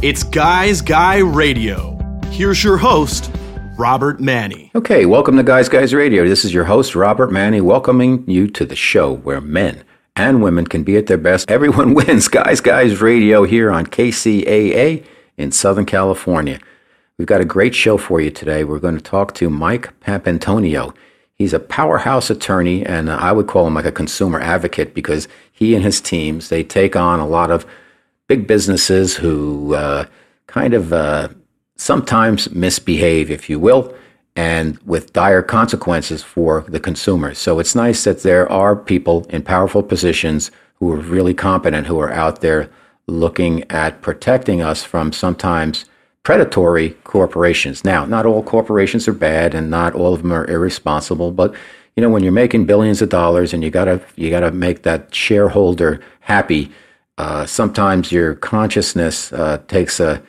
It's 0.00 0.22
Guys 0.22 0.80
Guy 0.80 1.16
Radio. 1.16 1.98
Here's 2.26 2.62
your 2.62 2.76
host, 2.76 3.32
Robert 3.76 4.20
Manni. 4.20 4.70
Okay, 4.76 5.06
welcome 5.06 5.36
to 5.36 5.42
Guys 5.42 5.68
Guys 5.68 5.92
Radio. 5.92 6.24
This 6.24 6.44
is 6.44 6.54
your 6.54 6.66
host, 6.66 6.94
Robert 6.94 7.30
Manni, 7.30 7.60
welcoming 7.60 8.22
you 8.30 8.46
to 8.46 8.64
the 8.64 8.76
show 8.76 9.12
where 9.12 9.40
men 9.40 9.82
and 10.14 10.40
women 10.40 10.68
can 10.68 10.84
be 10.84 10.96
at 10.96 11.06
their 11.06 11.18
best. 11.18 11.50
Everyone 11.50 11.94
wins. 11.94 12.28
Guys 12.28 12.60
Guys 12.60 13.00
Radio 13.00 13.42
here 13.42 13.72
on 13.72 13.86
KCAA 13.86 15.04
in 15.36 15.50
Southern 15.50 15.84
California. 15.84 16.60
We've 17.18 17.26
got 17.26 17.40
a 17.40 17.44
great 17.44 17.74
show 17.74 17.98
for 17.98 18.20
you 18.20 18.30
today. 18.30 18.62
We're 18.62 18.78
going 18.78 18.94
to 18.94 19.02
talk 19.02 19.34
to 19.34 19.50
Mike 19.50 19.98
Papantonio. 19.98 20.94
He's 21.34 21.52
a 21.52 21.58
powerhouse 21.58 22.30
attorney, 22.30 22.86
and 22.86 23.10
I 23.10 23.32
would 23.32 23.48
call 23.48 23.66
him 23.66 23.74
like 23.74 23.84
a 23.84 23.90
consumer 23.90 24.38
advocate 24.38 24.94
because 24.94 25.26
he 25.50 25.74
and 25.74 25.82
his 25.82 26.00
teams 26.00 26.50
they 26.50 26.62
take 26.62 26.94
on 26.94 27.18
a 27.18 27.26
lot 27.26 27.50
of 27.50 27.66
big 28.28 28.46
businesses 28.46 29.16
who 29.16 29.74
uh, 29.74 30.04
kind 30.46 30.74
of 30.74 30.92
uh, 30.92 31.28
sometimes 31.76 32.50
misbehave, 32.52 33.30
if 33.30 33.50
you 33.50 33.58
will, 33.58 33.94
and 34.36 34.78
with 34.84 35.12
dire 35.12 35.42
consequences 35.42 36.22
for 36.22 36.64
the 36.68 36.78
consumers. 36.78 37.38
So 37.38 37.58
it's 37.58 37.74
nice 37.74 38.04
that 38.04 38.22
there 38.22 38.50
are 38.52 38.76
people 38.76 39.26
in 39.30 39.42
powerful 39.42 39.82
positions 39.82 40.52
who 40.74 40.92
are 40.92 40.96
really 40.96 41.34
competent, 41.34 41.88
who 41.88 41.98
are 41.98 42.12
out 42.12 42.40
there 42.40 42.70
looking 43.08 43.68
at 43.70 44.02
protecting 44.02 44.62
us 44.62 44.84
from 44.84 45.12
sometimes 45.12 45.86
predatory 46.22 46.90
corporations. 47.04 47.84
Now, 47.84 48.04
not 48.04 48.26
all 48.26 48.42
corporations 48.42 49.08
are 49.08 49.14
bad 49.14 49.54
and 49.54 49.70
not 49.70 49.94
all 49.94 50.14
of 50.14 50.22
them 50.22 50.32
are 50.32 50.46
irresponsible, 50.46 51.32
but 51.32 51.54
you 51.96 52.02
know, 52.02 52.10
when 52.10 52.22
you're 52.22 52.32
making 52.32 52.66
billions 52.66 53.02
of 53.02 53.08
dollars 53.08 53.52
and 53.52 53.64
you 53.64 53.70
gotta 53.70 54.00
you 54.14 54.30
gotta 54.30 54.52
make 54.52 54.82
that 54.82 55.12
shareholder 55.12 56.00
happy, 56.20 56.70
uh, 57.18 57.44
sometimes 57.44 58.12
your 58.12 58.34
consciousness 58.36 59.32
uh, 59.32 59.60
takes 59.66 60.00
a 60.00 60.22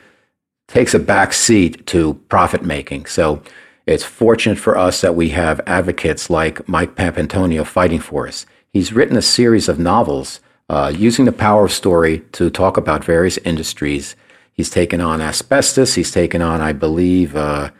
takes 0.66 0.92
a 0.92 0.98
back 0.98 1.32
seat 1.32 1.86
to 1.86 2.14
profit 2.28 2.62
making. 2.62 3.06
So 3.06 3.42
it's 3.86 4.04
fortunate 4.04 4.58
for 4.58 4.76
us 4.76 5.00
that 5.00 5.16
we 5.16 5.30
have 5.30 5.60
advocates 5.66 6.30
like 6.30 6.68
Mike 6.68 6.94
Papantonio 6.94 7.66
fighting 7.66 7.98
for 7.98 8.28
us. 8.28 8.46
He's 8.72 8.92
written 8.92 9.16
a 9.16 9.22
series 9.22 9.68
of 9.68 9.80
novels 9.80 10.40
uh, 10.68 10.92
using 10.94 11.24
the 11.24 11.32
power 11.32 11.64
of 11.64 11.72
story 11.72 12.20
to 12.32 12.50
talk 12.50 12.76
about 12.76 13.04
various 13.04 13.36
industries. 13.38 14.14
He's 14.52 14.70
taken 14.70 15.00
on 15.00 15.20
asbestos. 15.20 15.94
He's 15.94 16.12
taken 16.12 16.40
on, 16.40 16.60
I 16.60 16.72
believe, 16.72 17.34
uh, 17.34 17.70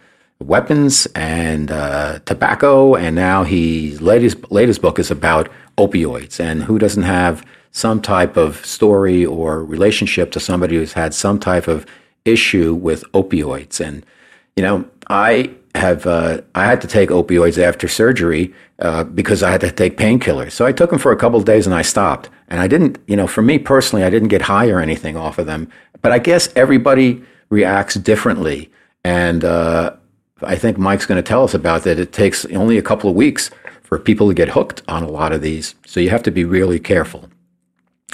weapons 0.40 1.06
and 1.14 1.70
uh, 1.70 2.18
tobacco, 2.24 2.96
and 2.96 3.14
now 3.14 3.44
his 3.44 4.00
latest 4.00 4.50
latest 4.50 4.82
book 4.82 4.98
is 4.98 5.10
about 5.10 5.48
opioids. 5.78 6.40
And 6.40 6.64
who 6.64 6.78
doesn't 6.78 7.04
have 7.04 7.44
some 7.72 8.00
type 8.02 8.36
of 8.36 8.64
story 8.64 9.24
or 9.24 9.64
relationship 9.64 10.32
to 10.32 10.40
somebody 10.40 10.76
who's 10.76 10.92
had 10.92 11.14
some 11.14 11.38
type 11.38 11.68
of 11.68 11.86
issue 12.24 12.74
with 12.74 13.04
opioids. 13.12 13.80
And, 13.80 14.04
you 14.56 14.62
know, 14.62 14.84
I 15.08 15.54
have, 15.74 16.06
uh, 16.06 16.40
I 16.54 16.64
had 16.64 16.80
to 16.80 16.88
take 16.88 17.10
opioids 17.10 17.58
after 17.58 17.86
surgery 17.86 18.52
uh, 18.80 19.04
because 19.04 19.42
I 19.42 19.50
had 19.50 19.60
to 19.60 19.70
take 19.70 19.96
painkillers. 19.96 20.52
So 20.52 20.66
I 20.66 20.72
took 20.72 20.90
them 20.90 20.98
for 20.98 21.12
a 21.12 21.16
couple 21.16 21.38
of 21.38 21.44
days 21.44 21.66
and 21.66 21.74
I 21.74 21.82
stopped. 21.82 22.28
And 22.48 22.60
I 22.60 22.66
didn't, 22.66 22.98
you 23.06 23.16
know, 23.16 23.26
for 23.26 23.42
me 23.42 23.58
personally, 23.58 24.04
I 24.04 24.10
didn't 24.10 24.28
get 24.28 24.42
high 24.42 24.68
or 24.68 24.80
anything 24.80 25.16
off 25.16 25.38
of 25.38 25.46
them. 25.46 25.70
But 26.02 26.12
I 26.12 26.18
guess 26.18 26.48
everybody 26.56 27.22
reacts 27.50 27.94
differently. 27.94 28.70
And 29.04 29.44
uh, 29.44 29.94
I 30.42 30.56
think 30.56 30.76
Mike's 30.76 31.06
going 31.06 31.22
to 31.22 31.28
tell 31.28 31.44
us 31.44 31.54
about 31.54 31.84
that. 31.84 32.00
It 32.00 32.12
takes 32.12 32.44
only 32.46 32.78
a 32.78 32.82
couple 32.82 33.08
of 33.08 33.16
weeks 33.16 33.50
for 33.82 33.98
people 33.98 34.28
to 34.28 34.34
get 34.34 34.48
hooked 34.48 34.82
on 34.88 35.02
a 35.02 35.08
lot 35.08 35.32
of 35.32 35.42
these. 35.42 35.74
So 35.86 36.00
you 36.00 36.10
have 36.10 36.22
to 36.24 36.30
be 36.30 36.44
really 36.44 36.80
careful. 36.80 37.28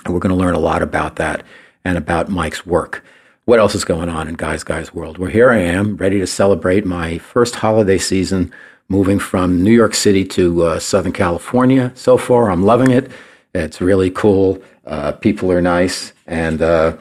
And 0.07 0.15
we're 0.15 0.21
going 0.21 0.37
to 0.37 0.41
learn 0.41 0.55
a 0.55 0.61
lot 0.61 0.83
about 0.83 1.17
that 1.17 1.43
and 1.85 1.99
about 1.99 2.29
Mike's 2.29 2.65
work. 2.65 3.05
What 3.45 3.59
else 3.59 3.75
is 3.75 3.85
going 3.85 4.09
on 4.09 4.29
in 4.29 4.35
Guys 4.35 4.63
Guys 4.63 4.95
World? 4.95 5.19
Well, 5.19 5.31
here 5.31 5.51
I 5.51 5.59
am, 5.59 5.97
ready 5.97 6.21
to 6.21 6.27
celebrate 6.29 6.87
my 6.87 7.19
first 7.19 7.57
holiday 7.57 7.99
season 7.99 8.53
moving 8.89 9.19
from 9.19 9.65
New 9.65 9.73
York 9.73 9.95
City 9.95 10.25
to 10.27 10.63
uh, 10.63 10.79
Southern 10.79 11.13
California. 11.13 11.91
So 11.97 12.17
far, 12.17 12.53
I'm 12.53 12.65
loving 12.65 12.93
it. 12.93 13.11
It's 13.53 13.81
really 13.81 14.11
cool. 14.11 14.63
Uh, 14.87 15.11
people 15.11 15.51
are 15.51 15.61
nice. 15.61 16.13
And 16.29 16.63
uh, 16.63 16.97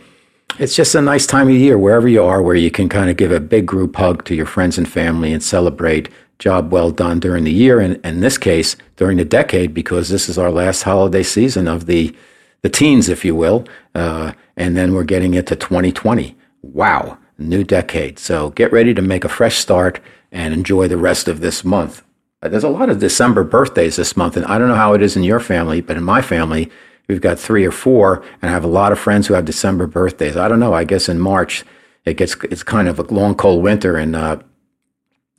it's 0.58 0.76
just 0.76 0.96
a 0.96 1.02
nice 1.02 1.28
time 1.28 1.48
of 1.48 1.54
year 1.54 1.78
wherever 1.78 2.08
you 2.08 2.24
are 2.24 2.42
where 2.42 2.56
you 2.56 2.72
can 2.72 2.90
kind 2.90 3.12
of 3.12 3.18
give 3.18 3.32
a 3.32 3.40
big 3.40 3.68
group 3.68 3.96
hug 3.98 4.26
to 4.26 4.34
your 4.34 4.48
friends 4.48 4.80
and 4.80 4.90
family 4.90 5.32
and 5.32 5.44
celebrate 5.44 6.10
job 6.40 6.72
well 6.72 6.90
done 6.90 7.20
during 7.20 7.44
the 7.44 7.54
year. 7.54 7.80
And 7.80 8.04
in 8.04 8.22
this 8.22 8.40
case, 8.40 8.76
during 8.96 9.18
the 9.18 9.26
decade, 9.26 9.76
because 9.76 10.10
this 10.10 10.28
is 10.28 10.40
our 10.40 10.50
last 10.50 10.82
holiday 10.82 11.24
season 11.24 11.68
of 11.68 11.86
the 11.86 12.16
the 12.66 12.70
teens, 12.70 13.10
if 13.10 13.24
you 13.24 13.36
will. 13.36 13.64
Uh, 13.94 14.34
and 14.58 14.76
then 14.76 14.96
we're 14.96 15.04
getting 15.04 15.36
into 15.36 15.56
2020. 15.56 16.36
Wow, 16.64 17.20
new 17.38 17.64
decade. 17.64 18.18
So 18.18 18.50
get 18.50 18.72
ready 18.72 18.92
to 18.96 19.04
make 19.04 19.24
a 19.24 19.30
fresh 19.30 19.58
start 19.58 20.00
and 20.32 20.52
enjoy 20.52 20.88
the 20.88 20.98
rest 20.98 21.28
of 21.28 21.42
this 21.42 21.64
month. 21.64 22.04
Uh, 22.42 22.50
there's 22.50 22.64
a 22.64 22.70
lot 22.70 22.90
of 22.90 22.98
December 22.98 23.44
birthdays 23.44 23.98
this 23.98 24.18
month, 24.18 24.36
and 24.36 24.48
I 24.48 24.58
don't 24.58 24.68
know 24.68 24.74
how 24.74 24.94
it 24.94 25.04
is 25.04 25.16
in 25.16 25.22
your 25.22 25.40
family, 25.40 25.80
but 25.80 25.96
in 25.96 26.04
my 26.04 26.24
family, 26.24 26.72
we've 27.08 27.22
got 27.22 27.38
three 27.38 27.66
or 27.66 27.72
four, 27.72 28.24
and 28.42 28.50
I 28.50 28.54
have 28.54 28.64
a 28.64 28.80
lot 28.80 28.92
of 28.92 28.98
friends 28.98 29.28
who 29.28 29.36
have 29.36 29.46
December 29.46 29.86
birthdays. 29.86 30.36
I 30.36 30.48
don't 30.48 30.60
know. 30.60 30.74
I 30.74 30.86
guess 30.86 31.08
in 31.08 31.20
March 31.20 31.64
it 32.04 32.18
gets 32.18 32.36
it's 32.46 32.64
kind 32.64 32.88
of 32.88 32.98
a 32.98 33.04
long, 33.14 33.36
cold 33.36 33.62
winter, 33.62 33.96
and 33.96 34.16
uh, 34.16 34.40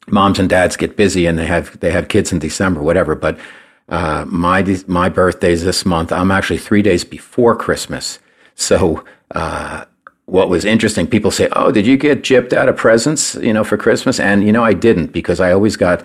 moms 0.06 0.38
and 0.38 0.48
dads 0.48 0.76
get 0.76 0.96
busy, 0.96 1.26
and 1.26 1.36
they 1.36 1.46
have 1.46 1.80
they 1.80 1.90
have 1.90 2.06
kids 2.06 2.30
in 2.30 2.38
December, 2.38 2.82
whatever. 2.82 3.16
But 3.16 3.36
uh, 3.88 4.24
my 4.26 4.64
my 4.86 5.08
birthday's 5.08 5.64
this 5.64 5.86
month. 5.86 6.12
I'm 6.12 6.30
actually 6.30 6.58
three 6.58 6.82
days 6.82 7.04
before 7.04 7.54
Christmas. 7.54 8.18
So 8.54 9.04
uh, 9.32 9.84
what 10.24 10.48
was 10.48 10.64
interesting, 10.64 11.06
people 11.06 11.30
say, 11.30 11.48
"Oh, 11.52 11.70
did 11.70 11.86
you 11.86 11.96
get 11.96 12.22
gypped 12.22 12.52
out 12.52 12.68
of 12.68 12.76
presents, 12.76 13.36
you 13.36 13.52
know, 13.52 13.64
for 13.64 13.76
Christmas?" 13.76 14.18
And 14.18 14.44
you 14.44 14.52
know, 14.52 14.64
I 14.64 14.72
didn't 14.72 15.12
because 15.12 15.40
I 15.40 15.52
always 15.52 15.76
got. 15.76 16.04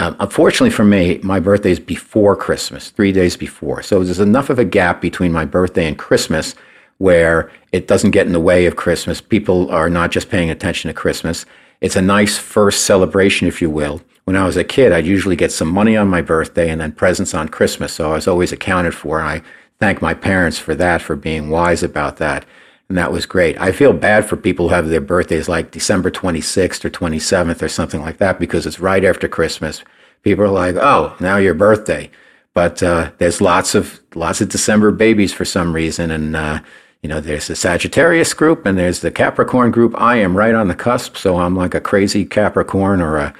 Um, 0.00 0.14
unfortunately 0.20 0.70
for 0.70 0.84
me, 0.84 1.18
my 1.24 1.40
birthday 1.40 1.72
is 1.72 1.80
before 1.80 2.36
Christmas, 2.36 2.90
three 2.90 3.10
days 3.10 3.36
before. 3.36 3.82
So 3.82 4.04
there's 4.04 4.20
enough 4.20 4.48
of 4.48 4.60
a 4.60 4.64
gap 4.64 5.00
between 5.00 5.32
my 5.32 5.44
birthday 5.44 5.88
and 5.88 5.98
Christmas 5.98 6.54
where 6.98 7.50
it 7.72 7.88
doesn't 7.88 8.12
get 8.12 8.24
in 8.24 8.32
the 8.32 8.38
way 8.38 8.66
of 8.66 8.76
Christmas. 8.76 9.20
People 9.20 9.68
are 9.72 9.90
not 9.90 10.12
just 10.12 10.30
paying 10.30 10.50
attention 10.50 10.86
to 10.86 10.94
Christmas. 10.94 11.46
It's 11.80 11.96
a 11.96 12.02
nice 12.02 12.38
first 12.38 12.84
celebration, 12.84 13.48
if 13.48 13.60
you 13.60 13.70
will 13.70 14.00
when 14.28 14.36
I 14.36 14.44
was 14.44 14.58
a 14.58 14.62
kid, 14.62 14.92
I'd 14.92 15.06
usually 15.06 15.36
get 15.36 15.52
some 15.52 15.68
money 15.68 15.96
on 15.96 16.06
my 16.06 16.20
birthday 16.20 16.68
and 16.68 16.82
then 16.82 16.92
presents 16.92 17.32
on 17.32 17.48
Christmas. 17.48 17.94
So 17.94 18.10
I 18.10 18.16
was 18.16 18.28
always 18.28 18.52
accounted 18.52 18.94
for. 18.94 19.20
And 19.20 19.26
I 19.26 19.42
thank 19.78 20.02
my 20.02 20.12
parents 20.12 20.58
for 20.58 20.74
that, 20.74 21.00
for 21.00 21.16
being 21.16 21.48
wise 21.48 21.82
about 21.82 22.18
that. 22.18 22.44
And 22.90 22.98
that 22.98 23.10
was 23.10 23.24
great. 23.24 23.58
I 23.58 23.72
feel 23.72 23.94
bad 23.94 24.28
for 24.28 24.36
people 24.36 24.68
who 24.68 24.74
have 24.74 24.90
their 24.90 25.00
birthdays 25.00 25.48
like 25.48 25.70
December 25.70 26.10
26th 26.10 26.84
or 26.84 26.90
27th 26.90 27.62
or 27.62 27.70
something 27.70 28.02
like 28.02 28.18
that 28.18 28.38
because 28.38 28.66
it's 28.66 28.78
right 28.78 29.02
after 29.02 29.28
Christmas. 29.28 29.82
People 30.22 30.44
are 30.44 30.50
like, 30.50 30.76
oh, 30.76 31.16
now 31.20 31.38
your 31.38 31.54
birthday. 31.54 32.10
But 32.52 32.82
uh, 32.82 33.12
there's 33.16 33.40
lots 33.40 33.74
of 33.74 33.98
lots 34.14 34.42
of 34.42 34.50
December 34.50 34.90
babies 34.90 35.32
for 35.32 35.46
some 35.46 35.74
reason, 35.74 36.10
and 36.10 36.36
uh, 36.36 36.60
you 37.02 37.08
know, 37.08 37.20
there's 37.20 37.46
the 37.46 37.56
Sagittarius 37.56 38.34
group 38.34 38.66
and 38.66 38.76
there's 38.76 39.00
the 39.00 39.10
Capricorn 39.10 39.70
group. 39.70 39.94
I 39.98 40.16
am 40.16 40.36
right 40.36 40.54
on 40.54 40.68
the 40.68 40.74
cusp, 40.74 41.16
so 41.16 41.38
I'm 41.38 41.56
like 41.56 41.74
a 41.74 41.80
crazy 41.80 42.26
Capricorn 42.26 43.00
or 43.00 43.16
a 43.16 43.26
a 43.28 43.34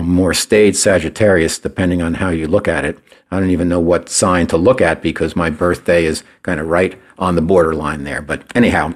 more 0.00 0.32
staid 0.32 0.74
Sagittarius, 0.74 1.58
depending 1.58 2.00
on 2.00 2.14
how 2.14 2.30
you 2.30 2.46
look 2.48 2.66
at 2.66 2.84
it. 2.84 2.98
I 3.30 3.38
don't 3.38 3.50
even 3.50 3.68
know 3.68 3.80
what 3.80 4.08
sign 4.08 4.46
to 4.48 4.56
look 4.56 4.80
at 4.80 5.02
because 5.02 5.36
my 5.36 5.50
birthday 5.50 6.06
is 6.06 6.24
kind 6.42 6.60
of 6.60 6.68
right 6.68 6.98
on 7.18 7.34
the 7.34 7.42
borderline 7.42 8.04
there. 8.04 8.22
But 8.22 8.44
anyhow, 8.54 8.94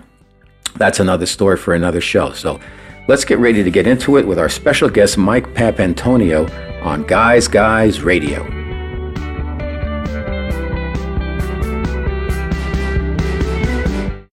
that's 0.77 1.01
another 1.01 1.27
story 1.27 1.59
for 1.59 1.75
another 1.75 2.01
show. 2.01 2.33
So 2.33 2.61
let's 3.09 3.25
get 3.25 3.39
ready 3.39 3.63
to 3.63 3.71
get 3.71 3.87
into 3.87 4.17
it 4.17 4.27
with 4.27 4.39
our 4.39 4.49
special 4.49 4.89
guest, 4.89 5.19
Mike 5.19 5.53
Papantonio, 5.55 6.51
on 6.83 7.03
Guys 7.03 7.47
Guys 7.47 8.01
Radio. 8.01 8.43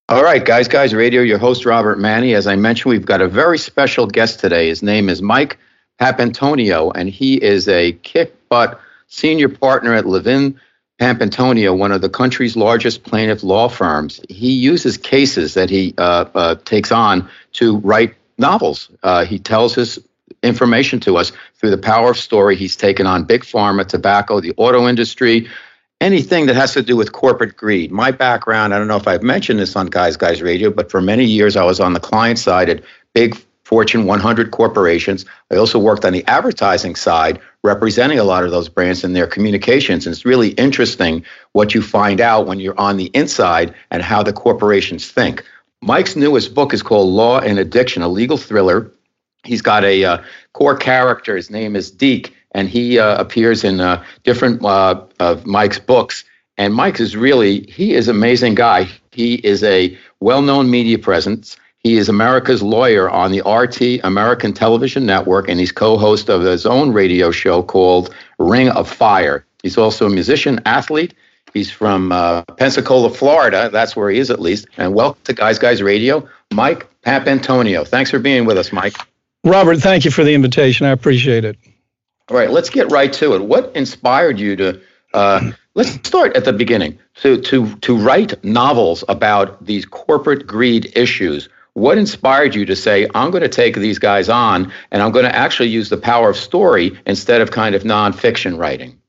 All 0.10 0.24
right, 0.24 0.46
Guys 0.46 0.68
Guys 0.68 0.94
Radio, 0.94 1.22
your 1.22 1.40
host, 1.40 1.66
Robert 1.66 1.98
Manni. 1.98 2.36
As 2.36 2.46
I 2.46 2.56
mentioned, 2.56 2.92
we've 2.92 3.06
got 3.06 3.20
a 3.20 3.28
very 3.28 3.58
special 3.58 4.06
guest 4.06 4.40
today. 4.40 4.68
His 4.68 4.84
name 4.84 5.10
is 5.10 5.22
Mike 5.22 5.58
Papantonio, 6.04 6.92
and 6.94 7.10
he 7.10 7.42
is 7.42 7.70
a 7.70 7.94
kick 7.94 8.50
butt 8.50 8.78
senior 9.08 9.48
partner 9.48 9.94
at 9.94 10.06
Levin 10.06 10.60
Papantonio, 11.00 11.78
one 11.78 11.94
of 11.94 12.02
the 12.02 12.10
country's 12.10 12.58
largest 12.58 13.04
plaintiff 13.04 13.42
law 13.42 13.70
firms. 13.70 14.20
He 14.28 14.52
uses 14.52 14.98
cases 14.98 15.54
that 15.54 15.70
he 15.70 15.94
uh, 15.98 16.26
uh, 16.36 16.56
takes 16.66 16.92
on 16.92 17.30
to 17.54 17.78
write 17.78 18.16
novels. 18.38 18.90
Uh, 19.02 19.24
he 19.24 19.40
tells 19.40 19.76
his 19.76 19.98
information 20.42 21.00
to 21.00 21.16
us 21.16 21.32
through 21.56 21.70
the 21.70 21.78
power 21.78 22.12
of 22.12 22.18
story. 22.18 22.58
He's 22.58 22.76
taken 22.76 23.08
on 23.08 23.24
big 23.24 23.44
pharma, 23.44 23.88
tobacco, 23.88 24.42
the 24.42 24.54
auto 24.58 24.90
industry, 24.90 25.48
anything 26.02 26.48
that 26.48 26.58
has 26.58 26.74
to 26.74 26.82
do 26.82 26.98
with 26.98 27.14
corporate 27.14 27.56
greed. 27.56 27.94
My 27.94 28.12
background, 28.12 28.74
I 28.74 28.78
don't 28.78 28.90
know 28.90 28.98
if 28.98 29.08
I've 29.08 29.24
mentioned 29.24 29.62
this 29.62 29.78
on 29.78 29.88
Guys 29.88 30.18
Guys 30.18 30.42
Radio, 30.42 30.70
but 30.70 30.92
for 30.92 31.00
many 31.00 31.24
years 31.24 31.56
I 31.56 31.64
was 31.64 31.80
on 31.80 31.94
the 31.94 32.02
client 32.02 32.40
side 32.40 32.68
at 32.68 32.84
big 33.14 33.42
Fortune 33.64 34.06
100 34.06 34.52
corporations. 34.52 35.26
I 35.50 35.56
also 35.56 35.80
worked 35.80 36.04
on 36.04 36.14
the 36.14 36.26
advertising 36.28 36.96
side, 36.96 37.40
representing 37.64 38.20
a 38.20 38.24
lot 38.24 38.44
of 38.44 38.52
those 38.52 38.68
brands 38.68 39.04
in 39.04 39.14
their 39.14 39.28
communications. 39.28 40.06
And 40.06 40.14
it's 40.14 40.26
really 40.26 40.50
interesting 40.50 41.24
what 41.54 41.74
you 41.74 41.82
find 41.82 42.20
out 42.20 42.46
when 42.46 42.60
you're 42.60 42.80
on 42.80 42.98
the 42.98 43.10
inside 43.14 43.74
and 43.90 44.04
how 44.04 44.22
the 44.22 44.34
corporations 44.34 45.10
think. 45.10 45.44
Mike's 45.82 46.16
newest 46.16 46.54
book 46.54 46.74
is 46.74 46.84
called 46.84 47.10
Law 47.10 47.40
and 47.40 47.58
Addiction, 47.58 48.02
a 48.02 48.08
legal 48.08 48.38
thriller. 48.38 48.92
He's 49.44 49.62
got 49.62 49.84
a 49.84 50.04
uh, 50.04 50.18
core 50.54 50.78
character. 50.78 51.36
His 51.36 51.50
name 51.50 51.76
is 51.76 51.92
Deke, 51.92 52.34
and 52.52 52.70
he 52.70 53.00
uh, 53.00 53.20
appears 53.20 53.64
in 53.64 53.80
uh, 53.82 54.04
different 54.24 54.64
uh, 54.64 55.04
of 55.20 55.46
Mike's 55.46 55.80
books. 55.80 56.24
And 56.58 56.74
Mike 56.74 57.00
is 57.00 57.18
really, 57.18 57.62
he 57.62 57.94
is 57.94 58.08
an 58.08 58.16
amazing 58.16 58.56
guy. 58.56 58.88
He 59.12 59.36
is 59.36 59.64
a 59.64 59.98
well 60.20 60.42
known 60.42 60.70
media 60.70 61.00
presence. 61.00 61.58
He 61.84 61.98
is 61.98 62.08
America's 62.08 62.64
lawyer 62.64 63.10
on 63.10 63.34
the 63.34 63.42
RT 63.42 64.06
American 64.06 64.54
Television 64.54 65.06
Network, 65.06 65.50
and 65.50 65.60
he's 65.60 65.74
co 65.74 65.98
host 65.98 66.30
of 66.30 66.42
his 66.42 66.66
own 66.66 66.94
radio 66.94 67.30
show 67.30 67.62
called 67.62 68.16
Ring 68.40 68.70
of 68.70 68.90
Fire. 68.90 69.46
He's 69.64 69.78
also 69.78 70.06
a 70.06 70.10
musician, 70.10 70.62
athlete. 70.66 71.14
He's 71.54 71.70
from 71.70 72.14
uh, 72.14 72.44
Pensacola, 72.56 73.10
Florida. 73.10 73.70
That's 73.70 73.98
where 73.98 74.10
he 74.10 74.20
is, 74.20 74.32
at 74.32 74.40
least. 74.40 74.66
And 74.78 74.96
welcome 74.96 75.22
to 75.26 75.34
Guys 75.34 75.60
Guys 75.60 75.84
Radio, 75.84 76.26
Mike 76.54 76.88
Papantonio. 77.02 77.86
Thanks 77.86 78.12
for 78.12 78.20
being 78.20 78.46
with 78.46 78.58
us, 78.58 78.72
Mike. 78.72 78.96
Robert, 79.44 79.80
thank 79.80 80.06
you 80.06 80.12
for 80.12 80.24
the 80.24 80.34
invitation. 80.34 80.88
I 80.88 80.92
appreciate 80.92 81.44
it. 81.44 81.58
All 82.30 82.38
right, 82.38 82.50
let's 82.50 82.70
get 82.70 82.90
right 82.94 83.12
to 83.12 83.36
it. 83.36 83.44
What 83.44 83.76
inspired 83.76 84.40
you 84.40 84.56
to? 84.56 84.82
Uh, 85.14 85.52
let's 85.76 85.92
start 86.08 86.38
at 86.38 86.46
the 86.46 86.54
beginning. 86.54 86.98
To 87.16 87.42
to 87.42 87.76
to 87.76 87.98
write 87.98 88.42
novels 88.42 89.04
about 89.10 89.66
these 89.66 89.86
corporate 89.86 90.48
greed 90.48 90.94
issues. 90.96 91.50
What 91.76 91.98
inspired 91.98 92.54
you 92.54 92.66
to 92.66 92.76
say, 92.76 93.08
I'm 93.16 93.32
going 93.32 93.42
to 93.42 93.50
take 93.50 93.76
these 93.76 93.98
guys 93.98 94.30
on 94.30 94.72
and 94.92 95.02
I'm 95.02 95.12
going 95.12 95.26
to 95.26 95.36
actually 95.36 95.70
use 95.70 95.90
the 95.90 95.98
power 95.98 96.30
of 96.30 96.38
story 96.38 96.98
instead 97.08 97.42
of 97.42 97.52
kind 97.52 97.74
of 97.74 97.84
nonfiction 97.84 98.58
writing? 98.58 99.00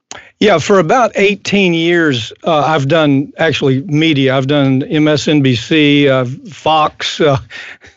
Yeah, 0.40 0.58
for 0.58 0.78
about 0.78 1.12
18 1.14 1.74
years, 1.74 2.32
uh, 2.44 2.60
I've 2.60 2.88
done 2.88 3.32
actually 3.38 3.82
media. 3.82 4.36
I've 4.36 4.46
done 4.46 4.80
MSNBC, 4.82 6.08
uh, 6.08 6.50
Fox, 6.50 7.20
uh, 7.20 7.38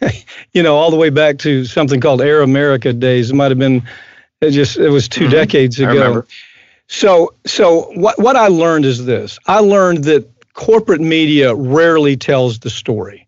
you 0.53 0.63
know, 0.63 0.75
all 0.75 0.91
the 0.91 0.97
way 0.97 1.09
back 1.09 1.39
to 1.39 1.65
something 1.65 1.99
called 1.99 2.21
Air 2.21 2.41
America 2.41 2.93
days. 2.93 3.31
It 3.31 3.35
might 3.35 3.51
have 3.51 3.59
been 3.59 3.83
it 4.41 4.51
just 4.51 4.77
it 4.77 4.89
was 4.89 5.09
2 5.09 5.21
mm-hmm. 5.21 5.31
decades 5.31 5.79
ago. 5.79 6.23
So 6.87 7.33
so 7.45 7.91
what 7.95 8.19
what 8.19 8.35
I 8.35 8.47
learned 8.47 8.85
is 8.85 9.05
this. 9.05 9.39
I 9.47 9.59
learned 9.59 10.03
that 10.05 10.29
corporate 10.53 11.01
media 11.01 11.53
rarely 11.53 12.15
tells 12.15 12.59
the 12.59 12.69
story. 12.69 13.26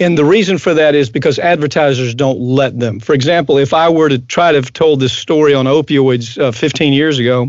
And 0.00 0.16
the 0.16 0.24
reason 0.24 0.58
for 0.58 0.74
that 0.74 0.94
is 0.94 1.10
because 1.10 1.38
advertisers 1.38 2.14
don't 2.14 2.38
let 2.38 2.78
them. 2.78 3.00
For 3.00 3.14
example, 3.14 3.58
if 3.58 3.74
I 3.74 3.88
were 3.88 4.08
to 4.08 4.18
try 4.18 4.52
to 4.52 4.58
have 4.58 4.72
told 4.72 5.00
this 5.00 5.12
story 5.12 5.54
on 5.54 5.66
opioids 5.66 6.40
uh, 6.40 6.52
15 6.52 6.92
years 6.92 7.18
ago, 7.18 7.48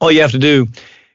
all 0.00 0.12
you 0.12 0.20
have 0.20 0.30
to 0.32 0.38
do 0.38 0.68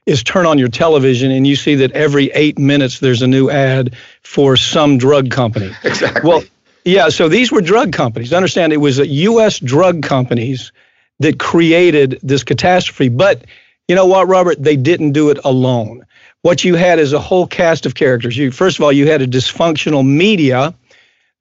is 0.06 0.24
turn 0.24 0.46
on 0.46 0.58
your 0.58 0.68
television 0.68 1.32
and 1.32 1.48
you 1.48 1.56
see 1.56 1.76
that 1.76 1.92
every 1.92 2.32
eight 2.32 2.58
minutes 2.58 3.00
there's 3.00 3.22
a 3.22 3.28
new 3.28 3.50
ad 3.50 3.96
for 4.24 4.58
some 4.58 4.98
drug 4.98 5.30
company. 5.30 5.72
Exactly. 5.84 6.28
Well, 6.28 6.44
yeah, 6.84 7.10
so 7.10 7.30
these 7.30 7.52
were 7.52 7.62
drug 7.62 7.94
companies. 7.94 8.34
Understand 8.34 8.74
it 8.74 8.78
was 8.78 8.98
U.S. 8.98 9.60
drug 9.60 10.02
companies 10.02 10.72
that 11.20 11.38
created 11.38 12.20
this 12.24 12.44
catastrophe. 12.44 13.10
But 13.10 13.46
you 13.92 13.96
know 13.96 14.06
what, 14.06 14.30
Robert? 14.30 14.64
They 14.64 14.78
didn't 14.78 15.12
do 15.12 15.32
it 15.32 15.40
alone. 15.44 16.06
What 16.44 16.64
you 16.64 16.76
had 16.76 16.98
is 16.98 17.12
a 17.12 17.20
whole 17.20 17.46
cast 17.46 17.86
of 17.86 17.94
characters. 17.94 18.38
You 18.38 18.50
first 18.50 18.80
of 18.80 18.86
all, 18.86 18.92
you 18.94 19.06
had 19.06 19.22
a 19.22 19.28
dysfunctional 19.28 20.08
media 20.08 20.74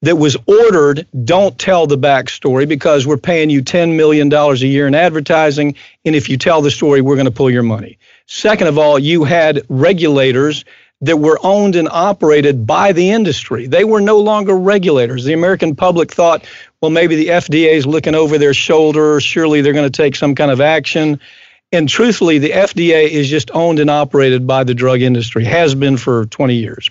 that 0.02 0.16
was 0.16 0.36
ordered 0.46 1.06
don't 1.24 1.56
tell 1.60 1.86
the 1.86 1.96
backstory 1.96 2.66
because 2.66 3.06
we're 3.06 3.18
paying 3.18 3.50
you 3.50 3.62
$10 3.62 3.94
million 3.94 4.34
a 4.34 4.54
year 4.54 4.88
in 4.88 4.96
advertising. 4.96 5.76
And 6.04 6.16
if 6.16 6.28
you 6.28 6.36
tell 6.36 6.60
the 6.60 6.72
story, 6.72 7.00
we're 7.00 7.14
going 7.14 7.26
to 7.26 7.30
pull 7.30 7.52
your 7.52 7.62
money. 7.62 8.00
Second 8.26 8.66
of 8.66 8.78
all, 8.78 8.98
you 8.98 9.22
had 9.22 9.62
regulators 9.68 10.64
that 11.02 11.18
were 11.18 11.38
owned 11.44 11.76
and 11.76 11.88
operated 11.88 12.66
by 12.66 12.90
the 12.90 13.10
industry. 13.10 13.68
They 13.68 13.84
were 13.84 14.00
no 14.00 14.18
longer 14.18 14.56
regulators. 14.56 15.22
The 15.22 15.34
American 15.34 15.76
public 15.76 16.12
thought, 16.12 16.44
well, 16.80 16.90
maybe 16.90 17.14
the 17.14 17.28
FDA 17.28 17.74
is 17.74 17.86
looking 17.86 18.16
over 18.16 18.38
their 18.38 18.54
shoulder. 18.54 19.20
Surely 19.20 19.60
they're 19.60 19.72
going 19.72 19.88
to 19.88 19.96
take 19.96 20.16
some 20.16 20.34
kind 20.34 20.50
of 20.50 20.60
action. 20.60 21.20
And 21.72 21.88
truthfully, 21.88 22.38
the 22.38 22.50
FDA 22.50 23.08
is 23.08 23.28
just 23.28 23.50
owned 23.52 23.78
and 23.78 23.90
operated 23.90 24.46
by 24.46 24.64
the 24.64 24.74
drug 24.74 25.02
industry, 25.02 25.44
has 25.44 25.74
been 25.74 25.96
for 25.96 26.26
20 26.26 26.54
years. 26.54 26.90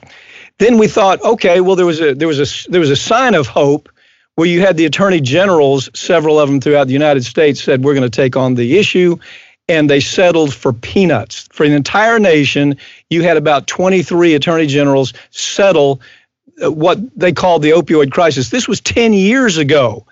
Then 0.58 0.78
we 0.78 0.88
thought, 0.88 1.22
okay, 1.22 1.60
well, 1.60 1.76
there 1.76 1.86
was 1.86 2.00
a 2.00 2.14
there 2.14 2.28
was 2.28 2.40
a 2.40 2.70
there 2.70 2.80
was 2.80 2.90
a 2.90 2.96
sign 2.96 3.36
of 3.36 3.48
hope 3.48 3.90
where 4.36 4.48
you 4.48 4.62
had 4.62 4.78
the 4.78 4.86
attorney 4.86 5.20
generals, 5.20 5.90
several 5.94 6.40
of 6.40 6.48
them 6.48 6.62
throughout 6.62 6.88
the 6.88 6.94
United 6.94 7.26
States, 7.26 7.62
said 7.62 7.84
we're 7.84 7.94
going 7.94 8.10
to 8.10 8.10
take 8.10 8.38
on 8.38 8.56
the 8.56 8.78
issue, 8.78 9.18
and 9.68 9.90
they 9.90 10.00
settled 10.00 10.54
for 10.54 10.72
peanuts 10.72 11.50
for 11.52 11.66
an 11.66 11.74
entire 11.74 12.20
nation. 12.20 12.78
You 13.10 13.22
had 13.24 13.36
about 13.36 13.68
23 13.68 14.34
attorney 14.34 14.68
generals 14.68 15.14
settle 15.31 16.00
uh, 16.64 16.72
what 16.72 17.00
they 17.20 17.34
called 17.34 17.64
the 17.64 17.72
opioid 17.72 18.12
crisis. 18.12 18.50
This 18.50 18.66
was 18.66 18.80
10 18.80 19.12
years 19.12 19.58
ago. 19.58 20.06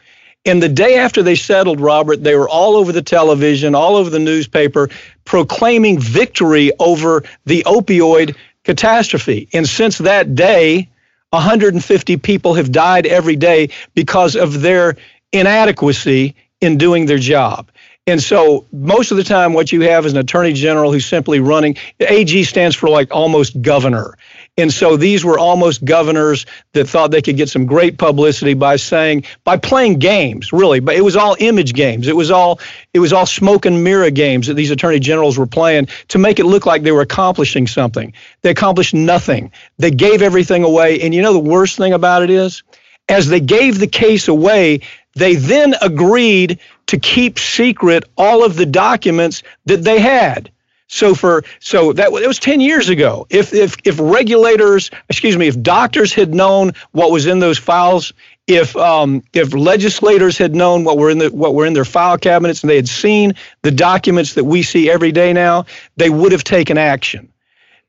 And 0.48 0.64
the 0.64 0.70
day 0.70 0.98
after 0.98 1.22
they 1.22 1.36
settled, 1.36 1.82
Robert, 1.82 2.24
they 2.24 2.36
were 2.36 2.48
all 2.48 2.78
over 2.78 2.94
the 2.94 3.02
television, 3.02 3.76
all 3.76 3.98
over 3.98 4.10
the 4.10 4.18
newspaper, 4.20 4.90
proclaiming 5.26 6.00
victory 6.00 6.72
over 6.80 7.24
the 7.46 7.64
opioid 7.66 8.36
catastrophe. 8.64 9.50
And 9.54 9.68
since 9.68 9.98
that 9.98 10.36
day, 10.36 10.88
150 11.32 12.18
people 12.18 12.54
have 12.54 12.72
died 12.72 13.06
every 13.06 13.36
day 13.36 13.70
because 13.94 14.38
of 14.38 14.62
their 14.62 14.96
inadequacy 15.34 16.34
in 16.62 16.78
doing 16.78 17.06
their 17.06 17.18
job. 17.18 17.70
And 18.08 18.24
so 18.24 18.66
most 18.72 19.12
of 19.12 19.18
the 19.18 19.26
time, 19.26 19.52
what 19.52 19.74
you 19.74 19.82
have 19.82 20.06
is 20.06 20.14
an 20.14 20.20
attorney 20.20 20.54
general 20.54 20.94
who's 20.94 21.06
simply 21.06 21.42
running. 21.42 21.76
AG 22.00 22.42
stands 22.46 22.74
for 22.74 22.88
like 22.88 23.14
almost 23.14 23.62
governor. 23.62 24.18
And 24.60 24.74
so 24.74 24.98
these 24.98 25.24
were 25.24 25.38
almost 25.38 25.86
governors 25.86 26.48
that 26.74 26.90
thought 26.90 27.12
they 27.12 27.22
could 27.22 27.38
get 27.38 27.48
some 27.48 27.68
great 27.68 28.00
publicity 28.00 28.56
by 28.56 28.78
saying, 28.78 29.24
by 29.44 29.58
playing 29.58 30.00
games, 30.00 30.52
really. 30.52 30.80
But 30.80 30.96
it 30.96 31.02
was 31.02 31.16
all 31.16 31.36
image 31.40 31.74
games. 31.74 32.08
It 32.08 32.16
was 32.16 32.32
all 32.32 32.60
it 32.94 33.00
was 33.00 33.14
all 33.14 33.28
smoke 33.28 33.68
and 33.68 33.84
mirror 33.84 34.10
games 34.10 34.48
that 34.48 34.56
these 34.56 34.72
attorney 34.72 35.00
generals 35.00 35.38
were 35.38 35.46
playing 35.46 35.90
to 36.08 36.18
make 36.18 36.40
it 36.40 36.46
look 36.46 36.66
like 36.66 36.82
they 36.82 36.92
were 36.92 37.02
accomplishing 37.02 37.68
something. 37.68 38.14
They 38.42 38.50
accomplished 38.50 38.96
nothing. 38.96 39.52
They 39.78 39.92
gave 39.92 40.24
everything 40.24 40.64
away. 40.64 41.02
And 41.02 41.14
you 41.14 41.22
know 41.22 41.34
the 41.34 41.40
worst 41.40 41.78
thing 41.78 41.94
about 41.94 42.24
it 42.24 42.32
is, 42.32 42.64
as 43.10 43.28
they 43.28 43.40
gave 43.40 43.80
the 43.80 43.88
case 43.88 44.28
away, 44.28 44.82
they 45.14 45.36
then 45.36 45.76
agreed 45.82 46.60
to 46.88 46.98
keep 46.98 47.38
secret 47.38 48.06
all 48.18 48.44
of 48.44 48.56
the 48.56 48.66
documents 48.66 49.44
that 49.66 49.84
they 49.84 50.00
had. 50.00 50.52
So 50.88 51.14
for 51.14 51.44
so 51.60 51.92
that 51.94 52.14
it 52.14 52.28
was 52.28 52.40
10 52.40 52.62
years 52.62 52.88
ago. 52.88 53.28
If 53.30 53.54
if 53.54 53.76
if 53.84 54.00
regulators, 54.00 54.90
excuse 55.10 55.36
me, 55.36 55.48
if 55.48 55.62
doctors 55.62 56.14
had 56.14 56.34
known 56.34 56.72
what 56.92 57.12
was 57.12 57.26
in 57.26 57.40
those 57.40 57.58
files, 57.58 58.14
if 58.48 58.76
um, 58.78 59.22
if 59.34 59.54
legislators 59.54 60.38
had 60.38 60.56
known 60.56 60.86
what 60.86 60.98
were 60.98 61.10
in 61.10 61.18
the 61.18 61.30
what 61.30 61.54
were 61.54 61.66
in 61.66 61.74
their 61.74 61.86
file 61.86 62.18
cabinets 62.18 62.64
and 62.64 62.70
they 62.70 62.78
had 62.78 62.88
seen 62.88 63.34
the 63.64 63.72
documents 63.72 64.36
that 64.36 64.46
we 64.46 64.64
see 64.64 64.90
every 64.90 65.12
day 65.12 65.34
now, 65.34 65.66
they 65.98 66.10
would 66.10 66.32
have 66.32 66.46
taken 66.46 66.78
action. 66.78 67.28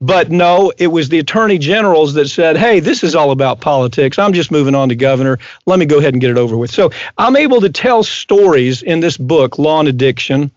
But 0.01 0.31
no, 0.31 0.73
it 0.79 0.89
was 0.89 1.09
the 1.09 1.19
attorney 1.19 1.59
generals 1.59 2.15
that 2.15 2.29
said, 2.29 2.57
hey, 2.57 2.79
this 2.79 3.03
is 3.03 3.17
all 3.17 3.33
about 3.33 3.61
politics. 3.61 4.17
I'm 4.17 4.33
just 4.33 4.53
moving 4.53 4.77
on 4.77 4.89
to 4.91 4.95
governor. 4.95 5.39
Let 5.67 5.81
me 5.81 5.87
go 5.87 5.99
ahead 5.99 6.15
and 6.15 6.21
get 6.21 6.31
it 6.31 6.39
over 6.39 6.57
with. 6.57 6.71
So 6.71 6.91
I'm 7.19 7.35
able 7.35 7.61
to 7.61 7.69
tell 7.69 8.05
stories 8.05 8.83
in 8.83 9.01
this 9.01 9.17
book, 9.17 9.59
Law 9.59 9.81
and 9.81 9.89
Addiction, 9.89 10.53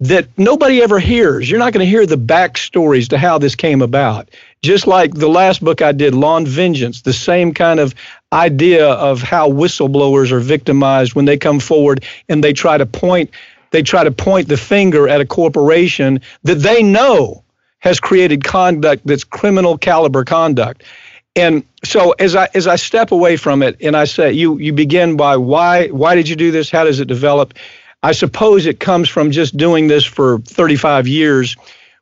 that 0.00 0.28
nobody 0.36 0.80
ever 0.80 0.98
hears. 0.98 1.50
You're 1.50 1.58
not 1.58 1.72
going 1.72 1.84
to 1.84 1.90
hear 1.90 2.06
the 2.06 2.16
backstories 2.16 3.08
to 3.08 3.18
how 3.18 3.38
this 3.38 3.54
came 3.54 3.82
about. 3.82 4.28
Just 4.62 4.86
like 4.86 5.14
the 5.14 5.28
last 5.28 5.62
book 5.62 5.82
I 5.82 5.92
did, 5.92 6.14
Law 6.14 6.36
and 6.36 6.46
Vengeance, 6.46 7.02
the 7.02 7.12
same 7.12 7.52
kind 7.52 7.80
of 7.80 7.94
idea 8.32 8.88
of 8.88 9.22
how 9.22 9.50
whistleblowers 9.50 10.30
are 10.30 10.40
victimized 10.40 11.14
when 11.14 11.24
they 11.24 11.36
come 11.36 11.58
forward 11.58 12.04
and 12.28 12.44
they 12.44 12.52
try 12.52 12.78
to 12.78 12.86
point 12.86 13.30
they 13.70 13.82
try 13.82 14.02
to 14.02 14.10
point 14.10 14.48
the 14.48 14.56
finger 14.56 15.08
at 15.08 15.20
a 15.20 15.26
corporation 15.26 16.20
that 16.42 16.54
they 16.54 16.82
know 16.82 17.44
has 17.80 18.00
created 18.00 18.42
conduct 18.42 19.06
that's 19.06 19.24
criminal 19.24 19.76
caliber 19.76 20.24
conduct. 20.24 20.82
And 21.36 21.62
so 21.84 22.12
as 22.12 22.34
I 22.34 22.48
as 22.54 22.66
I 22.66 22.76
step 22.76 23.12
away 23.12 23.36
from 23.36 23.62
it 23.62 23.76
and 23.80 23.96
I 23.96 24.04
say 24.04 24.32
you 24.32 24.58
you 24.58 24.72
begin 24.72 25.16
by 25.16 25.36
why 25.36 25.88
why 25.88 26.14
did 26.14 26.28
you 26.28 26.36
do 26.36 26.50
this? 26.50 26.70
How 26.70 26.84
does 26.84 27.00
it 27.00 27.08
develop? 27.08 27.54
I 28.02 28.12
suppose 28.12 28.66
it 28.66 28.80
comes 28.80 29.08
from 29.08 29.30
just 29.30 29.56
doing 29.56 29.88
this 29.88 30.04
for 30.04 30.38
35 30.40 31.08
years, 31.08 31.56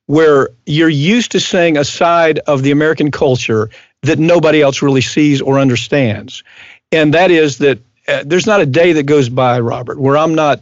where 0.07 0.51
you're 0.67 0.89
used 0.89 1.33
to 1.33 1.41
seeing 1.41 1.77
a 1.77 1.85
side 1.85 2.39
of 2.41 2.63
the 2.63 2.71
American 2.71 3.11
culture 3.11 3.71
that 4.03 4.19
nobody 4.19 4.63
else 4.63 4.83
really 4.83 5.01
sees 5.01 5.41
or 5.41 5.59
understands. 5.59 6.45
And 6.93 7.13
that 7.15 7.31
is 7.31 7.59
that 7.59 7.79
uh, 8.09 8.23
there's 8.25 8.47
not 8.47 8.61
a 8.61 8.67
day 8.67 8.93
that 8.93 9.05
goes 9.05 9.29
by, 9.29 9.59
Robert, 9.59 9.99
where 9.99 10.17
I'm 10.17 10.35
not, 10.35 10.61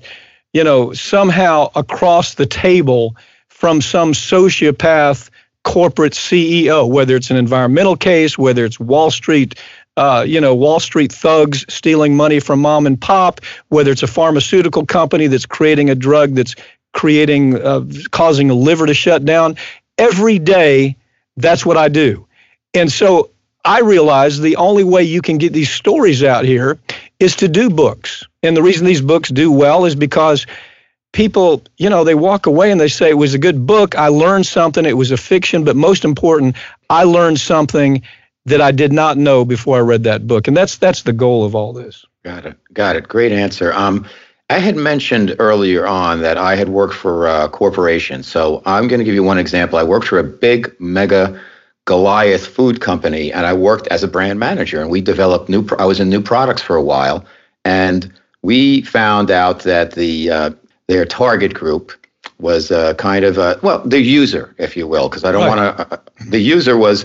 you 0.52 0.64
know, 0.64 0.92
somehow 0.92 1.70
across 1.74 2.34
the 2.34 2.46
table 2.46 3.16
from 3.48 3.82
some 3.82 4.12
sociopath 4.12 5.30
corporate 5.64 6.12
CEO, 6.12 6.88
whether 6.88 7.16
it's 7.16 7.30
an 7.30 7.36
environmental 7.36 7.96
case, 7.96 8.38
whether 8.38 8.64
it's 8.64 8.78
Wall 8.78 9.10
Street 9.10 9.58
uh, 9.96 10.24
you 10.26 10.40
know, 10.40 10.54
Wall 10.54 10.80
Street 10.80 11.12
thugs 11.12 11.64
stealing 11.68 12.16
money 12.16 12.40
from 12.40 12.60
mom 12.60 12.86
and 12.86 13.00
pop, 13.00 13.40
whether 13.68 13.90
it's 13.92 14.02
a 14.02 14.08
pharmaceutical 14.08 14.84
company 14.84 15.26
that's 15.26 15.46
creating 15.46 15.90
a 15.90 15.94
drug 15.94 16.34
that's 16.34 16.54
creating, 16.92 17.60
uh, 17.62 17.84
causing 18.10 18.50
a 18.50 18.54
liver 18.54 18.86
to 18.86 18.94
shut 18.94 19.24
down. 19.24 19.56
Every 19.98 20.38
day, 20.38 20.96
that's 21.36 21.64
what 21.64 21.76
I 21.76 21.88
do. 21.88 22.26
And 22.74 22.90
so 22.90 23.30
I 23.64 23.80
realize 23.80 24.40
the 24.40 24.56
only 24.56 24.84
way 24.84 25.02
you 25.02 25.22
can 25.22 25.38
get 25.38 25.52
these 25.52 25.70
stories 25.70 26.22
out 26.22 26.44
here 26.44 26.78
is 27.20 27.36
to 27.36 27.48
do 27.48 27.70
books. 27.70 28.24
And 28.42 28.56
the 28.56 28.62
reason 28.62 28.86
these 28.86 29.00
books 29.00 29.30
do 29.30 29.50
well 29.50 29.84
is 29.84 29.94
because 29.94 30.46
people, 31.12 31.62
you 31.78 31.88
know, 31.88 32.04
they 32.04 32.14
walk 32.14 32.46
away 32.46 32.70
and 32.70 32.80
they 32.80 32.88
say 32.88 33.08
it 33.08 33.14
was 33.14 33.32
a 33.32 33.38
good 33.38 33.66
book. 33.66 33.96
I 33.96 34.08
learned 34.08 34.46
something. 34.46 34.84
It 34.84 34.96
was 34.96 35.10
a 35.10 35.16
fiction, 35.16 35.64
but 35.64 35.76
most 35.76 36.04
important, 36.04 36.56
I 36.90 37.04
learned 37.04 37.40
something 37.40 38.02
that 38.46 38.60
I 38.60 38.72
did 38.72 38.92
not 38.92 39.16
know 39.16 39.44
before 39.44 39.78
I 39.78 39.80
read 39.80 40.04
that 40.04 40.26
book. 40.26 40.48
And 40.48 40.56
that's 40.56 40.76
that's 40.76 41.02
the 41.02 41.12
goal 41.12 41.44
of 41.44 41.54
all 41.54 41.72
this. 41.72 42.04
Got 42.24 42.46
it. 42.46 42.56
Got 42.72 42.96
it. 42.96 43.08
Great 43.08 43.32
answer. 43.32 43.72
Um, 43.72 44.06
I 44.50 44.58
had 44.58 44.76
mentioned 44.76 45.34
earlier 45.38 45.86
on 45.86 46.20
that 46.20 46.36
I 46.36 46.54
had 46.54 46.68
worked 46.68 46.94
for 46.94 47.26
a 47.26 47.48
corporation. 47.48 48.22
So 48.22 48.62
I'm 48.66 48.88
going 48.88 48.98
to 48.98 49.04
give 49.04 49.14
you 49.14 49.22
one 49.22 49.38
example. 49.38 49.78
I 49.78 49.82
worked 49.82 50.06
for 50.06 50.18
a 50.18 50.24
big 50.24 50.74
mega 50.78 51.40
Goliath 51.86 52.46
food 52.46 52.80
company, 52.80 53.32
and 53.32 53.44
I 53.46 53.52
worked 53.52 53.86
as 53.88 54.02
a 54.02 54.08
brand 54.08 54.38
manager. 54.38 54.80
And 54.80 54.90
we 54.90 55.00
developed 55.00 55.48
new. 55.48 55.66
I 55.78 55.84
was 55.84 56.00
in 56.00 56.08
new 56.08 56.22
products 56.22 56.62
for 56.62 56.76
a 56.76 56.82
while, 56.82 57.24
and 57.64 58.12
we 58.42 58.82
found 58.82 59.30
out 59.30 59.60
that 59.60 59.92
the 59.92 60.30
uh, 60.30 60.50
their 60.86 61.04
target 61.04 61.54
group 61.54 61.92
was 62.38 62.70
uh, 62.70 62.94
kind 62.94 63.24
of 63.24 63.38
a, 63.38 63.58
well, 63.62 63.80
the 63.86 64.00
user, 64.00 64.54
if 64.58 64.76
you 64.76 64.86
will, 64.86 65.08
because 65.08 65.24
I 65.24 65.32
don't 65.32 65.46
right. 65.46 65.56
want 65.56 65.90
to. 65.90 65.94
Uh, 65.94 66.00
the 66.28 66.40
user 66.40 66.76
was 66.76 67.04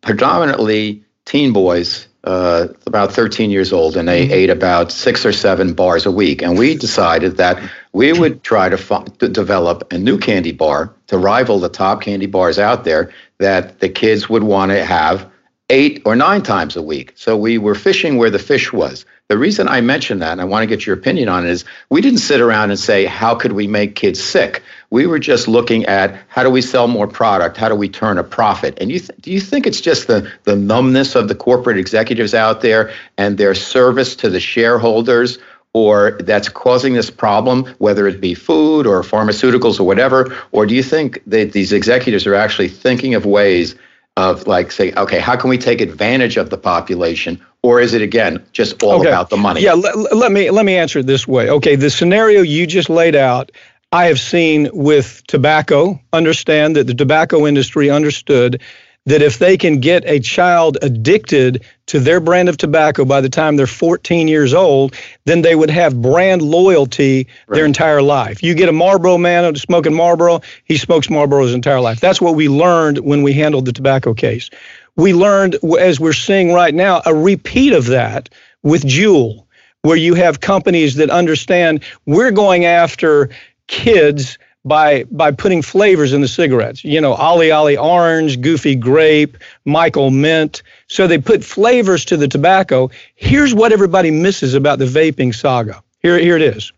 predominantly 0.00 1.02
teen 1.24 1.52
boys, 1.52 2.06
uh, 2.24 2.68
about 2.86 3.12
13 3.12 3.50
years 3.50 3.72
old, 3.72 3.96
and 3.96 4.08
they 4.08 4.24
mm-hmm. 4.24 4.32
ate 4.32 4.50
about 4.50 4.90
six 4.90 5.26
or 5.26 5.32
seven 5.32 5.74
bars 5.74 6.06
a 6.06 6.10
week. 6.10 6.42
And 6.42 6.58
we 6.58 6.74
decided 6.74 7.36
that 7.36 7.58
we 7.92 8.12
would 8.12 8.42
try 8.42 8.68
to, 8.68 8.76
f- 8.76 9.18
to 9.18 9.28
develop 9.28 9.92
a 9.92 9.98
new 9.98 10.18
candy 10.18 10.52
bar 10.52 10.94
to 11.08 11.18
rival 11.18 11.60
the 11.60 11.68
top 11.68 12.00
candy 12.02 12.26
bars 12.26 12.58
out 12.58 12.84
there 12.84 13.12
that 13.38 13.80
the 13.80 13.88
kids 13.88 14.28
would 14.28 14.42
want 14.42 14.70
to 14.70 14.84
have 14.84 15.30
eight 15.70 16.02
or 16.04 16.14
nine 16.14 16.42
times 16.42 16.76
a 16.76 16.82
week. 16.82 17.12
So 17.16 17.36
we 17.36 17.58
were 17.58 17.74
fishing 17.74 18.16
where 18.16 18.30
the 18.30 18.38
fish 18.38 18.72
was. 18.72 19.04
The 19.28 19.38
reason 19.38 19.68
I 19.68 19.80
mention 19.80 20.18
that, 20.18 20.32
and 20.32 20.40
I 20.40 20.44
want 20.44 20.62
to 20.62 20.66
get 20.66 20.84
your 20.84 20.94
opinion 20.94 21.28
on 21.28 21.46
it, 21.46 21.50
is 21.50 21.64
we 21.88 22.02
didn't 22.02 22.18
sit 22.18 22.40
around 22.40 22.70
and 22.70 22.78
say, 22.78 23.06
how 23.06 23.34
could 23.34 23.52
we 23.52 23.66
make 23.66 23.94
kids 23.94 24.22
sick? 24.22 24.62
We 24.94 25.08
were 25.08 25.18
just 25.18 25.48
looking 25.48 25.84
at 25.86 26.16
how 26.28 26.44
do 26.44 26.50
we 26.50 26.62
sell 26.62 26.86
more 26.86 27.08
product? 27.08 27.56
How 27.56 27.68
do 27.68 27.74
we 27.74 27.88
turn 27.88 28.16
a 28.16 28.22
profit? 28.22 28.78
And 28.80 28.92
you 28.92 29.00
th- 29.00 29.18
do 29.20 29.32
you 29.32 29.40
think 29.40 29.66
it's 29.66 29.80
just 29.80 30.06
the, 30.06 30.30
the 30.44 30.54
numbness 30.54 31.16
of 31.16 31.26
the 31.26 31.34
corporate 31.34 31.78
executives 31.78 32.32
out 32.32 32.60
there 32.60 32.92
and 33.18 33.36
their 33.36 33.56
service 33.56 34.14
to 34.14 34.30
the 34.30 34.38
shareholders? 34.38 35.38
Or 35.72 36.16
that's 36.20 36.48
causing 36.48 36.92
this 36.94 37.10
problem, 37.10 37.64
whether 37.78 38.06
it 38.06 38.20
be 38.20 38.34
food 38.34 38.86
or 38.86 39.02
pharmaceuticals 39.02 39.80
or 39.80 39.82
whatever? 39.82 40.32
Or 40.52 40.64
do 40.64 40.76
you 40.76 40.82
think 40.84 41.20
that 41.26 41.50
these 41.50 41.72
executives 41.72 42.24
are 42.24 42.36
actually 42.36 42.68
thinking 42.68 43.16
of 43.16 43.26
ways 43.26 43.74
of 44.16 44.46
like 44.46 44.70
say, 44.70 44.92
okay, 44.92 45.18
how 45.18 45.36
can 45.36 45.50
we 45.50 45.58
take 45.58 45.80
advantage 45.80 46.36
of 46.36 46.50
the 46.50 46.56
population, 46.56 47.44
or 47.62 47.80
is 47.80 47.94
it 47.94 48.02
again 48.02 48.44
just 48.52 48.80
all 48.82 49.00
okay. 49.00 49.08
about 49.08 49.30
the 49.30 49.36
money? 49.36 49.60
Yeah, 49.60 49.72
let, 49.72 50.14
let 50.14 50.30
me 50.30 50.50
let 50.50 50.64
me 50.64 50.76
answer 50.76 51.00
it 51.00 51.06
this 51.06 51.26
way. 51.26 51.50
Okay, 51.50 51.74
the 51.74 51.90
scenario 51.90 52.42
you 52.42 52.66
just 52.66 52.88
laid 52.88 53.16
out, 53.16 53.50
I 53.94 54.06
have 54.06 54.18
seen 54.18 54.68
with 54.72 55.22
tobacco. 55.28 56.00
Understand 56.12 56.74
that 56.74 56.88
the 56.88 56.94
tobacco 56.94 57.46
industry 57.46 57.90
understood 57.90 58.60
that 59.06 59.22
if 59.22 59.38
they 59.38 59.56
can 59.56 59.78
get 59.78 60.02
a 60.04 60.18
child 60.18 60.78
addicted 60.82 61.62
to 61.86 62.00
their 62.00 62.18
brand 62.18 62.48
of 62.48 62.56
tobacco 62.56 63.04
by 63.04 63.20
the 63.20 63.28
time 63.28 63.54
they're 63.54 63.68
14 63.68 64.26
years 64.26 64.52
old, 64.52 64.96
then 65.26 65.42
they 65.42 65.54
would 65.54 65.70
have 65.70 66.02
brand 66.02 66.42
loyalty 66.42 67.28
right. 67.46 67.56
their 67.56 67.64
entire 67.64 68.02
life. 68.02 68.42
You 68.42 68.54
get 68.54 68.68
a 68.68 68.72
Marlboro 68.72 69.16
man 69.16 69.54
smoking 69.54 69.94
Marlboro, 69.94 70.40
he 70.64 70.76
smokes 70.76 71.08
Marlboro 71.08 71.44
his 71.44 71.54
entire 71.54 71.80
life. 71.80 72.00
That's 72.00 72.20
what 72.20 72.34
we 72.34 72.48
learned 72.48 72.98
when 72.98 73.22
we 73.22 73.32
handled 73.32 73.64
the 73.64 73.72
tobacco 73.72 74.12
case. 74.12 74.50
We 74.96 75.14
learned, 75.14 75.58
as 75.78 76.00
we're 76.00 76.14
seeing 76.14 76.52
right 76.52 76.74
now, 76.74 77.00
a 77.06 77.14
repeat 77.14 77.72
of 77.72 77.86
that 77.86 78.28
with 78.64 78.82
Juul, 78.82 79.46
where 79.82 79.96
you 79.96 80.14
have 80.14 80.40
companies 80.40 80.96
that 80.96 81.10
understand 81.10 81.84
we're 82.06 82.32
going 82.32 82.64
after 82.64 83.30
kids 83.66 84.38
by 84.64 85.04
by 85.10 85.30
putting 85.30 85.62
flavors 85.62 86.12
in 86.12 86.20
the 86.20 86.28
cigarettes. 86.28 86.84
You 86.84 87.00
know, 87.00 87.12
Ollie 87.12 87.50
Ollie 87.50 87.76
Orange, 87.76 88.40
Goofy 88.40 88.74
Grape, 88.74 89.36
Michael 89.64 90.10
Mint. 90.10 90.62
So 90.88 91.06
they 91.06 91.18
put 91.18 91.44
flavors 91.44 92.04
to 92.06 92.16
the 92.16 92.28
tobacco. 92.28 92.90
Here's 93.14 93.54
what 93.54 93.72
everybody 93.72 94.10
misses 94.10 94.54
about 94.54 94.78
the 94.78 94.86
vaping 94.86 95.34
saga. 95.34 95.82
Here, 96.00 96.18
here 96.18 96.36
it 96.36 96.42
is. 96.42 96.72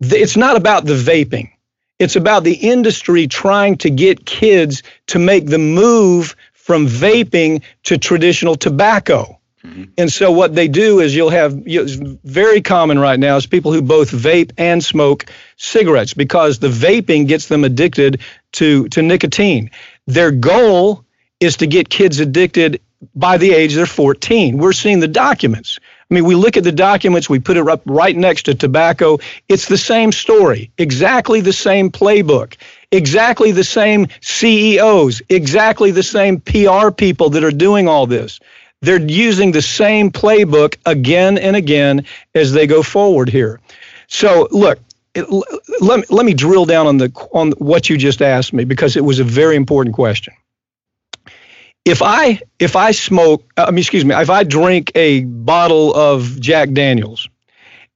It's 0.00 0.36
not 0.36 0.56
about 0.56 0.84
the 0.84 0.94
vaping. 0.94 1.50
It's 1.98 2.14
about 2.14 2.44
the 2.44 2.54
industry 2.54 3.26
trying 3.26 3.76
to 3.78 3.90
get 3.90 4.24
kids 4.24 4.84
to 5.08 5.18
make 5.18 5.46
the 5.46 5.58
move 5.58 6.36
from 6.52 6.86
vaping 6.86 7.62
to 7.84 7.98
traditional 7.98 8.54
tobacco. 8.54 9.37
Mm-hmm. 9.64 9.84
And 9.98 10.12
so 10.12 10.30
what 10.30 10.54
they 10.54 10.68
do 10.68 11.00
is 11.00 11.14
you'll 11.16 11.30
have 11.30 11.66
you 11.66 11.84
know, 11.84 12.18
very 12.24 12.60
common 12.60 12.98
right 12.98 13.18
now 13.18 13.36
is 13.36 13.46
people 13.46 13.72
who 13.72 13.82
both 13.82 14.10
vape 14.10 14.52
and 14.56 14.82
smoke 14.82 15.26
cigarettes 15.56 16.14
because 16.14 16.58
the 16.58 16.68
vaping 16.68 17.26
gets 17.26 17.48
them 17.48 17.64
addicted 17.64 18.20
to 18.52 18.88
to 18.90 19.02
nicotine. 19.02 19.70
Their 20.06 20.30
goal 20.30 21.04
is 21.40 21.56
to 21.58 21.66
get 21.66 21.88
kids 21.88 22.20
addicted 22.20 22.80
by 23.14 23.36
the 23.38 23.52
age 23.52 23.74
they're 23.74 23.86
14. 23.86 24.58
We're 24.58 24.72
seeing 24.72 25.00
the 25.00 25.08
documents. 25.08 25.78
I 26.10 26.14
mean, 26.14 26.24
we 26.24 26.34
look 26.34 26.56
at 26.56 26.64
the 26.64 26.72
documents, 26.72 27.28
we 27.28 27.38
put 27.38 27.58
it 27.58 27.68
up 27.68 27.82
right 27.84 28.16
next 28.16 28.44
to 28.44 28.54
tobacco. 28.54 29.18
It's 29.48 29.68
the 29.68 29.76
same 29.76 30.10
story, 30.10 30.70
exactly 30.78 31.42
the 31.42 31.52
same 31.52 31.90
playbook, 31.90 32.56
exactly 32.90 33.52
the 33.52 33.64
same 33.64 34.06
CEOs, 34.22 35.20
exactly 35.28 35.90
the 35.90 36.02
same 36.02 36.40
PR 36.40 36.90
people 36.90 37.30
that 37.30 37.44
are 37.44 37.50
doing 37.50 37.88
all 37.88 38.06
this. 38.06 38.40
They're 38.80 39.00
using 39.00 39.52
the 39.52 39.62
same 39.62 40.10
playbook 40.10 40.76
again 40.86 41.36
and 41.38 41.56
again 41.56 42.04
as 42.34 42.52
they 42.52 42.66
go 42.66 42.82
forward 42.82 43.28
here. 43.28 43.60
So, 44.06 44.48
look, 44.50 44.78
it, 45.14 45.26
let, 45.80 46.10
let 46.10 46.24
me 46.24 46.34
drill 46.34 46.64
down 46.64 46.86
on 46.86 46.98
the 46.98 47.10
on 47.32 47.52
what 47.52 47.90
you 47.90 47.96
just 47.96 48.22
asked 48.22 48.52
me 48.52 48.64
because 48.64 48.96
it 48.96 49.04
was 49.04 49.18
a 49.18 49.24
very 49.24 49.56
important 49.56 49.94
question. 49.94 50.34
If 51.84 52.02
I 52.02 52.40
if 52.58 52.76
I 52.76 52.92
smoke, 52.92 53.50
uh, 53.56 53.64
I 53.68 53.70
mean, 53.70 53.78
excuse 53.78 54.04
me, 54.04 54.14
if 54.14 54.30
I 54.30 54.44
drink 54.44 54.92
a 54.94 55.24
bottle 55.24 55.94
of 55.94 56.40
Jack 56.40 56.72
Daniels, 56.72 57.28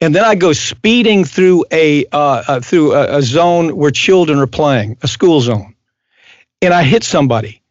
and 0.01 0.15
then 0.15 0.25
I 0.25 0.35
go 0.35 0.53
speeding 0.53 1.25
through 1.25 1.65
a 1.71 2.05
uh, 2.07 2.43
uh, 2.49 2.61
through 2.61 2.95
a, 2.95 3.19
a 3.19 3.23
zone 3.23 3.77
where 3.77 3.91
children 3.93 4.39
are 4.41 4.49
playing, 4.49 4.97
a 5.03 5.09
school 5.09 5.41
zone, 5.41 5.75
and 6.61 6.75
I 6.75 6.83
hit 6.83 7.05
somebody, 7.05 7.62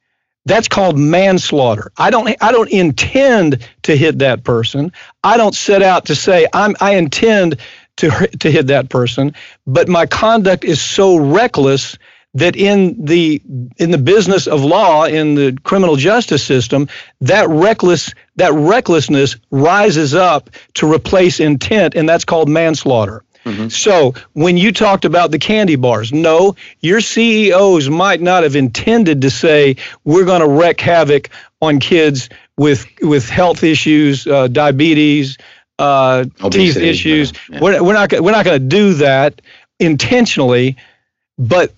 that's 0.46 0.68
called 0.68 0.98
manslaughter. 0.98 1.92
I 1.98 2.10
don't 2.10 2.36
I 2.42 2.52
don't 2.52 2.70
intend 2.70 3.68
to 3.84 3.96
hit 3.96 4.20
that 4.20 4.44
person. 4.44 4.92
I 5.24 5.38
don't 5.38 5.56
set 5.56 5.82
out 5.82 6.06
to 6.06 6.16
say 6.16 6.48
I'm 6.54 6.76
I 6.80 6.96
intend 6.96 7.58
to 7.98 8.28
to 8.40 8.52
hit 8.52 8.68
that 8.68 8.90
person, 8.90 9.34
but 9.68 9.88
my 9.88 10.06
conduct 10.06 10.64
is 10.66 10.82
so 10.82 11.18
reckless 11.18 11.98
that 12.34 12.56
in 12.56 13.04
the 13.04 13.42
in 13.78 13.92
the 13.92 13.98
business 13.98 14.48
of 14.48 14.64
law 14.64 15.04
in 15.04 15.36
the 15.36 15.58
criminal 15.64 15.98
justice 15.98 16.44
system 16.44 16.88
that 17.20 17.48
reckless 17.50 18.14
that 18.38 18.54
recklessness 18.54 19.36
rises 19.52 20.16
up 20.16 20.50
to 20.76 20.92
replace 20.92 21.40
intent 21.40 21.94
and 21.94 22.08
that's 22.08 22.26
called 22.26 22.50
manslaughter. 22.50 23.24
Mm-hmm. 23.46 23.70
So 23.70 24.14
when 24.34 24.58
you 24.58 24.72
talked 24.72 25.06
about 25.06 25.32
the 25.32 25.40
candy 25.40 25.76
bars, 25.76 26.14
no, 26.14 26.56
your 26.80 27.02
CEOs 27.02 27.90
might 27.90 28.22
not 28.22 28.44
have 28.44 28.56
intended 28.56 29.22
to 29.22 29.30
say 29.30 29.78
we're 30.04 30.26
going 30.26 30.42
to 30.42 30.48
wreak 30.48 30.80
havoc 30.80 31.30
on 31.62 31.80
kids 31.80 32.30
with 32.58 32.86
with 33.02 33.28
health 33.30 33.64
issues, 33.64 34.28
uh, 34.28 34.48
diabetes, 34.48 35.38
uh, 35.80 36.26
teeth 36.52 36.78
issues. 36.78 37.34
Yeah. 37.50 37.60
We're, 37.62 37.84
we're 37.84 37.94
not 37.94 38.12
we're 38.12 38.32
not 38.32 38.46
going 38.46 38.60
to 38.60 38.68
do 38.68 38.94
that 38.96 39.42
intentionally, 39.80 40.78
but 41.38 41.74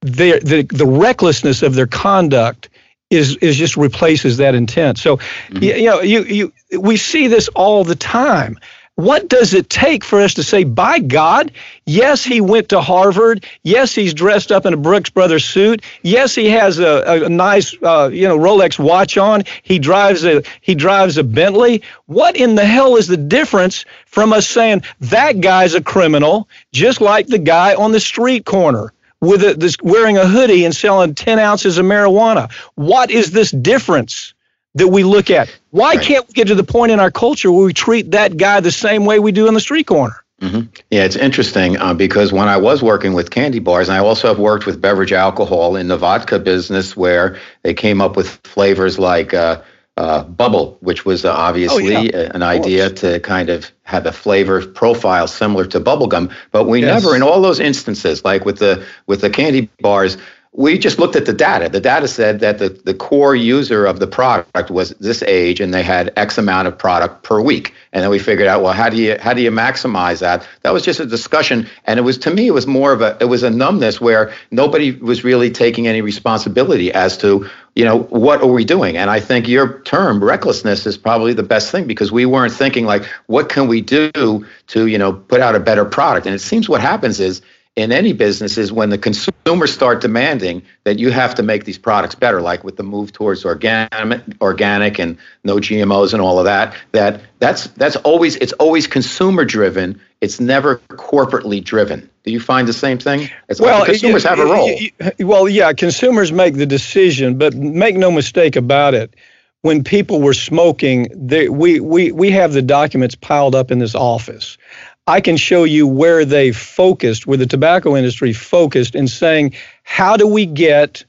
the 0.00 0.66
the 0.72 0.86
recklessness 0.86 1.62
of 1.62 1.74
their 1.74 1.86
conduct 1.86 2.68
is 3.10 3.36
is 3.36 3.56
just 3.56 3.76
replaces 3.76 4.38
that 4.38 4.54
intent. 4.54 4.98
So 4.98 5.18
mm-hmm. 5.18 5.62
you, 5.62 5.74
you 5.74 5.86
know 5.86 6.00
you 6.00 6.22
you 6.24 6.52
we 6.78 6.96
see 6.96 7.28
this 7.28 7.48
all 7.48 7.84
the 7.84 7.94
time. 7.94 8.58
What 8.96 9.28
does 9.28 9.54
it 9.54 9.70
take 9.70 10.04
for 10.04 10.20
us 10.20 10.34
to 10.34 10.42
say, 10.42 10.64
by 10.64 10.98
God, 10.98 11.52
yes, 11.86 12.22
he 12.22 12.42
went 12.42 12.68
to 12.68 12.82
Harvard. 12.82 13.46
Yes, 13.62 13.94
he's 13.94 14.12
dressed 14.12 14.52
up 14.52 14.66
in 14.66 14.74
a 14.74 14.76
Brooks 14.76 15.08
Brothers 15.08 15.46
suit. 15.46 15.82
Yes, 16.02 16.34
he 16.34 16.50
has 16.50 16.78
a, 16.78 17.24
a, 17.24 17.28
nice, 17.28 17.74
uh, 17.82 18.10
you 18.12 18.28
know, 18.28 18.38
Rolex 18.38 18.78
watch 18.78 19.16
on. 19.16 19.44
He 19.62 19.78
drives 19.78 20.24
a 20.26 20.42
he 20.60 20.74
drives 20.74 21.16
a 21.16 21.24
Bentley. 21.24 21.82
What 22.04 22.36
in 22.36 22.54
the 22.54 22.66
hell 22.66 22.96
is 22.96 23.08
the 23.08 23.16
difference 23.16 23.86
from 24.04 24.34
us 24.34 24.46
saying 24.46 24.82
that 25.00 25.40
guy's 25.40 25.72
a 25.72 25.82
criminal, 25.82 26.48
just 26.72 27.00
like 27.00 27.28
the 27.28 27.38
guy 27.38 27.74
on 27.74 27.92
the 27.92 28.00
street 28.00 28.44
corner? 28.44 28.92
With 29.22 29.42
a, 29.42 29.54
this 29.54 29.76
wearing 29.82 30.18
a 30.18 30.26
hoodie 30.26 30.64
and 30.64 30.74
selling 30.74 31.14
10 31.14 31.38
ounces 31.38 31.78
of 31.78 31.86
marijuana. 31.86 32.52
What 32.74 33.10
is 33.10 33.30
this 33.30 33.52
difference? 33.52 34.34
That 34.74 34.88
we 34.88 35.04
look 35.04 35.30
at. 35.30 35.54
Why 35.70 35.94
right. 35.94 36.02
can't 36.02 36.26
we 36.26 36.32
get 36.32 36.48
to 36.48 36.54
the 36.54 36.64
point 36.64 36.92
in 36.92 37.00
our 37.00 37.10
culture 37.10 37.50
where 37.50 37.66
we 37.66 37.72
treat 37.72 38.12
that 38.12 38.36
guy 38.36 38.60
the 38.60 38.72
same 38.72 39.04
way 39.04 39.18
we 39.18 39.32
do 39.32 39.48
in 39.48 39.54
the 39.54 39.60
street 39.60 39.86
corner? 39.86 40.22
Mm-hmm. 40.40 40.70
Yeah, 40.90 41.04
it's 41.04 41.14
interesting 41.14 41.78
uh, 41.78 41.94
because 41.94 42.32
when 42.32 42.48
I 42.48 42.56
was 42.56 42.82
working 42.82 43.12
with 43.12 43.30
candy 43.30 43.60
bars, 43.60 43.88
and 43.88 43.96
I 43.96 44.00
also 44.00 44.26
have 44.26 44.40
worked 44.40 44.66
with 44.66 44.80
beverage 44.80 45.12
alcohol 45.12 45.76
in 45.76 45.86
the 45.86 45.96
vodka 45.96 46.40
business 46.40 46.96
where 46.96 47.38
they 47.62 47.74
came 47.74 48.00
up 48.00 48.16
with 48.16 48.28
flavors 48.42 48.98
like 48.98 49.32
uh, 49.34 49.62
uh, 49.96 50.24
bubble, 50.24 50.78
which 50.80 51.04
was 51.04 51.24
uh, 51.24 51.32
obviously 51.32 51.96
oh, 51.96 52.00
yeah. 52.00 52.32
an 52.34 52.42
idea 52.42 52.90
to 52.90 53.20
kind 53.20 53.50
of 53.50 53.70
have 53.84 54.04
a 54.06 54.10
flavor 54.10 54.66
profile 54.66 55.28
similar 55.28 55.64
to 55.66 55.80
bubblegum. 55.80 56.32
But 56.50 56.64
we 56.64 56.80
yes. 56.80 57.04
never, 57.04 57.14
in 57.14 57.22
all 57.22 57.40
those 57.40 57.60
instances, 57.60 58.24
like 58.24 58.44
with 58.44 58.58
the 58.58 58.84
with 59.06 59.20
the 59.20 59.30
candy 59.30 59.70
bars, 59.80 60.16
we 60.54 60.76
just 60.76 60.98
looked 60.98 61.16
at 61.16 61.24
the 61.24 61.32
data. 61.32 61.70
The 61.70 61.80
data 61.80 62.06
said 62.06 62.40
that 62.40 62.58
the, 62.58 62.68
the 62.68 62.92
core 62.92 63.34
user 63.34 63.86
of 63.86 64.00
the 64.00 64.06
product 64.06 64.70
was 64.70 64.90
this 65.00 65.22
age 65.22 65.60
and 65.60 65.72
they 65.72 65.82
had 65.82 66.12
X 66.16 66.36
amount 66.36 66.68
of 66.68 66.76
product 66.76 67.22
per 67.22 67.40
week. 67.40 67.72
And 67.94 68.02
then 68.02 68.10
we 68.10 68.18
figured 68.18 68.46
out, 68.46 68.62
well, 68.62 68.74
how 68.74 68.90
do 68.90 68.98
you 68.98 69.16
how 69.18 69.32
do 69.32 69.40
you 69.40 69.50
maximize 69.50 70.20
that? 70.20 70.46
That 70.60 70.74
was 70.74 70.82
just 70.82 71.00
a 71.00 71.06
discussion. 71.06 71.66
And 71.86 71.98
it 71.98 72.02
was 72.02 72.18
to 72.18 72.30
me, 72.34 72.48
it 72.48 72.50
was 72.50 72.66
more 72.66 72.92
of 72.92 73.00
a 73.00 73.16
it 73.18 73.26
was 73.26 73.42
a 73.42 73.50
numbness 73.50 73.98
where 73.98 74.30
nobody 74.50 74.92
was 74.92 75.24
really 75.24 75.50
taking 75.50 75.88
any 75.88 76.02
responsibility 76.02 76.92
as 76.92 77.16
to, 77.18 77.48
you 77.74 77.86
know, 77.86 78.00
what 78.00 78.42
are 78.42 78.46
we 78.52 78.66
doing? 78.66 78.98
And 78.98 79.08
I 79.08 79.20
think 79.20 79.48
your 79.48 79.80
term, 79.84 80.22
recklessness, 80.22 80.86
is 80.86 80.98
probably 80.98 81.32
the 81.32 81.42
best 81.42 81.72
thing 81.72 81.86
because 81.86 82.12
we 82.12 82.26
weren't 82.26 82.52
thinking 82.52 82.84
like, 82.84 83.04
what 83.26 83.48
can 83.48 83.68
we 83.68 83.80
do 83.80 84.44
to, 84.66 84.86
you 84.86 84.98
know, 84.98 85.14
put 85.14 85.40
out 85.40 85.54
a 85.54 85.60
better 85.60 85.86
product? 85.86 86.26
And 86.26 86.34
it 86.34 86.40
seems 86.40 86.68
what 86.68 86.82
happens 86.82 87.20
is 87.20 87.40
in 87.74 87.90
any 87.90 88.12
business 88.12 88.58
is 88.58 88.70
when 88.70 88.90
the 88.90 88.98
consumers 88.98 89.72
start 89.72 90.02
demanding 90.02 90.62
that 90.84 90.98
you 90.98 91.10
have 91.10 91.34
to 91.36 91.42
make 91.42 91.64
these 91.64 91.78
products 91.78 92.14
better, 92.14 92.42
like 92.42 92.64
with 92.64 92.76
the 92.76 92.82
move 92.82 93.12
towards 93.12 93.44
organic, 93.44 94.22
organic 94.42 94.98
and 94.98 95.16
no 95.44 95.56
GMOs 95.56 96.12
and 96.12 96.20
all 96.20 96.38
of 96.38 96.44
that. 96.44 96.74
That 96.92 97.22
that's 97.38 97.68
that's 97.68 97.96
always 97.96 98.36
it's 98.36 98.52
always 98.54 98.86
consumer 98.86 99.44
driven. 99.44 100.00
It's 100.20 100.38
never 100.38 100.76
corporately 100.88 101.64
driven. 101.64 102.08
Do 102.24 102.30
you 102.30 102.40
find 102.40 102.68
the 102.68 102.72
same 102.72 102.98
thing? 102.98 103.30
It's 103.48 103.60
well, 103.60 103.80
like 103.80 103.88
consumers 103.88 104.24
have 104.24 104.38
a 104.38 104.44
role. 104.44 104.78
Well, 105.18 105.48
yeah, 105.48 105.72
consumers 105.72 106.30
make 106.30 106.54
the 106.54 106.66
decision, 106.66 107.38
but 107.38 107.54
make 107.54 107.96
no 107.96 108.10
mistake 108.10 108.54
about 108.54 108.94
it. 108.94 109.14
When 109.62 109.82
people 109.84 110.20
were 110.20 110.34
smoking, 110.34 111.08
they, 111.14 111.48
we, 111.48 111.78
we, 111.78 112.10
we 112.10 112.30
have 112.32 112.52
the 112.52 112.62
documents 112.62 113.14
piled 113.14 113.54
up 113.54 113.70
in 113.70 113.78
this 113.78 113.94
office. 113.94 114.58
I 115.06 115.20
can 115.20 115.36
show 115.36 115.64
you 115.64 115.86
where 115.86 116.24
they 116.24 116.52
focused, 116.52 117.26
where 117.26 117.38
the 117.38 117.46
tobacco 117.46 117.96
industry 117.96 118.32
focused 118.32 118.94
in 118.94 119.08
saying, 119.08 119.54
how 119.82 120.16
do 120.16 120.26
we 120.26 120.46
get 120.46 121.04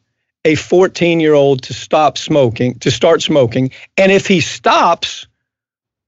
a 0.46 0.56
14 0.56 1.20
year 1.20 1.34
old 1.34 1.64
to 1.64 1.74
stop 1.74 2.18
smoking, 2.18 2.80
to 2.80 2.90
start 2.90 3.22
smoking? 3.22 3.72
And 3.98 4.12
if 4.12 4.28
he 4.28 4.42
stops, 4.42 5.28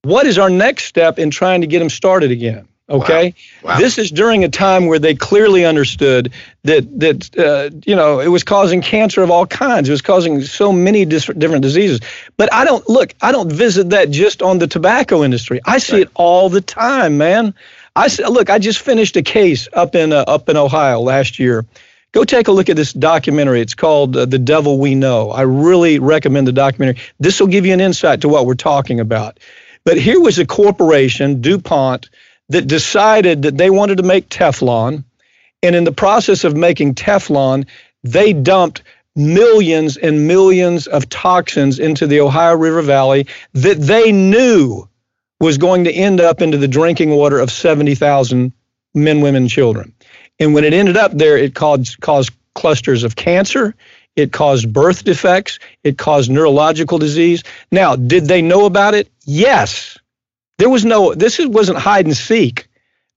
what 0.01 0.25
is 0.25 0.37
our 0.39 0.49
next 0.49 0.85
step 0.85 1.19
in 1.19 1.29
trying 1.29 1.61
to 1.61 1.67
get 1.67 1.81
him 1.81 1.89
started 1.89 2.31
again? 2.31 2.67
Okay, 2.87 3.33
wow. 3.63 3.71
Wow. 3.71 3.79
this 3.79 3.97
is 3.97 4.11
during 4.11 4.43
a 4.43 4.49
time 4.49 4.85
where 4.85 4.99
they 4.99 5.15
clearly 5.15 5.65
understood 5.65 6.31
that 6.65 6.99
that 6.99 7.35
uh, 7.35 7.75
you 7.83 7.95
know 7.95 8.19
it 8.19 8.27
was 8.27 8.43
causing 8.43 8.83
cancer 8.83 9.23
of 9.23 9.31
all 9.31 9.47
kinds. 9.47 9.89
It 9.89 9.91
was 9.91 10.03
causing 10.03 10.43
so 10.43 10.71
many 10.71 11.03
different 11.03 11.39
different 11.39 11.63
diseases. 11.63 12.01
But 12.37 12.53
I 12.53 12.63
don't 12.63 12.87
look. 12.87 13.15
I 13.23 13.31
don't 13.31 13.51
visit 13.51 13.89
that 13.89 14.11
just 14.11 14.43
on 14.43 14.59
the 14.59 14.67
tobacco 14.67 15.23
industry. 15.23 15.61
I 15.65 15.79
see 15.79 15.93
right. 15.93 16.01
it 16.03 16.09
all 16.13 16.49
the 16.49 16.61
time, 16.61 17.17
man. 17.17 17.55
I 17.95 18.09
look. 18.27 18.49
I 18.49 18.59
just 18.59 18.81
finished 18.81 19.15
a 19.15 19.21
case 19.21 19.69
up 19.71 19.95
in 19.95 20.11
uh, 20.11 20.25
up 20.27 20.49
in 20.49 20.57
Ohio 20.57 20.99
last 20.99 21.39
year. 21.39 21.65
Go 22.11 22.23
take 22.23 22.47
a 22.47 22.51
look 22.51 22.69
at 22.69 22.75
this 22.75 22.91
documentary. 22.91 23.61
It's 23.61 23.73
called 23.73 24.17
uh, 24.17 24.25
"The 24.25 24.39
Devil 24.39 24.79
We 24.79 24.95
Know." 24.95 25.31
I 25.31 25.43
really 25.43 25.99
recommend 25.99 26.45
the 26.45 26.51
documentary. 26.51 27.01
This 27.19 27.39
will 27.39 27.47
give 27.47 27.65
you 27.65 27.73
an 27.73 27.79
insight 27.79 28.21
to 28.21 28.29
what 28.29 28.45
we're 28.45 28.55
talking 28.55 28.99
about. 28.99 29.39
But 29.85 29.97
here 29.97 30.19
was 30.19 30.39
a 30.39 30.45
corporation, 30.45 31.41
DuPont 31.41 32.09
that 32.49 32.67
decided 32.67 33.43
that 33.43 33.57
they 33.57 33.69
wanted 33.69 33.97
to 33.97 34.03
make 34.03 34.29
Teflon. 34.29 35.03
And 35.63 35.75
in 35.75 35.83
the 35.83 35.91
process 35.91 36.43
of 36.43 36.55
making 36.55 36.95
Teflon, 36.95 37.65
they 38.03 38.33
dumped 38.33 38.83
millions 39.15 39.95
and 39.95 40.27
millions 40.27 40.87
of 40.87 41.07
toxins 41.07 41.79
into 41.79 42.07
the 42.07 42.19
Ohio 42.19 42.55
River 42.55 42.81
Valley 42.81 43.27
that 43.53 43.79
they 43.79 44.11
knew 44.11 44.87
was 45.45 45.59
going 45.59 45.83
to 45.83 45.91
end 45.91 46.19
up 46.19 46.41
into 46.41 46.57
the 46.57 46.67
drinking 46.67 47.11
water 47.11 47.39
of 47.39 47.51
70,000 47.51 48.51
men, 48.95 49.21
women, 49.21 49.47
children. 49.47 49.93
And 50.39 50.55
when 50.55 50.63
it 50.63 50.73
ended 50.73 50.97
up 50.97 51.11
there, 51.11 51.37
it 51.37 51.53
caused, 51.53 52.01
caused 52.01 52.31
clusters 52.55 53.03
of 53.03 53.15
cancer. 53.15 53.75
It 54.15 54.31
caused 54.31 54.73
birth 54.73 55.03
defects. 55.03 55.59
It 55.83 55.99
caused 55.99 56.31
neurological 56.31 56.97
disease. 56.97 57.43
Now, 57.71 57.95
did 57.95 58.25
they 58.25 58.41
know 58.41 58.65
about 58.65 58.95
it? 58.95 59.07
Yes. 59.25 59.99
There 60.57 60.69
was 60.69 60.83
no, 60.83 61.13
this 61.13 61.39
wasn't 61.39 61.77
hide 61.77 62.05
and 62.05 62.17
seek. 62.17 62.67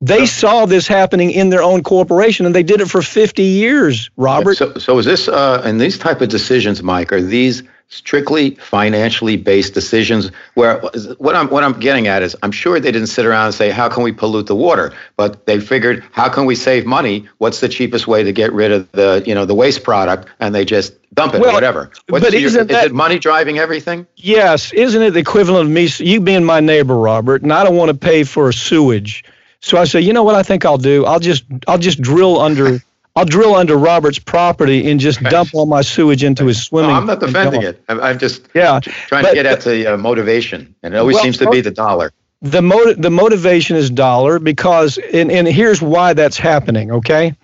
They 0.00 0.26
saw 0.26 0.66
this 0.66 0.87
happening 0.87 1.32
in 1.32 1.50
their 1.50 1.62
own 1.62 1.82
corporation, 1.82 2.46
and 2.46 2.54
they 2.54 2.62
did 2.62 2.80
it 2.80 2.88
for 2.88 3.02
50 3.02 3.42
years. 3.42 4.11
Robert. 4.16 4.54
So, 4.56 4.74
so 4.74 4.98
is 4.98 5.06
this 5.06 5.26
uh, 5.26 5.62
and 5.64 5.80
these 5.80 5.98
type 5.98 6.20
of 6.20 6.28
decisions, 6.28 6.82
Mike? 6.84 7.12
Are 7.12 7.20
these 7.20 7.64
strictly 7.88 8.50
financially 8.56 9.37
based 9.37 9.74
decisions? 9.74 10.30
Where 10.54 10.78
what 11.18 11.34
I'm 11.34 11.48
what 11.48 11.64
I'm 11.64 11.72
getting 11.80 12.06
at 12.06 12.22
is, 12.22 12.37
I'm 12.44 12.52
sure 12.52 12.78
they 12.78 12.92
didn't 12.92 13.08
sit 13.08 13.26
around 13.26 13.46
and 13.46 13.54
say, 13.54 13.70
"How 13.70 13.88
can 13.88 14.04
we 14.04 14.12
pollute 14.12 14.46
the 14.46 14.54
water?" 14.54 14.94
But 15.16 15.46
they 15.46 15.58
figured, 15.58 16.04
"How 16.12 16.28
can 16.28 16.44
we 16.44 16.54
save 16.54 16.87
money? 16.87 17.28
What's 17.38 17.58
the 17.58 17.68
cheapest 17.68 18.06
way 18.06 18.22
to 18.22 18.32
get 18.32 18.52
rid 18.52 18.70
of 18.70 18.92
the 18.92 19.24
you 19.26 19.34
know 19.34 19.46
the 19.46 19.56
waste 19.56 19.82
product?" 19.82 20.28
And 20.38 20.54
they 20.54 20.64
just 20.64 20.94
dump 21.12 21.34
it, 21.34 21.40
well, 21.40 21.54
whatever. 21.54 21.90
What's 22.08 22.24
but 22.24 22.32
your, 22.34 22.42
isn't 22.42 22.68
that, 22.68 22.84
is 22.84 22.90
it 22.90 22.94
money 22.94 23.18
driving 23.18 23.58
everything? 23.58 24.06
Yes, 24.14 24.72
isn't 24.72 25.02
it 25.02 25.11
the 25.11 25.20
equivalent 25.20 25.66
of 25.66 25.72
me? 25.72 25.88
You 25.98 26.20
being 26.20 26.44
my 26.44 26.61
neighbor, 26.61 26.96
Robert, 26.96 27.42
and 27.42 27.52
I 27.52 27.64
don't 27.64 27.74
want 27.74 27.90
to 27.90 27.96
pay 27.96 28.22
for 28.22 28.48
a 28.48 28.52
sewage. 28.52 29.24
So 29.61 29.79
I 29.79 29.85
say, 29.85 30.01
you 30.01 30.12
know 30.12 30.23
what? 30.23 30.35
I 30.35 30.42
think 30.42 30.64
I'll 30.64 30.79
do. 30.79 31.05
I'll 31.05 31.21
just 31.21 31.44
I'll 31.66 31.79
just 31.79 32.01
drill 32.01 32.40
under. 32.40 32.83
I'll 33.16 33.25
drill 33.25 33.57
under 33.57 33.77
Robert's 33.77 34.21
property 34.21 34.88
and 34.88 35.01
just 35.01 35.21
dump 35.25 35.51
all 35.53 35.66
my 35.66 35.81
sewage 35.81 36.23
into 36.23 36.47
his 36.47 36.62
swimming. 36.62 36.90
No, 36.90 36.97
I'm 36.97 37.07
not 37.07 37.18
defending 37.18 37.62
it. 37.62 37.83
I'm, 37.88 38.01
I'm 38.01 38.16
just 38.16 38.47
yeah, 38.55 38.79
trying 38.81 39.25
but, 39.25 39.31
to 39.31 39.35
get 39.35 39.47
at 39.47 39.62
the 39.62 39.94
uh, 39.94 39.97
motivation, 39.97 40.73
and 40.85 40.94
it 40.94 40.99
always 40.99 41.14
well, 41.14 41.25
seems 41.25 41.38
to 41.38 41.51
be 41.51 41.61
the 41.61 41.73
dollar. 41.73 42.12
The 42.42 42.62
mo- 42.62 42.94
the 42.94 43.11
motivation 43.11 43.75
is 43.75 43.90
dollar 43.90 44.38
because, 44.38 44.99
and, 45.12 45.33
and 45.33 45.49
here's 45.49 45.83
why 45.83 46.12
that's 46.12 46.38
happening. 46.38 46.92
Okay, 46.92 47.35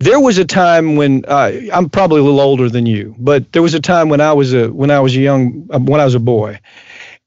there 0.00 0.18
was 0.18 0.38
a 0.38 0.44
time 0.44 0.96
when 0.96 1.24
uh, 1.28 1.52
I'm 1.72 1.88
probably 1.88 2.18
a 2.18 2.24
little 2.24 2.40
older 2.40 2.68
than 2.68 2.86
you, 2.86 3.14
but 3.16 3.52
there 3.52 3.62
was 3.62 3.74
a 3.74 3.80
time 3.80 4.08
when 4.08 4.20
I 4.20 4.32
was 4.32 4.52
a 4.52 4.72
when 4.72 4.90
I 4.90 4.98
was 4.98 5.14
a 5.16 5.20
young 5.20 5.68
uh, 5.70 5.78
when 5.78 6.00
I 6.00 6.04
was 6.04 6.16
a 6.16 6.20
boy, 6.20 6.58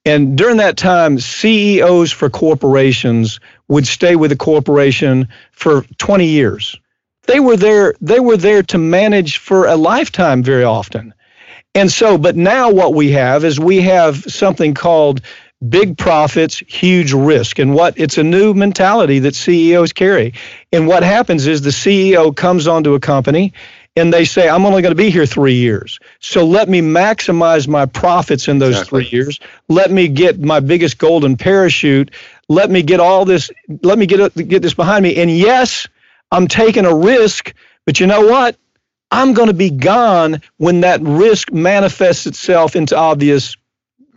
and 0.04 0.38
during 0.38 0.58
that 0.58 0.76
time, 0.76 1.18
CEOs 1.18 2.12
for 2.12 2.30
corporations 2.30 3.40
would 3.70 3.88
stay 3.88 4.16
with 4.16 4.32
a 4.32 4.36
corporation 4.36 5.28
for 5.52 5.84
20 5.98 6.26
years. 6.26 6.76
They 7.28 7.40
were 7.40 7.56
there, 7.56 7.94
they 8.02 8.20
were 8.20 8.38
there 8.38 8.64
to 8.64 8.78
manage 8.78 9.38
for 9.38 9.68
a 9.68 9.76
lifetime 9.76 10.44
very 10.44 10.64
often. 10.64 11.14
And 11.76 11.92
so, 11.92 12.18
but 12.18 12.36
now 12.36 12.72
what 12.72 12.96
we 12.96 13.12
have 13.12 13.46
is 13.46 13.60
we 13.60 13.80
have 13.82 14.24
something 14.24 14.74
called 14.74 15.22
big 15.68 15.98
profits, 15.98 16.60
huge 16.68 17.14
risk. 17.14 17.60
And 17.60 17.76
what 17.76 17.98
it's 17.98 18.18
a 18.18 18.24
new 18.24 18.54
mentality 18.54 19.20
that 19.20 19.36
CEOs 19.36 19.94
carry. 19.94 20.34
And 20.72 20.88
what 20.88 21.04
happens 21.04 21.48
is 21.48 21.62
the 21.62 21.70
CEO 21.70 22.36
comes 22.36 22.68
onto 22.68 22.94
a 22.94 23.00
company 23.00 23.54
and 23.96 24.14
they 24.14 24.24
say, 24.24 24.48
I'm 24.48 24.66
only 24.66 24.82
going 24.82 24.92
to 24.92 24.96
be 24.96 25.10
here 25.10 25.26
three 25.26 25.56
years. 25.56 26.00
So 26.20 26.46
let 26.46 26.70
me 26.70 26.82
maximize 26.82 27.68
my 27.68 27.86
profits 27.86 28.48
in 28.48 28.60
those 28.60 28.76
exactly. 28.76 29.04
three 29.04 29.18
years. 29.18 29.40
Let 29.68 29.92
me 29.92 30.08
get 30.08 30.40
my 30.40 30.60
biggest 30.60 30.98
golden 30.98 31.36
parachute. 31.36 32.12
Let 32.50 32.70
me 32.70 32.82
get 32.82 33.00
all 33.00 33.26
this, 33.26 33.50
let 33.84 33.98
me 33.98 34.06
get, 34.06 34.36
get 34.36 34.62
this 34.62 34.74
behind 34.74 35.04
me. 35.04 35.16
And 35.18 35.32
yes, 35.32 35.88
I'm 36.32 36.48
taking 36.48 36.86
a 36.86 36.96
risk, 36.96 37.54
but 37.86 38.00
you 38.00 38.08
know 38.08 38.26
what? 38.26 38.58
I'm 39.12 39.34
going 39.34 39.48
to 39.48 39.54
be 39.54 39.72
gone 39.72 40.42
when 40.58 40.82
that 40.82 41.02
risk 41.02 41.52
manifests 41.52 42.28
itself 42.28 42.76
into 42.76 42.96
obvious 42.98 43.56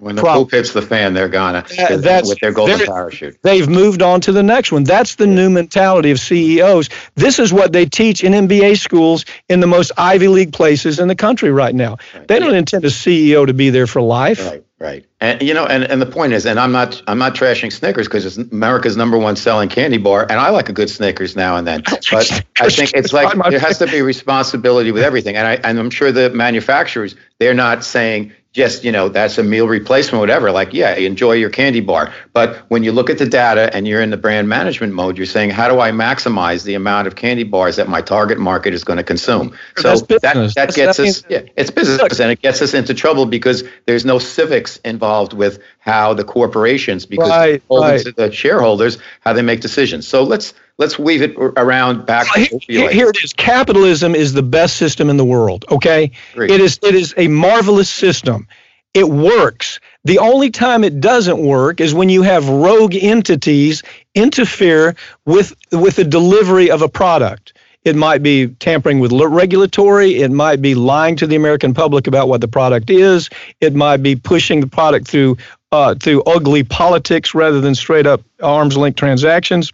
when 0.03 0.17
the 0.17 0.23
poop 0.23 0.51
hits 0.51 0.73
the 0.73 0.83
fan, 0.83 1.15
they're 1.15 1.29
gone 1.29 1.55
uh, 1.55 1.63
that's, 1.99 2.29
with 2.29 2.41
their 2.41 2.51
golden 2.51 2.85
parachute. 2.87 3.39
They've 3.43 3.69
moved 3.69 4.03
on 4.03 4.21
to 4.23 4.33
the 4.33 4.43
next 4.43 4.73
one. 4.73 4.83
That's 4.83 5.15
the 5.15 5.29
new 5.29 5.49
mentality 5.49 6.11
of 6.11 6.19
CEOs. 6.19 6.89
This 7.15 7.39
is 7.39 7.53
what 7.53 7.73
they 7.73 7.87
teach 7.87 8.25
in 8.25 8.33
MBA 8.33 8.81
schools 8.81 9.25
in 9.49 9.61
the 9.61 9.69
most 9.69 9.93
Ivy 9.97 10.27
League 10.27 10.53
places 10.53 10.99
in 10.99 11.07
the 11.07 11.15
country 11.15 11.53
right 11.53 11.73
now. 11.73 11.99
Right. 12.15 12.27
They 12.27 12.41
don't 12.41 12.51
yeah. 12.51 12.59
intend 12.59 12.85
a 12.85 12.89
CEO 12.89 13.47
to 13.47 13.55
be 13.55 13.71
there 13.71 13.87
for 13.87 14.03
life. 14.03 14.45
Right. 14.45 14.65
Right. 14.83 15.07
And 15.21 15.41
you 15.41 15.55
know, 15.55 15.65
and, 15.65 15.85
and 15.85 16.03
the 16.03 16.07
point 16.07 16.33
is, 16.33 16.45
and 16.45 16.59
I'm 16.59 16.73
not 16.73 17.01
I'm 17.07 17.17
not 17.17 17.37
trashing 17.37 17.73
Snickers 17.73 18.09
because 18.09 18.27
it's 18.27 18.37
America's 18.37 18.97
number 18.97 19.17
one 19.17 19.37
selling 19.37 19.69
candy 19.69 19.97
bar, 19.97 20.23
and 20.23 20.41
I 20.41 20.51
like 20.51 20.69
a 20.69 20.73
good 20.73 20.91
Snickers 20.91 21.37
now 21.37 21.55
and 21.55 21.65
then. 21.65 21.85
But 22.11 22.45
I 22.61 22.69
think 22.69 22.93
it's 22.93 23.13
like 23.13 23.33
there 23.49 23.61
has 23.61 23.79
to 23.79 23.87
be 23.87 24.03
responsibility 24.03 24.91
with 24.91 25.05
everything, 25.05 25.37
and 25.37 25.47
I 25.47 25.55
and 25.63 25.79
I'm 25.79 25.89
sure 25.89 26.11
the 26.11 26.31
manufacturers 26.31 27.15
they're 27.39 27.55
not 27.55 27.85
saying 27.85 28.33
just 28.53 28.85
you 28.85 28.93
know 28.93 29.09
that's 29.09 29.39
a 29.39 29.43
meal 29.43 29.67
replacement 29.67 30.21
whatever. 30.21 30.53
Like 30.53 30.73
yeah 30.73 30.95
enjoy 30.95 31.33
your 31.33 31.51
candy 31.51 31.81
bar. 31.81 32.13
But 32.33 32.57
when 32.69 32.83
you 32.85 32.93
look 32.93 33.11
at 33.11 33.19
the 33.19 33.27
data 33.27 33.75
and 33.75 33.89
you're 33.89 34.03
in 34.03 34.11
the 34.11 34.17
brand 34.17 34.49
management 34.49 34.93
mode 34.93 35.17
you're 35.17 35.27
saying 35.27 35.51
how 35.51 35.69
do 35.69 35.81
i 35.81 35.91
maximize 35.91 36.65
the 36.65 36.75
amount 36.75 37.07
of 37.07 37.17
candy 37.17 37.45
bars 37.45 37.77
that 37.77 37.89
my 37.89 38.01
target 38.01 38.39
market 38.39 38.75
is 38.75 38.85
going 38.85 38.99
to 38.99 39.03
consume? 39.03 39.57
So 39.77 39.97
that, 39.97 40.53
that 40.55 40.75
gets 40.75 40.99
us 40.99 41.25
yeah 41.29 41.43
it's 41.57 41.71
business 41.71 42.21
and 42.21 42.31
it 42.31 42.41
gets 42.41 42.63
us 42.63 42.75
into 42.75 42.95
trouble 42.95 43.27
because 43.27 43.65
there's 43.87 44.05
no 44.05 44.19
civics 44.19 44.77
involved 44.79 45.33
with 45.33 45.63
how 45.79 46.15
the 46.15 46.25
corporations 46.25 47.07
because 47.07 47.29
right, 47.29 47.63
right. 47.71 48.17
the 48.17 48.31
shareholders 48.31 48.99
how 49.21 49.33
they 49.33 49.43
make 49.43 49.61
decisions. 49.61 50.07
So 50.07 50.23
let's 50.23 50.55
let's 50.83 50.99
weave 50.99 51.23
it 51.23 51.37
around 51.39 52.05
back. 52.07 52.27
Here, 52.35 52.91
here, 52.91 53.09
it 53.09 53.25
is. 53.25 53.33
Capitalism 53.33 54.15
is 54.15 54.33
the 54.33 54.43
best 54.43 54.77
system 54.77 55.09
in 55.09 55.17
the 55.17 55.25
world. 55.25 55.65
Okay, 55.71 56.11
it 56.35 56.61
is. 56.61 56.79
It 56.83 56.95
is 56.95 57.15
a 57.17 57.29
marvelous 57.29 57.89
system. 57.89 58.49
It 58.95 59.09
works. 59.09 59.81
The 60.05 60.19
only 60.19 60.51
time 60.51 60.85
it 60.85 61.01
doesn't 61.01 61.39
work 61.39 61.81
is 61.81 61.95
when 61.95 62.09
you 62.09 62.23
have 62.23 62.49
rogue 62.49 62.95
entities 62.95 63.83
interfere 64.15 64.97
with 65.25 65.55
with 65.71 65.97
the 65.97 66.05
delivery 66.05 66.71
of 66.71 66.83
a 66.83 66.89
product. 66.89 67.55
It 67.85 67.97
might 67.97 68.23
be 68.23 68.47
tampering 68.47 69.01
with 69.01 69.13
regulatory. 69.13 70.21
It 70.23 70.31
might 70.31 70.63
be 70.63 70.75
lying 70.77 71.17
to 71.17 71.27
the 71.27 71.35
American 71.35 71.75
public 71.75 72.07
about 72.07 72.29
what 72.29 72.41
the 72.41 72.47
product 72.47 72.91
is. 72.91 73.29
It 73.61 73.75
might 73.75 74.03
be 74.03 74.15
pushing 74.15 74.61
the 74.61 74.69
product 74.69 75.09
through 75.09 75.37
uh, 75.73 75.95
through 75.95 76.23
ugly 76.25 76.63
politics 76.63 77.35
rather 77.35 77.61
than 77.61 77.75
straight 77.75 78.07
up 78.07 78.21
arms 78.43 78.77
length 78.77 78.97
transactions, 78.97 79.73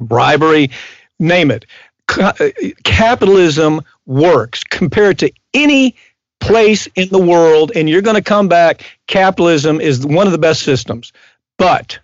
bribery, 0.00 0.70
name 1.18 1.50
it. 1.50 1.66
Uh, 2.18 2.32
capitalism 2.84 3.80
works 4.06 4.64
compared 4.64 5.18
to 5.18 5.30
any 5.54 5.94
place 6.40 6.88
in 6.96 7.08
the 7.10 7.18
world, 7.18 7.70
and 7.74 7.88
you're 7.88 8.02
going 8.02 8.16
to 8.16 8.22
come 8.22 8.48
back. 8.48 8.84
Capitalism 9.06 9.80
is 9.80 10.04
one 10.04 10.26
of 10.26 10.32
the 10.32 10.38
best 10.38 10.62
systems, 10.62 11.12
but 11.58 11.98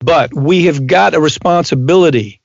but 0.00 0.34
we 0.34 0.66
have 0.66 0.86
got 0.86 1.14
a 1.14 1.20
responsibility 1.20 2.40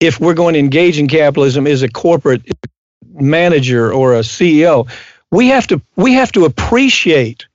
if 0.00 0.18
we're 0.18 0.34
going 0.34 0.54
to 0.54 0.58
engage 0.58 0.98
in 0.98 1.06
capitalism 1.06 1.66
as 1.66 1.82
a 1.82 1.88
corporate 1.88 2.42
manager 3.12 3.92
or 3.92 4.14
a 4.14 4.20
CEO. 4.20 4.88
We 5.30 5.48
have 5.48 5.66
to 5.68 5.80
we 5.96 6.14
have 6.14 6.32
to 6.32 6.44
appreciate 6.44 7.46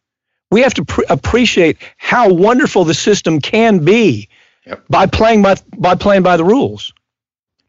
we 0.51 0.61
have 0.61 0.73
to 0.75 0.85
pr- 0.85 1.01
appreciate 1.09 1.77
how 1.97 2.31
wonderful 2.31 2.83
the 2.83 2.93
system 2.93 3.39
can 3.39 3.83
be 3.83 4.29
yep. 4.65 4.83
by 4.89 5.05
playing 5.05 5.41
by 5.41 5.55
by 5.77 5.95
playing 5.95 6.23
by 6.23 6.37
the 6.37 6.45
rules 6.45 6.93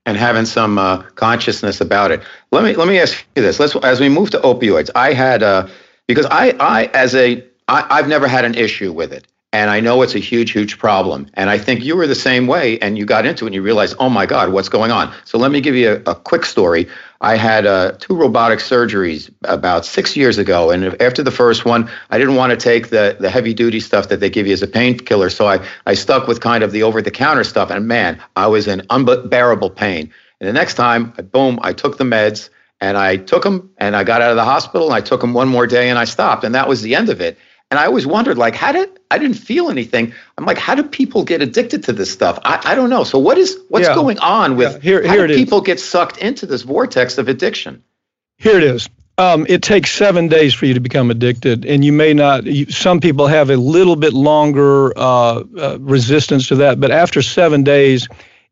and 0.07 0.16
having 0.16 0.46
some 0.46 0.79
uh, 0.79 1.03
consciousness 1.14 1.81
about 1.81 2.11
it. 2.11 2.22
Let 2.50 2.64
me 2.64 2.74
let 2.74 2.88
me 2.88 2.98
ask 2.98 3.24
you 3.37 3.42
this. 3.42 3.61
Let's 3.61 3.76
as 3.76 4.00
we 4.00 4.09
move 4.09 4.31
to 4.31 4.38
opioids. 4.38 4.90
I 4.94 5.12
had 5.12 5.42
uh, 5.42 5.68
because 6.07 6.26
I 6.26 6.50
I 6.61 6.85
as 6.94 7.14
a 7.14 7.44
I, 7.68 7.87
I've 7.90 8.09
never 8.09 8.26
had 8.26 8.44
an 8.44 8.55
issue 8.55 8.92
with 8.92 9.12
it. 9.12 9.26
And 9.53 9.68
I 9.68 9.81
know 9.81 10.03
it's 10.03 10.14
a 10.14 10.20
huge, 10.20 10.53
huge 10.53 10.79
problem. 10.79 11.26
And 11.35 11.50
I 11.50 11.59
think 11.59 11.83
you 11.83 11.96
were 11.96 12.07
the 12.07 12.14
same 12.14 12.46
way 12.46 12.79
and 12.79 12.96
you 12.96 13.05
got 13.05 13.26
into 13.26 13.44
it 13.44 13.48
and 13.48 13.55
you 13.55 13.62
realized, 13.62 13.96
oh 13.98 14.09
my 14.09 14.24
God, 14.24 14.53
what's 14.53 14.68
going 14.68 14.92
on? 14.92 15.12
So 15.24 15.38
let 15.38 15.50
me 15.50 15.61
give 15.61 15.74
you 15.74 16.03
a, 16.07 16.12
a 16.12 16.14
quick 16.14 16.44
story. 16.44 16.87
I 17.20 17.37
had 17.37 17.66
uh, 17.66 17.92
two 17.98 18.16
robotic 18.16 18.61
surgeries 18.61 19.30
about 19.44 19.85
six 19.85 20.16
years 20.16 20.38
ago. 20.38 20.70
And 20.70 21.00
after 21.02 21.22
the 21.22 21.30
first 21.30 21.66
one, 21.66 21.90
I 22.09 22.16
didn't 22.16 22.37
want 22.37 22.50
to 22.50 22.56
take 22.56 22.88
the, 22.88 23.16
the 23.20 23.28
heavy 23.28 23.52
duty 23.52 23.80
stuff 23.80 24.09
that 24.09 24.20
they 24.20 24.30
give 24.30 24.46
you 24.46 24.54
as 24.54 24.62
a 24.62 24.66
painkiller. 24.66 25.28
So 25.28 25.46
I, 25.46 25.66
I 25.85 25.94
stuck 25.94 26.26
with 26.26 26.40
kind 26.40 26.64
of 26.64 26.72
the 26.72 26.83
over 26.83 27.02
the 27.02 27.11
counter 27.11 27.44
stuff. 27.44 27.70
And 27.70 27.87
man, 27.87 28.22
I 28.37 28.46
was 28.46 28.66
in 28.66 28.87
unbearable 28.88 29.70
pain. 29.70 30.11
And 30.40 30.48
the 30.48 30.54
next 30.54 30.74
time, 30.74 31.12
boom, 31.30 31.59
I 31.62 31.74
took 31.74 31.98
the 31.98 32.04
meds 32.04 32.48
and 32.80 32.96
I 32.96 33.16
took 33.16 33.42
them 33.42 33.70
and 33.76 33.94
I 33.94 34.04
got 34.04 34.22
out 34.22 34.30
of 34.30 34.37
the 34.37 34.44
hospital 34.44 34.87
and 34.87 34.94
I 34.94 35.02
took 35.02 35.20
them 35.20 35.35
one 35.35 35.48
more 35.48 35.66
day 35.66 35.90
and 35.90 35.98
I 35.98 36.04
stopped. 36.04 36.44
And 36.44 36.54
that 36.54 36.68
was 36.68 36.80
the 36.80 36.94
end 36.94 37.11
of 37.11 37.20
it. 37.20 37.37
And 37.70 37.78
I 37.78 37.87
always 37.87 38.06
wondered, 38.06 38.37
like, 38.37 38.56
how 38.56 38.72
did 38.72 38.98
I 39.12 39.18
didn't 39.18 39.37
feel 39.37 39.70
anything? 39.70 40.12
I'm 40.37 40.44
like, 40.44 40.59
how 40.59 40.74
do 40.74 40.83
people 40.83 41.22
get 41.22 41.40
addicted 41.40 41.85
to 41.85 41.92
this 41.92 42.11
stuff? 42.11 42.38
I, 42.44 42.61
I 42.64 42.74
don't 42.74 42.90
know. 42.90 43.04
So 43.04 43.18
what 43.18 43.38
is 43.38 43.59
what's 43.68 43.87
yeah. 43.87 43.94
going 43.94 44.18
on 44.18 44.56
with 44.56 44.72
yeah. 44.72 44.80
here, 44.80 45.02
here 45.02 45.20
how 45.20 45.26
do 45.26 45.35
people 45.37 45.61
is. 45.61 45.66
get 45.66 45.80
sucked 45.80 46.18
into 46.18 46.46
this 46.46 46.62
vortex 46.62 47.16
of 47.18 47.28
addiction? 47.28 47.85
Here 48.38 48.56
it 48.56 48.64
is. 48.64 48.88
Um, 49.18 49.44
it 49.48 49.62
takes 49.62 49.92
seven 49.92 50.28
days 50.28 50.54
for 50.54 50.64
you 50.64 50.74
to 50.74 50.80
become 50.80 51.11
addicted, 51.11 51.66
and 51.66 51.85
you 51.85 51.92
may 51.92 52.14
not. 52.14 52.44
You, 52.44 52.66
some 52.70 53.00
people 53.00 53.26
have 53.26 53.50
a 53.50 53.56
little 53.56 53.96
bit 53.96 54.14
longer 54.14 54.96
uh, 54.98 55.44
uh, 55.59 55.78
resistance 55.78 56.48
to 56.48 56.56
that, 56.56 56.80
but 56.80 56.90
after 56.90 57.20
seven 57.20 57.62
days, 57.62 58.09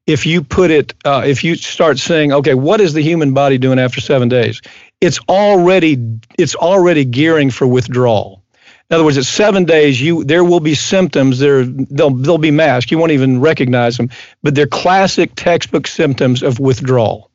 if 0.06 0.26
you 0.26 0.42
put 0.42 0.70
it, 0.70 0.94
uh, 1.06 1.22
if 1.26 1.42
you 1.42 1.54
start 1.56 1.98
saying, 1.98 2.32
okay, 2.32 2.54
what 2.54 2.82
is 2.82 2.92
the 2.92 3.02
human 3.02 3.32
body 3.32 3.56
doing 3.56 3.78
after 3.78 4.00
seven 4.00 4.28
days? 4.28 4.60
It's 5.00 5.18
already 5.28 6.18
it's 6.38 6.54
already 6.54 7.04
gearing 7.04 7.50
for 7.50 7.66
withdrawal. 7.66 8.42
In 8.90 8.94
other 8.94 9.04
words, 9.04 9.18
at 9.18 9.24
seven 9.24 9.64
days, 9.64 10.00
you 10.00 10.24
there 10.24 10.44
will 10.44 10.60
be 10.60 10.74
symptoms. 10.74 11.38
There 11.38 11.64
they'll 11.64 12.10
they'll 12.10 12.38
be 12.38 12.50
masked. 12.50 12.90
You 12.90 12.96
won't 12.96 13.12
even 13.12 13.40
recognize 13.40 13.98
them, 13.98 14.08
but 14.42 14.54
they're 14.54 14.66
classic 14.66 15.32
textbook 15.36 15.86
symptoms 15.86 16.42
of 16.42 16.58
withdrawal. 16.58 17.30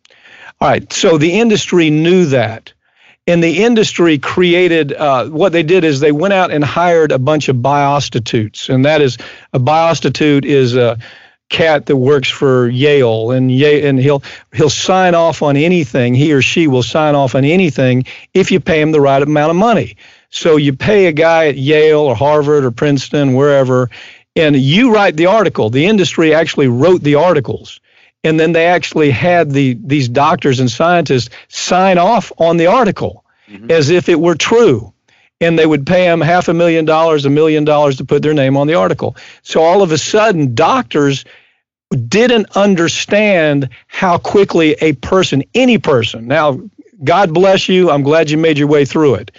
All 0.59 0.69
right. 0.69 0.91
So 0.91 1.17
the 1.19 1.33
industry 1.33 1.91
knew 1.91 2.25
that, 2.25 2.73
and 3.27 3.43
the 3.43 3.63
industry 3.63 4.17
created 4.17 4.93
uh, 4.93 5.27
what 5.27 5.51
they 5.51 5.61
did 5.61 5.83
is 5.83 5.99
they 5.99 6.11
went 6.11 6.33
out 6.33 6.49
and 6.49 6.63
hired 6.63 7.11
a 7.11 7.19
bunch 7.19 7.49
of 7.49 7.57
biostitutes, 7.57 8.67
and 8.67 8.83
that 8.85 9.01
is 9.01 9.19
a 9.53 9.59
biostitute 9.59 10.45
is 10.45 10.75
a 10.75 10.97
cat 11.49 11.85
that 11.85 11.97
works 11.97 12.29
for 12.29 12.67
Yale 12.69 13.29
and 13.29 13.51
Yale, 13.51 13.87
and 13.87 13.99
he'll 13.99 14.23
he'll 14.53 14.71
sign 14.71 15.13
off 15.13 15.43
on 15.43 15.55
anything. 15.55 16.15
He 16.15 16.33
or 16.33 16.41
she 16.41 16.65
will 16.65 16.81
sign 16.81 17.13
off 17.13 17.35
on 17.35 17.45
anything 17.45 18.05
if 18.33 18.49
you 18.49 18.59
pay 18.59 18.81
him 18.81 18.91
the 18.91 19.01
right 19.01 19.21
amount 19.21 19.51
of 19.51 19.55
money. 19.55 19.95
So 20.33 20.55
you 20.55 20.73
pay 20.73 21.05
a 21.05 21.11
guy 21.11 21.49
at 21.49 21.57
Yale 21.57 21.99
or 21.99 22.15
Harvard 22.15 22.65
or 22.65 22.71
Princeton, 22.71 23.35
wherever, 23.35 23.91
and 24.35 24.55
you 24.55 24.91
write 24.91 25.15
the 25.15 25.27
article. 25.27 25.69
The 25.69 25.85
industry 25.85 26.33
actually 26.33 26.67
wrote 26.67 27.03
the 27.03 27.13
articles. 27.13 27.79
And 28.23 28.39
then 28.39 28.51
they 28.51 28.65
actually 28.65 29.11
had 29.11 29.51
the 29.51 29.77
these 29.79 30.09
doctors 30.09 30.59
and 30.59 30.71
scientists 30.71 31.29
sign 31.49 31.99
off 31.99 32.31
on 32.39 32.57
the 32.57 32.65
article 32.65 33.23
mm-hmm. 33.47 33.69
as 33.69 33.91
if 33.91 34.09
it 34.09 34.19
were 34.19 34.33
true. 34.33 34.91
And 35.39 35.59
they 35.59 35.67
would 35.67 35.85
pay 35.85 36.05
them 36.05 36.19
half 36.19 36.47
a 36.47 36.53
million 36.53 36.85
dollars, 36.85 37.25
a 37.25 37.29
million 37.29 37.63
dollars 37.63 37.97
to 37.97 38.05
put 38.05 38.23
their 38.23 38.33
name 38.33 38.57
on 38.57 38.65
the 38.65 38.73
article. 38.73 39.15
So 39.43 39.61
all 39.61 39.83
of 39.83 39.91
a 39.91 39.99
sudden, 39.99 40.55
doctors 40.55 41.25
didn't 42.07 42.57
understand 42.57 43.69
how 43.85 44.17
quickly 44.17 44.71
a 44.81 44.93
person, 44.93 45.43
any 45.53 45.77
person, 45.77 46.27
now, 46.27 46.59
God 47.03 47.33
bless 47.35 47.69
you, 47.69 47.91
I'm 47.91 48.01
glad 48.01 48.31
you 48.31 48.37
made 48.37 48.57
your 48.57 48.67
way 48.67 48.83
through 48.85 49.15
it 49.15 49.29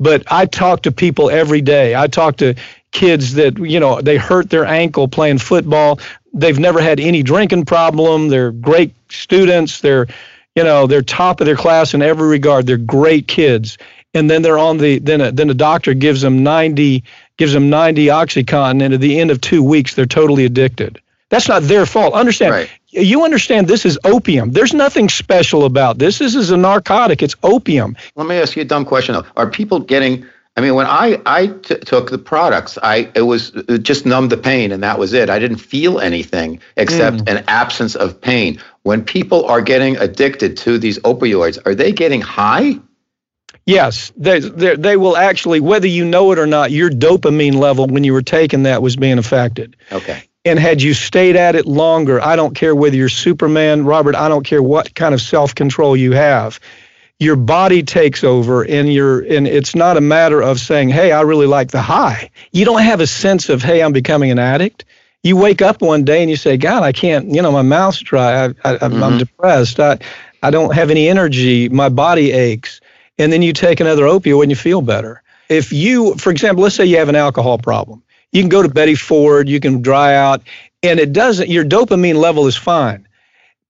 but 0.00 0.22
I 0.30 0.46
talk 0.46 0.82
to 0.82 0.92
people 0.92 1.30
every 1.30 1.60
day. 1.60 1.94
I 1.94 2.06
talk 2.06 2.36
to 2.38 2.54
kids 2.92 3.34
that, 3.34 3.58
you 3.58 3.80
know, 3.80 4.00
they 4.00 4.16
hurt 4.16 4.50
their 4.50 4.64
ankle 4.64 5.08
playing 5.08 5.38
football. 5.38 6.00
They've 6.32 6.58
never 6.58 6.80
had 6.80 7.00
any 7.00 7.22
drinking 7.22 7.64
problem. 7.64 8.28
They're 8.28 8.52
great 8.52 8.94
students. 9.10 9.80
They're, 9.80 10.06
you 10.54 10.64
know, 10.64 10.86
they're 10.86 11.02
top 11.02 11.40
of 11.40 11.46
their 11.46 11.56
class 11.56 11.94
in 11.94 12.02
every 12.02 12.28
regard. 12.28 12.66
They're 12.66 12.76
great 12.76 13.28
kids. 13.28 13.78
And 14.14 14.30
then 14.30 14.42
they're 14.42 14.58
on 14.58 14.78
the 14.78 14.98
then 14.98 15.20
a, 15.20 15.32
then 15.32 15.50
a 15.50 15.54
doctor 15.54 15.92
gives 15.94 16.22
them 16.22 16.42
90 16.42 17.04
gives 17.36 17.52
them 17.52 17.68
90 17.68 18.06
oxycontin 18.06 18.82
and 18.82 18.94
at 18.94 19.00
the 19.00 19.20
end 19.20 19.30
of 19.30 19.40
2 19.40 19.62
weeks 19.62 19.94
they're 19.94 20.06
totally 20.06 20.46
addicted. 20.46 21.00
That's 21.28 21.46
not 21.46 21.62
their 21.62 21.84
fault. 21.84 22.14
Understand, 22.14 22.52
right 22.52 22.70
you 22.98 23.24
understand 23.24 23.68
this 23.68 23.86
is 23.86 23.98
opium. 24.04 24.50
There's 24.50 24.74
nothing 24.74 25.08
special 25.08 25.64
about 25.64 25.98
this. 25.98 26.18
This 26.18 26.34
is 26.34 26.50
a 26.50 26.56
narcotic. 26.56 27.22
It's 27.22 27.36
opium. 27.42 27.96
Let 28.16 28.26
me 28.26 28.36
ask 28.36 28.56
you 28.56 28.62
a 28.62 28.64
dumb 28.64 28.84
question 28.84 29.14
though. 29.14 29.26
Are 29.36 29.48
people 29.48 29.80
getting 29.80 30.26
I 30.56 30.60
mean, 30.60 30.74
when 30.74 30.86
I 30.86 31.22
I 31.24 31.46
t- 31.46 31.76
took 31.76 32.10
the 32.10 32.18
products, 32.18 32.78
I 32.82 33.10
it 33.14 33.22
was 33.22 33.52
it 33.54 33.84
just 33.84 34.04
numbed 34.06 34.30
the 34.30 34.36
pain 34.36 34.72
and 34.72 34.82
that 34.82 34.98
was 34.98 35.12
it. 35.12 35.30
I 35.30 35.38
didn't 35.38 35.58
feel 35.58 36.00
anything 36.00 36.60
except 36.76 37.18
mm. 37.18 37.30
an 37.30 37.44
absence 37.46 37.94
of 37.94 38.20
pain. 38.20 38.60
When 38.82 39.04
people 39.04 39.46
are 39.46 39.60
getting 39.60 39.96
addicted 39.98 40.56
to 40.58 40.78
these 40.78 40.98
opioids, 41.00 41.64
are 41.64 41.76
they 41.76 41.92
getting 41.92 42.20
high? 42.20 42.80
Yes, 43.66 44.12
they, 44.16 44.40
they, 44.40 44.76
they 44.76 44.96
will 44.96 45.16
actually, 45.16 45.60
whether 45.60 45.86
you 45.86 46.04
know 46.04 46.32
it 46.32 46.38
or 46.38 46.46
not, 46.46 46.70
your 46.70 46.90
dopamine 46.90 47.54
level 47.54 47.86
when 47.86 48.02
you 48.02 48.14
were 48.14 48.22
taking 48.22 48.62
that 48.62 48.80
was 48.80 48.96
being 48.96 49.18
affected. 49.18 49.76
Okay. 49.92 50.22
And 50.44 50.58
had 50.58 50.80
you 50.80 50.94
stayed 50.94 51.36
at 51.36 51.56
it 51.56 51.66
longer, 51.66 52.22
I 52.22 52.36
don't 52.36 52.54
care 52.54 52.74
whether 52.74 52.96
you're 52.96 53.08
Superman, 53.08 53.84
Robert, 53.84 54.14
I 54.14 54.28
don't 54.28 54.46
care 54.46 54.62
what 54.62 54.94
kind 54.94 55.14
of 55.14 55.20
self 55.20 55.54
control 55.54 55.96
you 55.96 56.12
have. 56.12 56.60
Your 57.18 57.34
body 57.34 57.82
takes 57.82 58.22
over, 58.22 58.64
and 58.64 58.92
you're, 58.92 59.20
and 59.22 59.48
it's 59.48 59.74
not 59.74 59.96
a 59.96 60.00
matter 60.00 60.40
of 60.40 60.60
saying, 60.60 60.90
"Hey, 60.90 61.10
I 61.10 61.22
really 61.22 61.48
like 61.48 61.72
the 61.72 61.82
high." 61.82 62.30
You 62.52 62.64
don't 62.64 62.82
have 62.82 63.00
a 63.00 63.08
sense 63.08 63.48
of, 63.48 63.62
"Hey, 63.62 63.82
I'm 63.82 63.92
becoming 63.92 64.30
an 64.30 64.38
addict." 64.38 64.84
You 65.24 65.36
wake 65.36 65.60
up 65.60 65.82
one 65.82 66.04
day 66.04 66.20
and 66.22 66.30
you 66.30 66.36
say, 66.36 66.56
"God, 66.56 66.84
I 66.84 66.92
can't," 66.92 67.34
you 67.34 67.42
know, 67.42 67.50
my 67.50 67.62
mouth's 67.62 67.98
dry. 67.98 68.44
I, 68.44 68.46
I, 68.64 68.74
mm-hmm. 68.76 69.02
I'm 69.02 69.18
depressed. 69.18 69.80
I, 69.80 69.98
I 70.44 70.50
don't 70.50 70.72
have 70.74 70.90
any 70.90 71.08
energy. 71.08 71.68
My 71.68 71.88
body 71.88 72.30
aches. 72.30 72.80
And 73.18 73.32
then 73.32 73.42
you 73.42 73.52
take 73.52 73.80
another 73.80 74.04
opioid 74.04 74.42
and 74.42 74.50
you 74.52 74.56
feel 74.56 74.80
better. 74.80 75.22
If 75.48 75.72
you, 75.72 76.14
for 76.14 76.30
example, 76.30 76.62
let's 76.62 76.76
say 76.76 76.84
you 76.84 76.98
have 76.98 77.08
an 77.08 77.16
alcohol 77.16 77.58
problem 77.58 78.02
you 78.32 78.42
can 78.42 78.48
go 78.48 78.62
to 78.62 78.68
Betty 78.68 78.94
Ford, 78.94 79.48
you 79.48 79.60
can 79.60 79.82
dry 79.82 80.14
out, 80.14 80.42
and 80.82 81.00
it 81.00 81.12
doesn't, 81.12 81.48
your 81.48 81.64
dopamine 81.64 82.16
level 82.16 82.46
is 82.46 82.56
fine. 82.56 83.06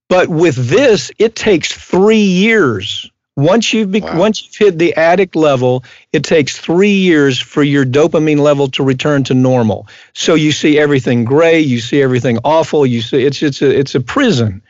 But 0.09 0.29
with 0.29 0.57
this, 0.57 1.13
it 1.19 1.37
takes 1.37 1.73
three 1.73 2.23
years. 2.23 3.11
Once 3.37 3.73
you've 3.73 3.93
be, 3.93 4.01
wow. 4.01 4.19
once 4.19 4.43
you've 4.43 4.57
hit 4.57 4.79
the 4.79 4.95
addict 4.95 5.37
level, 5.37 5.85
it 6.13 6.25
takes 6.25 6.59
three 6.59 6.95
years 6.95 7.39
for 7.39 7.63
your 7.63 7.85
dopamine 7.85 8.39
level 8.39 8.69
to 8.69 8.83
return 8.83 9.23
to 9.23 9.35
normal. 9.35 9.87
So 10.13 10.35
you 10.35 10.51
see 10.51 10.77
everything 10.77 11.25
gray, 11.25 11.61
you 11.61 11.79
see 11.79 12.03
everything 12.03 12.39
awful. 12.45 12.85
You 12.85 13.01
see 13.01 13.25
it's 13.25 13.41
it's 13.41 13.63
a 13.63 13.79
it's 13.79 13.95
a 13.95 14.01
prison. 14.01 14.61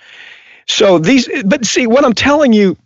So 0.66 0.98
these, 0.98 1.30
but 1.46 1.64
see 1.64 1.86
what 1.86 2.04
I'm 2.04 2.12
telling 2.12 2.52
you. 2.52 2.76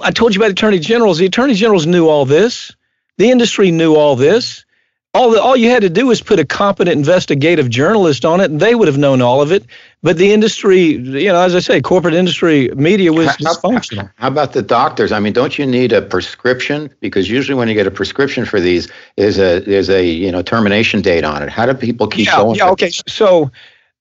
I 0.00 0.10
told 0.10 0.34
you 0.34 0.40
about 0.40 0.52
attorney 0.52 0.78
generals. 0.78 1.18
The 1.18 1.26
attorney 1.26 1.52
generals 1.52 1.84
knew 1.84 2.08
all 2.08 2.24
this. 2.24 2.74
The 3.18 3.30
industry 3.30 3.70
knew 3.70 3.94
all 3.94 4.16
this 4.16 4.64
all 5.14 5.30
the, 5.30 5.42
all 5.42 5.56
you 5.56 5.68
had 5.68 5.82
to 5.82 5.90
do 5.90 6.06
was 6.06 6.22
put 6.22 6.38
a 6.38 6.44
competent 6.44 6.96
investigative 6.96 7.68
journalist 7.68 8.24
on 8.24 8.40
it, 8.40 8.50
and 8.50 8.60
they 8.60 8.74
would 8.74 8.88
have 8.88 8.96
known 8.96 9.20
all 9.20 9.42
of 9.42 9.52
it. 9.52 9.64
But 10.02 10.16
the 10.16 10.32
industry, 10.32 10.80
you 10.80 11.28
know, 11.28 11.40
as 11.40 11.54
I 11.54 11.58
say, 11.60 11.82
corporate 11.82 12.14
industry 12.14 12.70
media 12.74 13.12
was 13.12 13.26
how, 13.26 13.36
dysfunctional. 13.36 14.10
How 14.16 14.28
about 14.28 14.54
the 14.54 14.62
doctors? 14.62 15.12
I 15.12 15.20
mean, 15.20 15.34
don't 15.34 15.58
you 15.58 15.66
need 15.66 15.92
a 15.92 16.00
prescription? 16.00 16.90
Because 17.00 17.28
usually, 17.28 17.56
when 17.56 17.68
you 17.68 17.74
get 17.74 17.86
a 17.86 17.90
prescription 17.90 18.46
for 18.46 18.58
these, 18.58 18.90
there's 19.16 19.38
a 19.38 19.60
there's 19.60 19.90
a 19.90 20.04
you 20.04 20.32
know 20.32 20.40
termination 20.40 21.02
date 21.02 21.24
on 21.24 21.42
it. 21.42 21.50
How 21.50 21.66
do 21.66 21.74
people 21.74 22.06
keep 22.08 22.26
yeah, 22.26 22.36
going? 22.36 22.56
Yeah, 22.56 22.70
okay. 22.70 22.90
So 23.06 23.50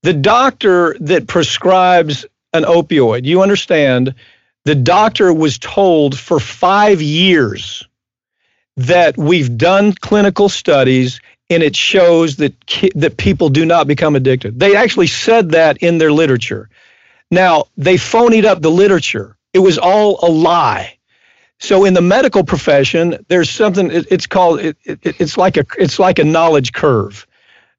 the 0.03 0.13
doctor 0.13 0.95
that 1.01 1.27
prescribes 1.27 2.25
an 2.53 2.63
opioid, 2.63 3.25
you 3.25 3.41
understand, 3.41 4.15
the 4.63 4.75
doctor 4.75 5.33
was 5.33 5.57
told 5.59 6.17
for 6.17 6.39
five 6.39 7.01
years 7.01 7.85
that 8.77 9.17
we've 9.17 9.57
done 9.57 9.93
clinical 9.93 10.49
studies 10.49 11.19
and 11.49 11.61
it 11.61 11.75
shows 11.75 12.37
that 12.37 12.65
ki- 12.65 12.91
that 12.95 13.17
people 13.17 13.49
do 13.49 13.65
not 13.65 13.87
become 13.87 14.15
addicted. 14.15 14.59
They 14.59 14.75
actually 14.75 15.07
said 15.07 15.51
that 15.51 15.77
in 15.77 15.97
their 15.97 16.11
literature. 16.11 16.69
Now, 17.29 17.65
they 17.77 17.95
phonied 17.95 18.45
up 18.45 18.61
the 18.61 18.71
literature. 18.71 19.37
It 19.53 19.59
was 19.59 19.77
all 19.77 20.19
a 20.23 20.31
lie. 20.31 20.97
So 21.59 21.85
in 21.85 21.93
the 21.93 22.01
medical 22.01 22.43
profession, 22.43 23.23
there's 23.27 23.49
something 23.49 23.91
it, 23.91 24.07
it's 24.09 24.25
called 24.25 24.61
it, 24.61 24.77
it, 24.83 24.99
it's 25.03 25.37
like 25.37 25.57
a 25.57 25.65
it's 25.77 25.99
like 25.99 26.19
a 26.19 26.23
knowledge 26.23 26.73
curve. 26.73 27.27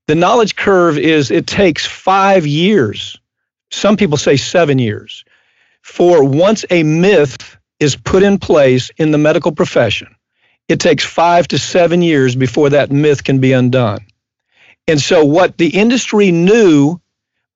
The 0.06 0.14
knowledge 0.14 0.56
curve 0.56 0.98
is 0.98 1.30
it 1.30 1.46
takes 1.46 1.86
5 1.86 2.46
years. 2.46 3.18
Some 3.70 3.96
people 3.96 4.18
say 4.18 4.36
7 4.36 4.78
years 4.78 5.24
for 5.82 6.22
once 6.22 6.64
a 6.70 6.82
myth 6.82 7.56
is 7.80 7.96
put 7.96 8.22
in 8.22 8.38
place 8.38 8.90
in 8.98 9.10
the 9.10 9.18
medical 9.18 9.52
profession 9.52 10.14
it 10.68 10.80
takes 10.80 11.04
five 11.04 11.48
to 11.48 11.58
seven 11.58 12.02
years 12.02 12.34
before 12.34 12.70
that 12.70 12.90
myth 12.90 13.24
can 13.24 13.40
be 13.40 13.52
undone. 13.52 14.00
And 14.86 15.00
so, 15.00 15.24
what 15.24 15.58
the 15.58 15.68
industry 15.68 16.32
knew 16.32 17.00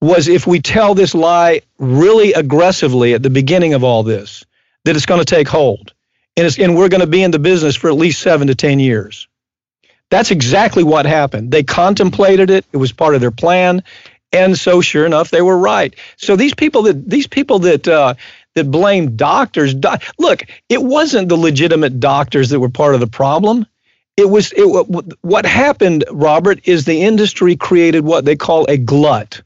was 0.01 0.29
if 0.29 0.47
we 0.47 0.61
tell 0.61 0.95
this 0.95 1.15
lie 1.15 1.63
really 1.79 2.33
aggressively 2.33 3.15
at 3.15 3.23
the 3.23 3.31
beginning 3.31 3.75
of 3.75 3.83
all 3.83 4.03
this, 4.03 4.45
that 4.85 4.95
it's 4.95 5.07
going 5.07 5.21
to 5.21 5.25
take 5.25 5.49
hold. 5.49 5.93
And, 6.37 6.47
it's, 6.47 6.59
and 6.59 6.77
we're 6.77 6.91
going 6.91 7.01
to 7.01 7.07
be 7.07 7.23
in 7.23 7.31
the 7.31 7.39
business 7.39 7.75
for 7.75 7.89
at 7.89 7.97
least 7.97 8.21
seven 8.21 8.47
to 8.49 8.55
10 8.55 8.79
years. 8.79 9.27
That's 10.11 10.31
exactly 10.31 10.85
what 10.85 11.07
happened. 11.07 11.51
They 11.51 11.63
contemplated 11.63 12.51
it, 12.51 12.65
it 12.73 12.77
was 12.77 12.93
part 12.93 13.15
of 13.15 13.21
their 13.21 13.31
plan. 13.31 13.83
And 14.33 14.59
so, 14.59 14.81
sure 14.81 15.07
enough, 15.07 15.31
they 15.31 15.43
were 15.43 15.57
right. 15.57 15.95
So 16.17 16.37
these 16.37 16.55
people 16.55 16.83
that 16.83 17.09
these 17.09 17.27
people 17.27 17.61
that 17.61 17.89
uh, 17.89 18.15
that 18.57 18.71
blame 18.71 19.15
doctors. 19.17 19.75
Do- 19.75 19.91
Look, 20.19 20.43
it 20.69 20.83
wasn't 20.83 21.29
the 21.29 21.37
legitimate 21.37 22.01
doctors 22.01 22.49
that 22.51 22.59
were 22.59 22.71
part 22.71 22.95
of 22.95 23.01
the 23.01 23.07
problem. 23.07 23.67
It 24.17 24.31
was 24.31 24.53
it, 24.57 24.65
what 25.21 25.47
happened, 25.47 26.05
Robert, 26.11 26.61
is 26.65 26.87
the 26.87 27.03
industry 27.03 27.55
created 27.55 28.05
what 28.05 28.25
they 28.25 28.35
call 28.35 28.65
a 28.69 28.79
glut. 28.79 29.43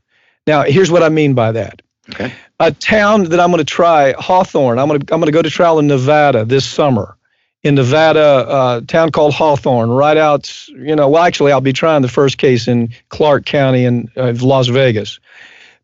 Now, 0.46 0.62
here's 0.62 0.92
what 0.92 1.02
I 1.02 1.08
mean 1.08 1.34
by 1.34 1.52
that. 1.52 1.82
Okay. 2.10 2.32
A 2.60 2.70
town 2.70 3.24
that 3.24 3.40
I'm 3.40 3.50
going 3.50 3.58
to 3.58 3.64
try, 3.64 4.14
Hawthorne. 4.16 4.78
I'm 4.78 4.88
going 4.88 5.00
to 5.00 5.14
I'm 5.14 5.20
going 5.20 5.26
to 5.26 5.36
go 5.36 5.42
to 5.42 5.50
trial 5.50 5.78
in 5.80 5.88
Nevada 5.88 6.44
this 6.44 6.64
summer. 6.64 7.16
In 7.62 7.74
Nevada, 7.74 8.46
a 8.48 8.80
town 8.86 9.10
called 9.10 9.34
Hawthorne, 9.34 9.90
right 9.90 10.16
out. 10.16 10.68
You 10.68 10.96
know, 10.96 11.08
well, 11.08 11.22
actually, 11.24 11.52
I'll 11.52 11.60
be 11.60 11.74
trying 11.74 12.00
the 12.02 12.08
first 12.08 12.38
case 12.38 12.68
in 12.68 12.90
Clark 13.10 13.44
County 13.44 13.84
in 13.84 14.08
uh, 14.16 14.32
Las 14.40 14.68
Vegas. 14.68 15.20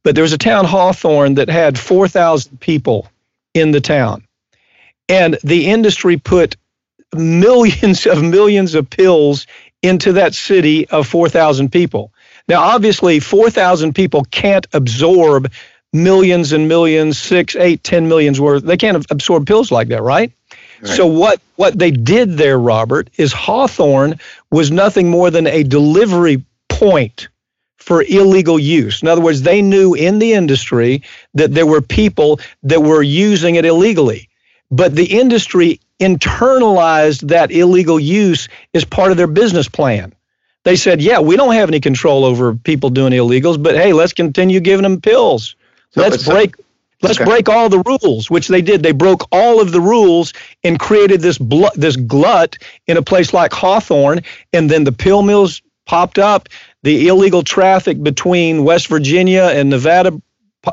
But 0.02 0.14
there 0.14 0.22
was 0.22 0.32
a 0.32 0.38
town, 0.38 0.64
Hawthorne, 0.64 1.34
that 1.34 1.50
had 1.50 1.78
4,000 1.78 2.60
people 2.60 3.08
in 3.56 3.72
the 3.72 3.80
town. 3.80 4.24
And 5.08 5.38
the 5.42 5.66
industry 5.66 6.16
put 6.16 6.56
millions 7.14 8.06
of 8.06 8.22
millions 8.22 8.74
of 8.74 8.88
pills 8.90 9.46
into 9.82 10.12
that 10.12 10.34
city 10.34 10.88
of 10.88 11.06
4,000 11.06 11.70
people. 11.70 12.12
Now, 12.48 12.62
obviously, 12.62 13.20
4,000 13.20 13.94
people 13.94 14.24
can't 14.30 14.66
absorb 14.72 15.50
millions 15.92 16.52
and 16.52 16.68
millions, 16.68 17.18
six, 17.18 17.56
eight, 17.56 17.82
ten 17.82 18.08
millions 18.08 18.40
worth. 18.40 18.64
They 18.64 18.76
can't 18.76 19.04
absorb 19.10 19.46
pills 19.46 19.70
like 19.70 19.88
that, 19.88 20.02
right? 20.02 20.30
right? 20.82 20.88
So 20.88 21.06
what 21.06 21.40
what 21.56 21.78
they 21.78 21.90
did 21.90 22.36
there, 22.36 22.58
Robert, 22.58 23.08
is 23.16 23.32
Hawthorne 23.32 24.18
was 24.50 24.70
nothing 24.70 25.10
more 25.10 25.30
than 25.30 25.46
a 25.46 25.62
delivery 25.62 26.44
point 26.68 27.28
for 27.76 28.02
illegal 28.02 28.58
use. 28.58 29.02
In 29.02 29.08
other 29.08 29.20
words, 29.20 29.42
they 29.42 29.62
knew 29.62 29.94
in 29.94 30.18
the 30.18 30.32
industry 30.32 31.02
that 31.34 31.54
there 31.54 31.66
were 31.66 31.80
people 31.80 32.40
that 32.62 32.82
were 32.82 33.02
using 33.02 33.54
it 33.54 33.64
illegally. 33.64 34.28
But 34.70 34.94
the 34.94 35.04
industry 35.04 35.80
internalized 36.00 37.28
that 37.28 37.50
illegal 37.50 37.98
use 38.00 38.48
as 38.74 38.84
part 38.84 39.10
of 39.10 39.16
their 39.16 39.26
business 39.26 39.68
plan. 39.68 40.12
They 40.64 40.76
said, 40.76 41.00
yeah, 41.00 41.20
we 41.20 41.36
don't 41.36 41.54
have 41.54 41.68
any 41.68 41.80
control 41.80 42.24
over 42.24 42.54
people 42.54 42.90
doing 42.90 43.12
illegals, 43.12 43.62
but 43.62 43.76
hey, 43.76 43.92
let's 43.92 44.12
continue 44.12 44.58
giving 44.58 44.82
them 44.82 45.00
pills. 45.00 45.54
So, 45.90 46.02
let's 46.02 46.24
break 46.24 46.56
let's 47.02 47.20
okay. 47.20 47.30
break 47.30 47.48
all 47.48 47.68
the 47.68 47.82
rules, 47.86 48.30
which 48.30 48.48
they 48.48 48.62
did. 48.62 48.82
They 48.82 48.92
broke 48.92 49.28
all 49.30 49.60
of 49.60 49.70
the 49.70 49.80
rules 49.80 50.32
and 50.64 50.78
created 50.78 51.20
this 51.20 51.38
bl- 51.38 51.66
this 51.76 51.96
glut 51.96 52.58
in 52.86 52.96
a 52.96 53.02
place 53.02 53.32
like 53.32 53.52
Hawthorne, 53.52 54.22
and 54.52 54.68
then 54.68 54.84
the 54.84 54.92
pill 54.92 55.22
mills 55.22 55.62
popped 55.86 56.18
up 56.18 56.48
the 56.86 57.08
illegal 57.08 57.42
traffic 57.42 58.00
between 58.00 58.62
West 58.62 58.86
Virginia 58.86 59.50
and 59.52 59.70
Nevada, 59.70 60.22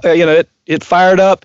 uh, 0.05 0.11
you 0.11 0.27
know, 0.27 0.33
it, 0.33 0.49
it 0.67 0.83
fired 0.83 1.19
up. 1.19 1.43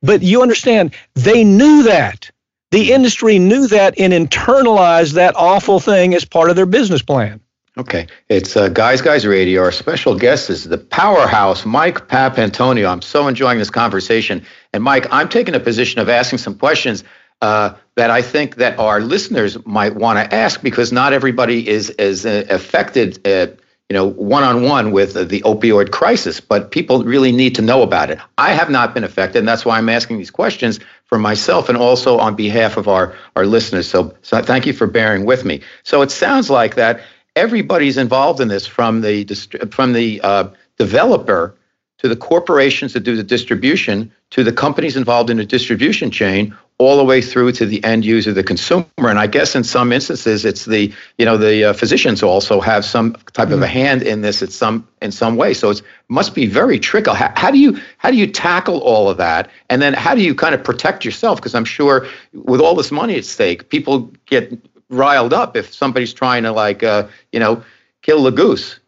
But 0.00 0.22
you 0.22 0.40
understand, 0.40 0.94
they 1.12 1.44
knew 1.44 1.82
that. 1.82 2.30
The 2.70 2.94
industry 2.94 3.38
knew 3.38 3.66
that 3.68 3.98
and 3.98 4.14
internalized 4.14 5.12
that 5.12 5.36
awful 5.36 5.80
thing 5.80 6.14
as 6.14 6.24
part 6.24 6.48
of 6.48 6.56
their 6.56 6.64
business 6.64 7.02
plan. 7.02 7.40
Okay. 7.76 8.06
It's 8.30 8.56
uh, 8.56 8.70
Guys 8.70 9.02
Guys 9.02 9.26
Radio. 9.26 9.60
Our 9.62 9.70
special 9.70 10.18
guest 10.18 10.48
is 10.48 10.64
the 10.64 10.78
powerhouse, 10.78 11.66
Mike 11.66 12.08
Papantonio. 12.08 12.88
I'm 12.90 13.02
so 13.02 13.28
enjoying 13.28 13.58
this 13.58 13.68
conversation. 13.68 14.46
And 14.72 14.82
Mike, 14.82 15.06
I'm 15.10 15.28
taking 15.28 15.54
a 15.54 15.60
position 15.60 16.00
of 16.00 16.08
asking 16.08 16.38
some 16.38 16.56
questions 16.56 17.04
uh, 17.42 17.74
that 17.96 18.10
I 18.10 18.22
think 18.22 18.56
that 18.56 18.78
our 18.78 19.02
listeners 19.02 19.58
might 19.66 19.94
want 19.94 20.18
to 20.18 20.34
ask 20.34 20.62
because 20.62 20.90
not 20.90 21.12
everybody 21.12 21.68
is 21.68 21.90
as 21.90 22.24
uh, 22.24 22.46
affected 22.48 23.26
uh, 23.28 23.48
you 23.88 23.94
know, 23.94 24.04
one 24.04 24.42
on 24.42 24.62
one 24.62 24.90
with 24.90 25.14
the 25.14 25.40
opioid 25.42 25.92
crisis, 25.92 26.40
but 26.40 26.72
people 26.72 27.04
really 27.04 27.30
need 27.30 27.54
to 27.54 27.62
know 27.62 27.82
about 27.82 28.10
it. 28.10 28.18
I 28.36 28.52
have 28.52 28.68
not 28.68 28.94
been 28.94 29.04
affected, 29.04 29.38
and 29.38 29.48
that's 29.48 29.64
why 29.64 29.78
I'm 29.78 29.88
asking 29.88 30.18
these 30.18 30.30
questions 30.30 30.80
for 31.04 31.18
myself 31.18 31.68
and 31.68 31.78
also 31.78 32.18
on 32.18 32.34
behalf 32.34 32.76
of 32.76 32.88
our, 32.88 33.14
our 33.36 33.46
listeners. 33.46 33.88
So, 33.88 34.12
so 34.22 34.42
thank 34.42 34.66
you 34.66 34.72
for 34.72 34.88
bearing 34.88 35.24
with 35.24 35.44
me. 35.44 35.60
So 35.84 36.02
it 36.02 36.10
sounds 36.10 36.50
like 36.50 36.74
that 36.74 37.00
everybody's 37.36 37.96
involved 37.96 38.40
in 38.40 38.48
this 38.48 38.66
from 38.66 39.02
the 39.02 39.24
from 39.70 39.92
the 39.92 40.20
uh, 40.22 40.48
developer 40.78 41.54
to 41.98 42.08
the 42.08 42.16
corporations 42.16 42.92
that 42.94 43.00
do 43.00 43.14
the 43.14 43.22
distribution 43.22 44.12
to 44.30 44.42
the 44.42 44.52
companies 44.52 44.96
involved 44.96 45.30
in 45.30 45.36
the 45.36 45.46
distribution 45.46 46.10
chain 46.10 46.56
all 46.78 46.98
the 46.98 47.04
way 47.04 47.22
through 47.22 47.52
to 47.52 47.64
the 47.64 47.82
end 47.84 48.04
user, 48.04 48.32
the 48.32 48.42
consumer. 48.42 48.86
And 48.98 49.18
I 49.18 49.26
guess 49.26 49.54
in 49.54 49.64
some 49.64 49.92
instances, 49.92 50.44
it's 50.44 50.66
the 50.66 50.92
you 51.16 51.24
know 51.24 51.36
the 51.38 51.70
uh, 51.70 51.72
physicians 51.72 52.22
also 52.22 52.60
have 52.60 52.84
some 52.84 53.14
type 53.32 53.48
mm-hmm. 53.48 53.54
of 53.54 53.62
a 53.62 53.66
mm-hmm. 53.66 53.72
hand 53.72 54.02
in 54.02 54.20
this 54.20 54.42
at 54.42 54.52
some 54.52 54.86
in 55.00 55.10
some 55.10 55.36
way. 55.36 55.54
So 55.54 55.70
it 55.70 55.82
must 56.08 56.34
be 56.34 56.46
very 56.46 56.78
tricky. 56.78 57.10
How, 57.12 57.32
how, 57.34 57.50
do 57.50 57.58
you 57.58 57.80
how 57.98 58.10
do 58.10 58.16
you 58.16 58.26
tackle 58.26 58.80
all 58.80 59.08
of 59.08 59.16
that? 59.16 59.50
And 59.70 59.80
then 59.80 59.94
how 59.94 60.14
do 60.14 60.22
you 60.22 60.34
kind 60.34 60.54
of 60.54 60.62
protect 60.62 61.04
yourself? 61.04 61.38
Because 61.38 61.54
I'm 61.54 61.64
sure 61.64 62.06
with 62.32 62.60
all 62.60 62.74
this 62.74 62.92
money 62.92 63.16
at 63.16 63.24
stake, 63.24 63.70
people 63.70 64.12
get 64.26 64.52
riled 64.90 65.32
up 65.32 65.56
if 65.56 65.72
somebody's 65.72 66.12
trying 66.12 66.42
to 66.42 66.52
like 66.52 66.82
uh, 66.82 67.08
you 67.32 67.40
know 67.40 67.64
kill 68.02 68.22
the 68.22 68.32
goose. 68.32 68.78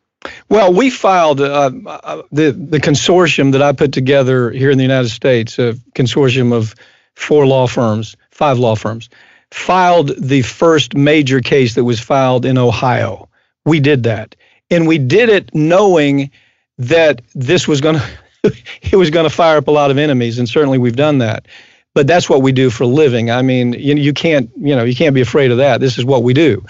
Well, 0.51 0.75
we 0.75 0.91
filed 0.91 1.41
uh, 1.41 1.71
uh, 1.87 2.23
the 2.33 2.51
the 2.51 2.81
consortium 2.81 3.53
that 3.53 3.63
I 3.63 3.73
put 3.73 3.93
together 3.93 4.51
here 4.51 4.71
in 4.71 4.77
the 4.77 4.85
United 4.85 5.11
States, 5.11 5.59
a 5.59 5.73
consortium 5.95 6.53
of 6.53 6.75
four 7.19 7.47
law 7.47 7.67
firms, 7.67 8.17
five 8.31 8.59
law 8.59 8.77
firms, 8.77 9.11
filed 9.51 10.13
the 10.19 10.43
first 10.43 10.95
major 10.95 11.41
case 11.41 11.75
that 11.75 11.85
was 11.85 11.99
filed 11.99 12.47
in 12.47 12.57
Ohio. 12.57 13.29
We 13.65 13.81
did 13.81 14.05
that. 14.05 14.37
And 14.71 14.87
we 14.87 14.99
did 14.99 15.29
it 15.29 15.53
knowing 15.55 16.31
that 16.79 17.23
this 17.35 17.67
was 17.67 17.81
going 17.81 17.97
to 18.45 18.53
it 18.83 18.97
was 18.97 19.11
going 19.11 19.25
to 19.29 19.35
fire 19.35 19.59
up 19.59 19.67
a 19.67 19.73
lot 19.73 19.91
of 19.91 19.99
enemies 19.99 20.39
and 20.39 20.49
certainly 20.49 20.79
we've 20.79 20.97
done 20.97 21.19
that. 21.19 21.47
But 21.93 22.07
that's 22.07 22.31
what 22.31 22.43
we 22.43 22.53
do 22.53 22.71
for 22.71 22.85
a 22.85 22.87
living. 22.87 23.31
I 23.31 23.43
mean, 23.43 23.73
you, 23.73 23.97
you 23.97 24.13
can't, 24.13 24.49
you 24.57 24.77
know, 24.77 24.85
you 24.85 24.95
can't 24.95 25.15
be 25.15 25.21
afraid 25.21 25.51
of 25.51 25.57
that. 25.57 25.81
This 25.81 25.99
is 25.99 26.05
what 26.05 26.23
we 26.23 26.33
do. 26.33 26.65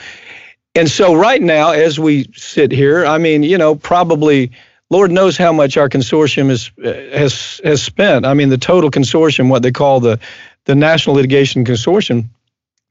And 0.74 0.90
so 0.90 1.14
right 1.14 1.42
now 1.42 1.72
as 1.72 1.98
we 1.98 2.30
sit 2.34 2.72
here, 2.72 3.04
I 3.04 3.18
mean, 3.18 3.42
you 3.42 3.58
know, 3.58 3.74
probably 3.74 4.50
Lord 4.90 5.10
knows 5.10 5.36
how 5.36 5.52
much 5.52 5.76
our 5.76 5.88
consortium 5.88 6.50
is, 6.50 6.70
has 6.82 7.60
has 7.62 7.82
spent. 7.82 8.24
I 8.24 8.34
mean, 8.34 8.48
the 8.48 8.58
total 8.58 8.90
consortium, 8.90 9.48
what 9.50 9.62
they 9.62 9.72
call 9.72 10.00
the 10.00 10.18
the 10.64 10.74
National 10.74 11.16
Litigation 11.16 11.64
Consortium, 11.64 12.28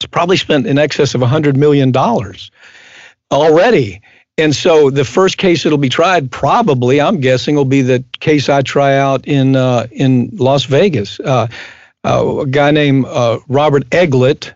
has 0.01 0.07
probably 0.09 0.37
spent 0.37 0.67
in 0.67 0.77
excess 0.77 1.15
of 1.15 1.21
hundred 1.21 1.57
million 1.57 1.91
dollars 1.91 2.51
already. 3.31 4.01
And 4.39 4.55
so 4.55 4.91
the 4.91 5.03
first 5.03 5.39
case 5.39 5.63
that'll 5.63 5.79
be 5.79 5.89
tried, 5.89 6.29
probably, 6.29 7.01
I'm 7.01 7.19
guessing, 7.19 7.55
will 7.55 7.65
be 7.65 7.81
the 7.81 8.03
case 8.19 8.49
I 8.49 8.61
try 8.61 8.95
out 8.95 9.27
in 9.27 9.55
uh, 9.55 9.87
in 9.91 10.29
Las 10.33 10.65
Vegas. 10.65 11.19
Uh, 11.19 11.47
uh, 12.03 12.39
a 12.41 12.45
guy 12.45 12.69
named 12.71 13.05
uh, 13.05 13.39
Robert 13.47 13.89
Eglet 13.89 14.53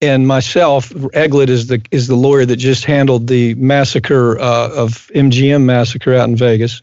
and 0.00 0.26
myself, 0.26 0.90
Eglet 0.90 1.48
is 1.48 1.68
the 1.68 1.80
is 1.90 2.06
the 2.08 2.16
lawyer 2.16 2.44
that 2.44 2.56
just 2.56 2.84
handled 2.84 3.26
the 3.26 3.54
massacre 3.54 4.38
uh, 4.38 4.70
of 4.70 5.10
MGM 5.14 5.62
massacre 5.62 6.14
out 6.14 6.28
in 6.28 6.36
Vegas. 6.36 6.82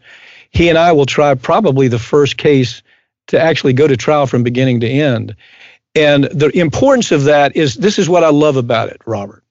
He 0.50 0.68
and 0.68 0.76
I 0.76 0.92
will 0.92 1.06
try 1.06 1.34
probably 1.34 1.88
the 1.88 1.98
first 1.98 2.36
case 2.36 2.82
to 3.28 3.40
actually 3.40 3.72
go 3.72 3.86
to 3.86 3.96
trial 3.96 4.26
from 4.26 4.42
beginning 4.42 4.80
to 4.80 4.88
end. 4.88 5.36
And 5.94 6.24
the 6.24 6.50
importance 6.58 7.12
of 7.12 7.24
that 7.24 7.54
is 7.56 7.74
this 7.74 7.98
is 7.98 8.08
what 8.08 8.24
I 8.24 8.30
love 8.30 8.56
about 8.56 8.88
it, 8.88 9.00
Robert. 9.06 9.44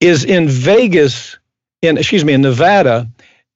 Is 0.00 0.24
in 0.24 0.48
Vegas, 0.48 1.38
in 1.80 1.96
excuse 1.96 2.24
me, 2.24 2.32
in 2.32 2.42
Nevada, 2.42 3.08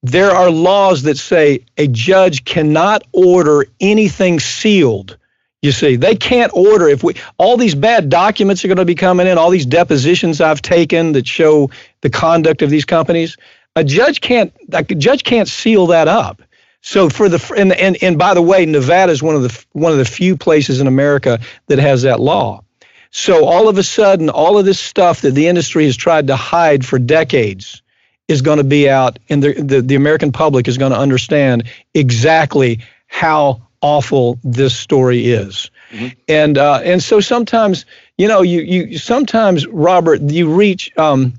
there 0.03 0.31
are 0.31 0.49
laws 0.49 1.03
that 1.03 1.17
say 1.17 1.65
a 1.77 1.87
judge 1.87 2.45
cannot 2.45 3.03
order 3.11 3.65
anything 3.79 4.39
sealed. 4.39 5.17
You 5.61 5.71
see, 5.71 5.95
they 5.95 6.15
can't 6.15 6.51
order 6.53 6.87
if 6.87 7.03
we 7.03 7.15
all 7.37 7.57
these 7.57 7.73
bad 7.73 8.09
documents 8.09 8.63
are 8.63 8.67
going 8.67 8.77
to 8.77 8.85
be 8.85 8.95
coming 8.95 9.25
in, 9.25 9.37
all 9.37 9.49
these 9.49 9.65
depositions 9.65 10.39
I've 10.39 10.61
taken 10.61 11.13
that 11.13 11.27
show 11.27 11.71
the 12.01 12.09
conduct 12.09 12.61
of 12.61 12.69
these 12.69 12.85
companies. 12.85 13.37
A 13.75 13.83
judge 13.83 14.21
can't 14.21 14.53
a 14.71 14.83
judge 14.83 15.23
can't 15.23 15.47
seal 15.47 15.87
that 15.87 16.07
up. 16.07 16.43
So 16.81 17.09
for 17.09 17.27
the 17.27 17.53
and 17.57 17.73
and 17.73 17.97
and 18.01 18.19
by 18.19 18.35
the 18.35 18.41
way, 18.41 18.65
Nevada 18.65 19.11
is 19.11 19.23
one 19.23 19.35
of 19.35 19.41
the 19.41 19.65
one 19.73 19.91
of 19.91 19.97
the 19.97 20.05
few 20.05 20.37
places 20.37 20.79
in 20.79 20.85
America 20.85 21.39
that 21.67 21.79
has 21.79 22.03
that 22.03 22.19
law. 22.19 22.63
So 23.09 23.45
all 23.45 23.67
of 23.67 23.77
a 23.77 23.83
sudden, 23.83 24.29
all 24.29 24.59
of 24.59 24.65
this 24.65 24.79
stuff 24.79 25.21
that 25.21 25.31
the 25.31 25.47
industry 25.47 25.85
has 25.85 25.97
tried 25.97 26.27
to 26.27 26.35
hide 26.35 26.85
for 26.85 26.99
decades 26.99 27.81
is 28.27 28.41
going 28.41 28.57
to 28.57 28.63
be 28.63 28.89
out, 28.89 29.17
and 29.29 29.43
the 29.43 29.53
the, 29.53 29.81
the 29.81 29.95
American 29.95 30.31
public 30.31 30.67
is 30.67 30.77
going 30.77 30.91
to 30.91 30.99
understand 30.99 31.63
exactly 31.95 32.81
how 33.07 33.66
awful 33.81 34.39
this 34.43 34.75
story 34.75 35.27
is. 35.27 35.69
Mm-hmm. 35.91 36.07
And 36.27 36.57
uh, 36.57 36.81
and 36.83 37.01
so 37.01 37.19
sometimes, 37.19 37.85
you 38.17 38.27
know, 38.27 38.41
you 38.41 38.61
you 38.61 38.97
sometimes 38.97 39.67
Robert, 39.67 40.21
you 40.21 40.53
reach. 40.53 40.95
Um, 40.97 41.33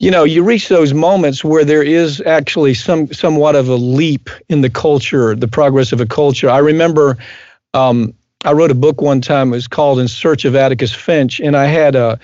you 0.00 0.10
know, 0.10 0.24
you 0.24 0.42
reach 0.42 0.68
those 0.68 0.92
moments 0.92 1.44
where 1.44 1.64
there 1.64 1.82
is 1.82 2.20
actually 2.20 2.74
some 2.74 3.12
somewhat 3.12 3.54
of 3.54 3.68
a 3.68 3.76
leap 3.76 4.28
in 4.48 4.60
the 4.60 4.68
culture, 4.68 5.34
the 5.34 5.48
progress 5.48 5.92
of 5.92 6.00
a 6.00 6.06
culture. 6.06 6.50
I 6.50 6.58
remember 6.58 7.16
um, 7.72 8.12
I 8.44 8.52
wrote 8.52 8.70
a 8.70 8.74
book 8.74 9.00
one 9.00 9.20
time. 9.20 9.48
It 9.48 9.56
was 9.56 9.68
called 9.68 9.98
In 10.00 10.08
Search 10.08 10.44
of 10.44 10.54
Atticus 10.56 10.92
Finch, 10.92 11.40
and 11.40 11.56
I 11.56 11.66
had 11.66 11.94
a 11.94 12.18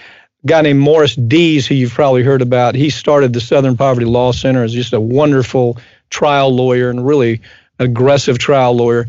guy 0.44 0.62
named 0.62 0.80
Morris 0.80 1.14
Dees, 1.14 1.66
who 1.66 1.74
you've 1.74 1.92
probably 1.92 2.22
heard 2.22 2.42
about. 2.42 2.74
He 2.74 2.90
started 2.90 3.32
the 3.32 3.40
Southern 3.40 3.76
Poverty 3.76 4.06
Law 4.06 4.32
Center 4.32 4.62
as 4.62 4.72
just 4.72 4.92
a 4.92 5.00
wonderful 5.00 5.78
trial 6.10 6.54
lawyer 6.54 6.90
and 6.90 7.06
really 7.06 7.40
aggressive 7.80 8.38
trial 8.38 8.74
lawyer 8.74 9.08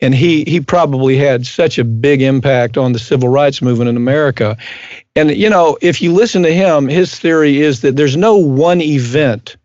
and 0.00 0.14
he 0.14 0.44
he 0.44 0.60
probably 0.60 1.16
had 1.16 1.46
such 1.46 1.78
a 1.78 1.84
big 1.84 2.20
impact 2.20 2.76
on 2.76 2.92
the 2.92 2.98
civil 2.98 3.28
rights 3.28 3.62
movement 3.62 3.88
in 3.88 3.96
America. 3.96 4.56
And 5.14 5.30
you 5.30 5.48
know, 5.48 5.78
if 5.80 6.02
you 6.02 6.12
listen 6.12 6.42
to 6.42 6.52
him, 6.52 6.88
his 6.88 7.18
theory 7.18 7.60
is 7.60 7.80
that 7.82 7.96
there's 7.96 8.16
no 8.16 8.36
one 8.36 8.80
event 8.80 9.56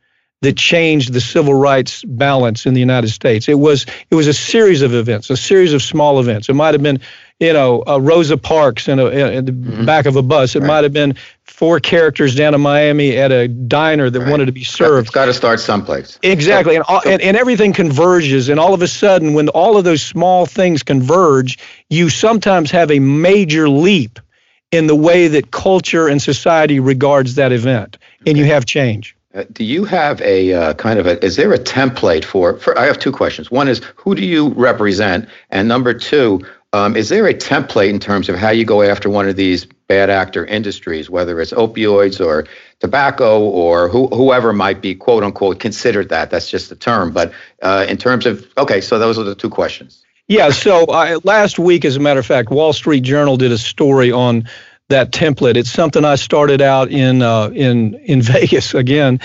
that 0.42 0.56
changed 0.56 1.14
the 1.14 1.22
civil 1.22 1.54
rights 1.54 2.04
balance 2.04 2.66
in 2.66 2.74
the 2.74 2.80
United 2.80 3.10
States. 3.10 3.48
It 3.50 3.60
was 3.60 3.86
it 4.10 4.16
was 4.16 4.28
a 4.28 4.34
series 4.34 4.82
of 4.82 4.94
events, 4.94 5.30
a 5.30 5.38
series 5.38 5.74
of 5.74 5.82
small 5.82 6.20
events. 6.20 6.50
It 6.50 6.54
might 6.54 6.74
have 6.74 6.84
been 6.84 7.00
you 7.40 7.54
know, 7.54 7.84
uh, 7.86 8.00
Rosa 8.00 8.38
Parks 8.38 8.88
in, 8.88 9.00
a, 9.00 9.06
in 9.08 9.46
the 9.46 9.52
mm-hmm. 9.52 9.86
back 9.86 10.08
of 10.08 10.16
a 10.16 10.24
bus. 10.24 10.56
It 10.56 10.62
right. 10.62 10.68
might 10.68 10.84
have 10.84 10.94
been 10.94 11.16
four 11.44 11.80
characters 11.80 12.36
down 12.36 12.56
in 12.56 12.62
Miami 12.62 13.16
at 13.16 13.32
a 13.32 13.48
diner 13.48 14.10
that 14.10 14.20
right. 14.20 14.30
wanted 14.30 14.46
to 14.48 14.52
be 14.52 14.64
served. 14.64 15.08
It's 15.08 15.14
got 15.14 15.26
to 15.26 15.34
start 15.34 15.60
someplace. 15.60 16.18
Exactly, 16.24 16.76
and, 16.76 16.84
all, 16.88 17.02
and 17.06 17.22
and 17.22 17.38
everything 17.38 17.74
converges, 17.74 18.50
and 18.50 18.60
all 18.60 18.74
of 18.74 18.82
a 18.82 18.88
sudden, 18.88 19.36
when 19.36 19.50
all 19.50 19.78
of 19.78 19.84
those 19.84 20.02
small 20.02 20.46
things 20.46 20.82
converge, 20.82 21.60
you 21.90 22.10
sometimes 22.10 22.72
have 22.72 22.90
a 22.90 23.00
major 23.00 23.70
leap 23.70 24.20
in 24.72 24.88
the 24.88 24.96
way 24.96 25.28
that 25.28 25.52
culture 25.52 26.08
and 26.08 26.22
society 26.22 26.80
regards 26.80 27.36
that 27.36 27.52
event, 27.52 27.98
and 28.22 28.30
okay. 28.30 28.40
you 28.40 28.46
have 28.46 28.66
change. 28.66 29.16
Uh, 29.34 29.44
do 29.52 29.64
you 29.64 29.84
have 29.84 30.22
a 30.22 30.54
uh, 30.54 30.74
kind 30.76 31.00
of 31.00 31.06
a? 31.06 31.24
Is 31.24 31.36
there 31.36 31.54
a 31.54 31.60
template 31.60 32.24
for? 32.24 32.58
For 32.60 32.78
I 32.80 32.86
have 32.86 32.98
two 32.98 33.12
questions. 33.12 33.52
One 33.52 33.68
is 33.68 33.82
who 33.96 34.16
do 34.16 34.26
you 34.26 34.50
represent, 34.54 35.28
and 35.50 35.68
number 35.68 35.94
two, 35.94 36.42
um, 36.74 36.96
is 36.96 37.10
there 37.10 37.28
a 37.28 37.34
template 37.34 37.90
in 37.90 38.00
terms 38.00 38.30
of 38.30 38.36
how 38.36 38.50
you 38.50 38.66
go 38.66 38.82
after 38.82 39.10
one 39.10 39.28
of 39.28 39.36
these 39.36 39.66
bad 39.88 40.10
actor 40.10 40.46
industries, 40.46 41.10
whether 41.10 41.40
it's 41.40 41.54
opioids 41.54 42.24
or 42.26 42.46
tobacco 42.80 43.42
or 43.42 43.90
who, 43.90 44.08
whoever 44.08 44.54
might 44.54 44.82
be 44.82 44.94
quote 44.94 45.24
unquote 45.24 45.60
considered 45.60 46.10
that? 46.10 46.30
That's 46.30 46.50
just 46.50 46.70
the 46.70 46.76
term. 46.76 47.12
But 47.12 47.32
uh, 47.62 47.86
in 47.88 47.98
terms 47.98 48.26
of, 48.26 48.46
okay, 48.58 48.82
so 48.82 49.00
those 49.00 49.18
are 49.18 49.24
the 49.24 49.36
two 49.36 49.50
questions. 49.50 50.04
Yeah. 50.28 50.50
So 50.50 50.86
uh, 50.86 51.20
last 51.24 51.58
week, 51.58 51.86
as 51.86 51.96
a 51.96 52.02
matter 52.02 52.20
of 52.20 52.26
fact, 52.26 52.50
Wall 52.50 52.74
Street 52.74 53.02
Journal 53.02 53.38
did 53.38 53.52
a 53.52 53.58
story 53.58 54.12
on 54.12 54.48
that 54.90 55.12
template. 55.12 55.58
It's 55.58 55.72
something 55.72 56.06
I 56.06 56.16
started 56.16 56.62
out 56.62 56.90
in 56.90 57.22
uh, 57.22 57.50
in 57.54 57.96
in 57.96 58.22
Vegas 58.34 58.74
again. 58.74 59.20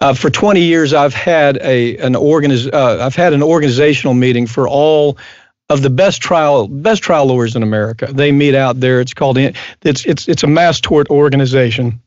Uh, 0.00 0.14
for 0.14 0.30
20 0.30 0.60
years, 0.60 0.92
I've 0.92 1.14
had 1.14 1.58
a 1.58 1.96
an 1.98 2.14
organiz- 2.14 2.72
uh, 2.72 3.04
I've 3.04 3.16
had 3.16 3.32
an 3.32 3.42
organizational 3.42 4.14
meeting 4.14 4.46
for 4.46 4.68
all 4.68 5.18
of 5.70 5.82
the 5.82 5.90
best 5.90 6.20
trial 6.20 6.68
best 6.68 7.02
trial 7.02 7.26
lawyers 7.26 7.56
in 7.56 7.62
America. 7.62 8.08
They 8.12 8.32
meet 8.32 8.54
out 8.54 8.80
there. 8.80 9.00
It's 9.00 9.14
called 9.14 9.38
it's 9.38 10.06
it's 10.06 10.28
it's 10.28 10.42
a 10.42 10.46
mass 10.46 10.80
tort 10.80 11.08
organization. 11.10 12.00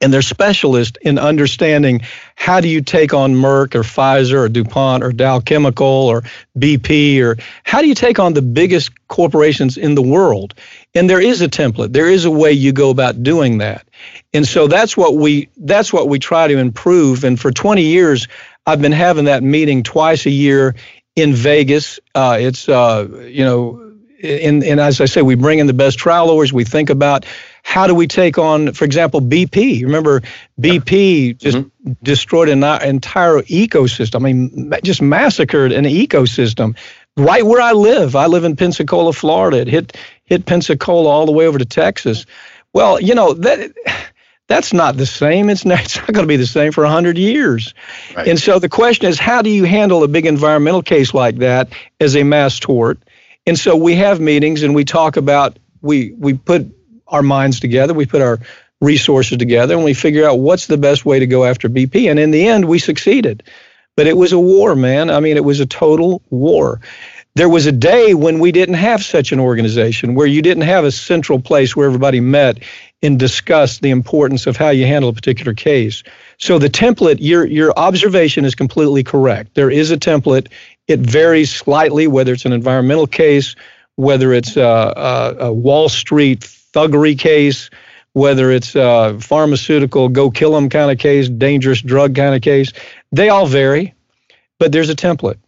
And 0.00 0.12
they're 0.12 0.22
specialists 0.22 0.98
in 1.02 1.18
understanding 1.18 2.02
how 2.34 2.60
do 2.60 2.68
you 2.68 2.82
take 2.82 3.14
on 3.14 3.34
Merck 3.34 3.74
or 3.74 3.82
Pfizer 3.82 4.38
or 4.38 4.48
DuPont 4.48 5.02
or 5.02 5.12
Dow 5.12 5.40
Chemical 5.40 5.86
or 5.86 6.22
BP 6.58 7.22
or 7.22 7.36
how 7.64 7.80
do 7.80 7.88
you 7.88 7.94
take 7.94 8.18
on 8.18 8.34
the 8.34 8.42
biggest 8.42 8.90
corporations 9.08 9.76
in 9.76 9.94
the 9.94 10.02
world? 10.02 10.54
And 10.94 11.08
there 11.08 11.20
is 11.20 11.40
a 11.42 11.48
template. 11.48 11.92
There 11.92 12.08
is 12.08 12.24
a 12.24 12.30
way 12.30 12.52
you 12.52 12.72
go 12.72 12.90
about 12.90 13.22
doing 13.22 13.58
that. 13.58 13.86
And 14.32 14.46
so 14.46 14.66
that's 14.66 14.96
what 14.96 15.16
we 15.16 15.48
that's 15.56 15.92
what 15.92 16.08
we 16.08 16.18
try 16.18 16.48
to 16.48 16.58
improve. 16.58 17.24
And 17.24 17.40
for 17.40 17.50
20 17.50 17.82
years, 17.82 18.28
I've 18.66 18.82
been 18.82 18.92
having 18.92 19.26
that 19.26 19.42
meeting 19.42 19.82
twice 19.82 20.26
a 20.26 20.30
year 20.30 20.74
in 21.14 21.32
Vegas. 21.34 21.98
Uh, 22.14 22.36
it's 22.38 22.68
uh, 22.68 23.08
you 23.26 23.44
know, 23.44 23.94
and 24.22 24.62
and 24.62 24.80
as 24.80 25.00
I 25.00 25.06
say, 25.06 25.22
we 25.22 25.34
bring 25.34 25.58
in 25.58 25.66
the 25.66 25.72
best 25.72 25.98
trial 25.98 26.26
lawyers. 26.26 26.52
We 26.52 26.64
think 26.64 26.90
about 26.90 27.24
how 27.66 27.88
do 27.88 27.96
we 27.96 28.06
take 28.06 28.38
on, 28.38 28.72
for 28.74 28.84
example, 28.84 29.20
BP. 29.20 29.82
Remember, 29.82 30.22
BP 30.60 31.36
just 31.36 31.58
mm-hmm. 31.58 31.92
destroyed 32.00 32.48
an 32.48 32.62
entire 32.62 33.42
ecosystem. 33.42 34.14
I 34.14 34.18
mean, 34.20 34.72
just 34.84 35.02
massacred 35.02 35.72
an 35.72 35.84
ecosystem 35.84 36.76
right 37.16 37.44
where 37.44 37.60
I 37.60 37.72
live. 37.72 38.14
I 38.14 38.26
live 38.26 38.44
in 38.44 38.54
Pensacola, 38.54 39.12
Florida. 39.12 39.58
It 39.58 39.66
hit 39.66 39.96
hit 40.24 40.46
Pensacola 40.46 41.08
all 41.08 41.26
the 41.26 41.32
way 41.32 41.48
over 41.48 41.58
to 41.58 41.64
Texas. 41.64 42.24
Well, 42.72 43.00
you 43.00 43.16
know 43.16 43.32
that 43.34 43.74
that's 44.46 44.72
not 44.72 44.96
the 44.96 45.04
same. 45.04 45.50
It's 45.50 45.64
not, 45.64 45.80
it's 45.84 45.96
not 45.96 46.12
going 46.12 46.22
to 46.22 46.28
be 46.28 46.36
the 46.36 46.46
same 46.46 46.70
for 46.70 46.84
100 46.84 47.18
years. 47.18 47.74
Right. 48.16 48.28
And 48.28 48.38
so 48.38 48.60
the 48.60 48.68
question 48.68 49.08
is, 49.08 49.18
how 49.18 49.42
do 49.42 49.50
you 49.50 49.64
handle 49.64 50.04
a 50.04 50.08
big 50.08 50.24
environmental 50.24 50.82
case 50.82 51.12
like 51.12 51.38
that 51.38 51.72
as 51.98 52.14
a 52.14 52.22
mass 52.22 52.60
tort? 52.60 53.00
And 53.44 53.58
so 53.58 53.74
we 53.74 53.96
have 53.96 54.20
meetings 54.20 54.62
and 54.62 54.72
we 54.72 54.84
talk 54.84 55.16
about, 55.16 55.58
we, 55.82 56.12
we 56.12 56.34
put 56.34 56.75
our 57.08 57.22
minds 57.22 57.60
together, 57.60 57.94
we 57.94 58.06
put 58.06 58.22
our 58.22 58.40
resources 58.80 59.38
together, 59.38 59.74
and 59.74 59.84
we 59.84 59.94
figure 59.94 60.28
out 60.28 60.38
what's 60.38 60.66
the 60.66 60.76
best 60.76 61.04
way 61.04 61.18
to 61.18 61.26
go 61.26 61.44
after 61.44 61.68
BP. 61.68 62.10
And 62.10 62.18
in 62.18 62.30
the 62.30 62.46
end, 62.46 62.66
we 62.66 62.78
succeeded. 62.78 63.42
But 63.96 64.06
it 64.06 64.16
was 64.16 64.32
a 64.32 64.38
war, 64.38 64.74
man. 64.74 65.08
I 65.08 65.20
mean, 65.20 65.36
it 65.36 65.44
was 65.44 65.60
a 65.60 65.66
total 65.66 66.20
war. 66.28 66.80
There 67.34 67.48
was 67.48 67.66
a 67.66 67.72
day 67.72 68.14
when 68.14 68.38
we 68.38 68.52
didn't 68.52 68.76
have 68.76 69.02
such 69.02 69.32
an 69.32 69.40
organization, 69.40 70.14
where 70.14 70.26
you 70.26 70.42
didn't 70.42 70.64
have 70.64 70.84
a 70.84 70.90
central 70.90 71.40
place 71.40 71.74
where 71.74 71.86
everybody 71.86 72.20
met 72.20 72.62
and 73.02 73.18
discussed 73.18 73.82
the 73.82 73.90
importance 73.90 74.46
of 74.46 74.56
how 74.56 74.70
you 74.70 74.86
handle 74.86 75.10
a 75.10 75.12
particular 75.12 75.52
case. 75.52 76.02
So 76.38 76.58
the 76.58 76.70
template, 76.70 77.18
your 77.20 77.46
your 77.46 77.72
observation 77.78 78.44
is 78.44 78.54
completely 78.54 79.04
correct. 79.04 79.54
There 79.54 79.70
is 79.70 79.90
a 79.90 79.98
template. 79.98 80.48
It 80.88 81.00
varies 81.00 81.54
slightly 81.54 82.06
whether 82.06 82.32
it's 82.32 82.46
an 82.46 82.52
environmental 82.52 83.06
case, 83.06 83.54
whether 83.96 84.32
it's 84.32 84.56
a, 84.56 84.62
a, 84.62 85.46
a 85.46 85.52
Wall 85.52 85.88
Street 85.88 86.44
thuggery 86.76 87.18
case, 87.18 87.70
whether 88.12 88.50
it's 88.50 88.74
a 88.74 89.18
pharmaceutical 89.20 90.08
go 90.08 90.30
kill 90.30 90.52
them 90.52 90.68
kind 90.68 90.90
of 90.90 90.98
case, 90.98 91.28
dangerous 91.28 91.80
drug 91.80 92.14
kind 92.14 92.34
of 92.34 92.42
case. 92.42 92.72
They 93.12 93.30
all 93.30 93.46
vary, 93.46 93.94
but 94.58 94.72
there's 94.72 94.90
a 94.90 94.94
template. 94.94 95.38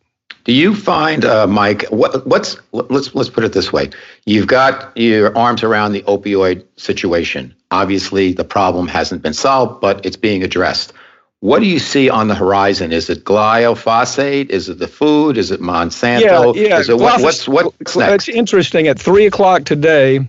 Do 0.45 0.55
you 0.55 0.75
find, 0.75 1.27
uh, 1.27 1.47
Mike? 1.47 1.85
What, 1.91 2.27
what's 2.27 2.57
let's 2.73 3.15
let's 3.15 3.29
put 3.29 3.45
it 3.45 3.53
this 3.53 3.71
way: 3.71 3.91
You've 4.25 4.47
got 4.47 4.97
your 4.97 5.37
arms 5.37 5.63
around 5.63 5.93
the 5.93 6.03
opioid 6.03 6.65
situation. 6.77 7.55
Obviously, 7.71 8.33
the 8.33 8.45
problem 8.45 8.89
hasn't 8.89 9.21
been 9.21 9.35
solved, 9.35 9.83
but 9.83 10.07
it's 10.07 10.17
being 10.17 10.43
addressed. 10.43 10.95
What 11.41 11.61
do 11.61 11.67
you 11.67 11.79
see 11.79 12.09
on 12.09 12.29
the 12.29 12.35
horizon? 12.35 12.93
Is 12.93 13.11
it 13.11 13.25
glyphosate? 13.25 14.49
Is 14.49 14.71
it 14.71 14.79
the 14.79 14.89
food? 14.89 15.37
Is 15.37 15.51
it 15.51 15.61
Monsanto? 15.61 16.55
Yeah, 16.57 16.69
yeah. 16.69 16.79
Is 16.79 16.89
it 16.89 16.97
what, 16.97 17.21
what's 17.21 17.47
what's 17.47 17.97
next? 17.97 18.29
It's 18.29 18.37
interesting. 18.37 18.89
At 18.89 18.99
three 18.99 19.27
o'clock 19.27 19.65
today, 19.65 20.27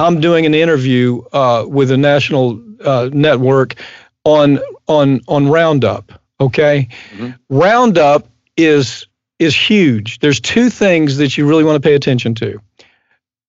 I'm 0.00 0.20
doing 0.20 0.46
an 0.46 0.54
interview 0.54 1.22
uh, 1.32 1.64
with 1.68 1.90
a 1.90 1.96
national 1.96 2.62
uh, 2.84 3.10
network 3.12 3.74
on 4.24 4.58
on 4.86 5.20
on 5.28 5.48
Roundup. 5.48 6.12
Okay, 6.38 6.88
mm-hmm. 7.12 7.30
Roundup 7.48 8.26
is 8.56 9.06
is 9.38 9.54
huge. 9.56 10.18
There's 10.20 10.40
two 10.40 10.70
things 10.70 11.16
that 11.18 11.36
you 11.36 11.48
really 11.48 11.64
want 11.64 11.82
to 11.82 11.88
pay 11.88 11.94
attention 11.94 12.34
to. 12.36 12.60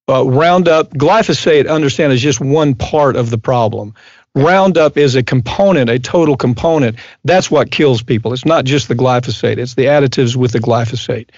uh, 0.10 0.26
Roundup, 0.26 0.92
glyphosate, 0.92 1.70
understand, 1.70 2.14
is 2.14 2.22
just 2.22 2.42
one 2.42 2.76
part 2.76 3.16
of 3.16 3.30
the 3.30 3.38
problem. 3.38 3.94
Roundup 4.36 4.98
is 4.98 5.16
a 5.16 5.24
component, 5.24 5.90
a 5.90 6.00
total 6.00 6.38
component. 6.38 6.98
That's 7.26 7.52
what 7.52 7.72
kills 7.72 8.02
people. 8.02 8.34
It's 8.34 8.46
not 8.46 8.66
just 8.66 8.88
the 8.88 8.96
glyphosate, 8.96 9.58
it's 9.58 9.76
the 9.76 9.86
additives 9.86 10.36
with 10.36 10.52
the 10.52 10.60
glyphosate. 10.60 11.30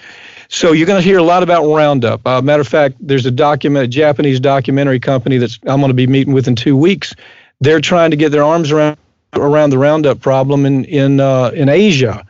So 0.48 0.72
you're 0.72 0.86
going 0.86 1.00
to 1.00 1.06
hear 1.06 1.18
a 1.18 1.22
lot 1.22 1.42
about 1.42 1.64
Roundup. 1.64 2.26
Uh, 2.26 2.42
matter 2.42 2.60
of 2.60 2.68
fact, 2.68 2.96
there's 3.00 3.26
a 3.26 3.30
document, 3.30 3.84
a 3.84 3.88
Japanese 3.88 4.40
documentary 4.40 5.00
company 5.00 5.38
that's 5.38 5.58
I'm 5.66 5.80
going 5.80 5.90
to 5.90 5.94
be 5.94 6.06
meeting 6.06 6.34
with 6.34 6.48
in 6.48 6.56
two 6.56 6.76
weeks. 6.76 7.14
They're 7.60 7.80
trying 7.80 8.10
to 8.10 8.16
get 8.16 8.30
their 8.30 8.44
arms 8.44 8.70
around 8.70 8.96
around 9.34 9.70
the 9.70 9.78
Roundup 9.78 10.20
problem 10.20 10.66
in 10.66 10.84
in 10.84 11.20
uh, 11.20 11.50
in 11.54 11.68
Asia 11.68 12.26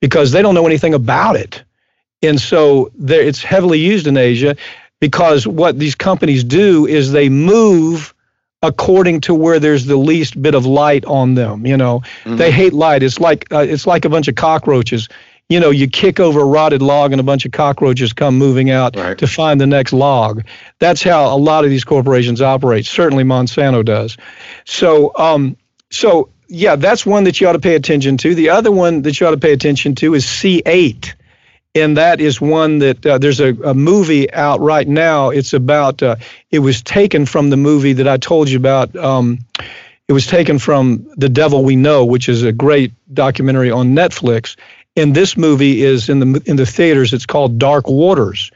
because 0.00 0.32
they 0.32 0.42
don't 0.42 0.54
know 0.54 0.66
anything 0.66 0.94
about 0.94 1.36
it, 1.36 1.62
and 2.22 2.40
so 2.40 2.90
it's 2.98 3.42
heavily 3.42 3.78
used 3.78 4.06
in 4.06 4.16
Asia 4.16 4.56
because 5.00 5.46
what 5.46 5.78
these 5.78 5.94
companies 5.94 6.44
do 6.44 6.86
is 6.86 7.12
they 7.12 7.28
move 7.28 8.14
according 8.62 9.20
to 9.20 9.34
where 9.34 9.60
there's 9.60 9.86
the 9.86 9.96
least 9.96 10.40
bit 10.40 10.54
of 10.54 10.66
light 10.66 11.04
on 11.04 11.34
them. 11.34 11.64
You 11.66 11.76
know, 11.76 12.00
mm-hmm. 12.24 12.36
they 12.36 12.50
hate 12.50 12.72
light. 12.72 13.02
It's 13.02 13.20
like 13.20 13.52
uh, 13.52 13.58
it's 13.58 13.86
like 13.86 14.04
a 14.04 14.08
bunch 14.08 14.28
of 14.28 14.34
cockroaches. 14.34 15.08
You 15.48 15.60
know, 15.60 15.70
you 15.70 15.88
kick 15.88 16.20
over 16.20 16.40
a 16.40 16.44
rotted 16.44 16.82
log 16.82 17.12
and 17.12 17.20
a 17.20 17.24
bunch 17.24 17.46
of 17.46 17.52
cockroaches 17.52 18.12
come 18.12 18.36
moving 18.36 18.70
out 18.70 18.96
right. 18.96 19.16
to 19.16 19.26
find 19.26 19.60
the 19.60 19.66
next 19.66 19.92
log. 19.92 20.44
That's 20.78 21.02
how 21.02 21.34
a 21.34 21.38
lot 21.38 21.64
of 21.64 21.70
these 21.70 21.84
corporations 21.84 22.42
operate. 22.42 22.84
Certainly, 22.84 23.24
Monsanto 23.24 23.84
does. 23.84 24.16
So, 24.66 25.12
um, 25.16 25.56
so 25.90 26.28
yeah, 26.48 26.76
that's 26.76 27.06
one 27.06 27.24
that 27.24 27.40
you 27.40 27.48
ought 27.48 27.52
to 27.52 27.60
pay 27.60 27.74
attention 27.74 28.18
to. 28.18 28.34
The 28.34 28.50
other 28.50 28.70
one 28.70 29.02
that 29.02 29.18
you 29.18 29.26
ought 29.26 29.32
to 29.32 29.38
pay 29.38 29.52
attention 29.52 29.94
to 29.96 30.14
is 30.14 30.24
C8 30.24 31.14
and 31.74 31.96
that 31.96 32.20
is 32.20 32.40
one 32.40 32.78
that 32.78 33.04
uh, 33.04 33.18
there's 33.18 33.40
a, 33.40 33.54
a, 33.62 33.74
movie 33.74 34.32
out 34.32 34.60
right 34.60 34.88
now. 34.88 35.30
It's 35.30 35.52
about, 35.52 36.02
uh, 36.02 36.16
it 36.50 36.60
was 36.60 36.82
taken 36.82 37.26
from 37.26 37.50
the 37.50 37.56
movie 37.56 37.92
that 37.94 38.08
I 38.08 38.16
told 38.16 38.48
you 38.48 38.56
about. 38.56 38.94
Um, 38.96 39.38
it 40.08 40.12
was 40.12 40.26
taken 40.26 40.58
from 40.58 41.06
The 41.16 41.28
Devil 41.28 41.64
We 41.64 41.76
Know, 41.76 42.04
which 42.04 42.28
is 42.28 42.42
a 42.42 42.52
great 42.52 42.92
documentary 43.12 43.70
on 43.70 43.94
Netflix. 43.94 44.56
And 44.98 45.14
this 45.14 45.36
movie 45.36 45.82
is 45.82 46.08
in 46.08 46.18
the 46.18 46.42
in 46.46 46.56
the 46.56 46.66
theaters. 46.66 47.12
It's 47.12 47.24
called 47.24 47.58
Dark 47.58 47.88
Waters, 47.88 48.50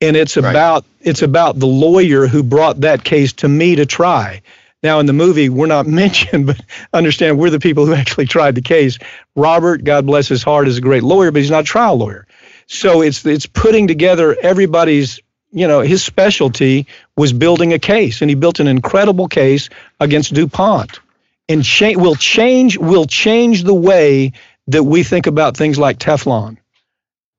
and 0.00 0.16
it's 0.16 0.36
right. 0.36 0.48
about 0.48 0.84
it's 1.00 1.22
about 1.22 1.58
the 1.58 1.66
lawyer 1.66 2.28
who 2.28 2.44
brought 2.44 2.80
that 2.82 3.02
case 3.02 3.32
to 3.34 3.48
me 3.48 3.74
to 3.74 3.86
try. 3.86 4.40
Now, 4.84 5.00
in 5.00 5.06
the 5.06 5.12
movie, 5.12 5.48
we're 5.48 5.66
not 5.66 5.86
mentioned, 6.04 6.46
but 6.46 6.60
understand 6.92 7.38
we're 7.38 7.50
the 7.50 7.58
people 7.58 7.86
who 7.86 7.94
actually 7.94 8.26
tried 8.26 8.54
the 8.54 8.62
case. 8.62 8.98
Robert, 9.34 9.82
God 9.82 10.06
bless 10.06 10.28
his 10.28 10.44
heart, 10.44 10.68
is 10.68 10.78
a 10.78 10.80
great 10.80 11.02
lawyer, 11.02 11.32
but 11.32 11.42
he's 11.42 11.50
not 11.50 11.64
a 11.64 11.66
trial 11.66 11.96
lawyer. 11.96 12.26
So 12.68 13.02
it's 13.02 13.26
it's 13.26 13.46
putting 13.46 13.88
together 13.88 14.36
everybody's 14.40 15.18
you 15.50 15.66
know 15.66 15.80
his 15.80 16.04
specialty 16.04 16.86
was 17.16 17.32
building 17.32 17.72
a 17.72 17.80
case, 17.80 18.20
and 18.20 18.30
he 18.30 18.36
built 18.36 18.60
an 18.60 18.68
incredible 18.68 19.26
case 19.26 19.68
against 19.98 20.34
DuPont, 20.34 21.00
and 21.48 21.64
cha- 21.64 21.96
will 21.96 22.14
change 22.14 22.78
will 22.78 23.06
change 23.06 23.64
the 23.64 23.74
way 23.74 24.32
that 24.72 24.84
we 24.84 25.02
think 25.02 25.26
about 25.26 25.56
things 25.56 25.78
like 25.78 25.98
Teflon. 25.98 26.56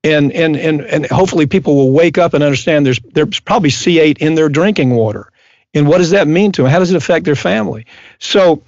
And, 0.04 0.32
and, 0.32 0.56
and, 0.56 0.80
and 0.80 1.06
hopefully 1.06 1.46
people 1.46 1.76
will 1.76 1.92
wake 1.92 2.18
up 2.18 2.34
and 2.34 2.42
understand 2.42 2.84
there's, 2.84 2.98
there's 3.12 3.38
probably 3.40 3.70
C8 3.70 4.18
in 4.18 4.34
their 4.34 4.48
drinking 4.48 4.90
water. 4.90 5.30
And 5.74 5.86
what 5.86 5.98
does 5.98 6.10
that 6.10 6.26
mean 6.26 6.52
to 6.52 6.62
them? 6.62 6.70
How 6.70 6.80
does 6.80 6.90
it 6.90 6.96
affect 6.96 7.24
their 7.24 7.36
family? 7.36 7.86
So 8.18 8.62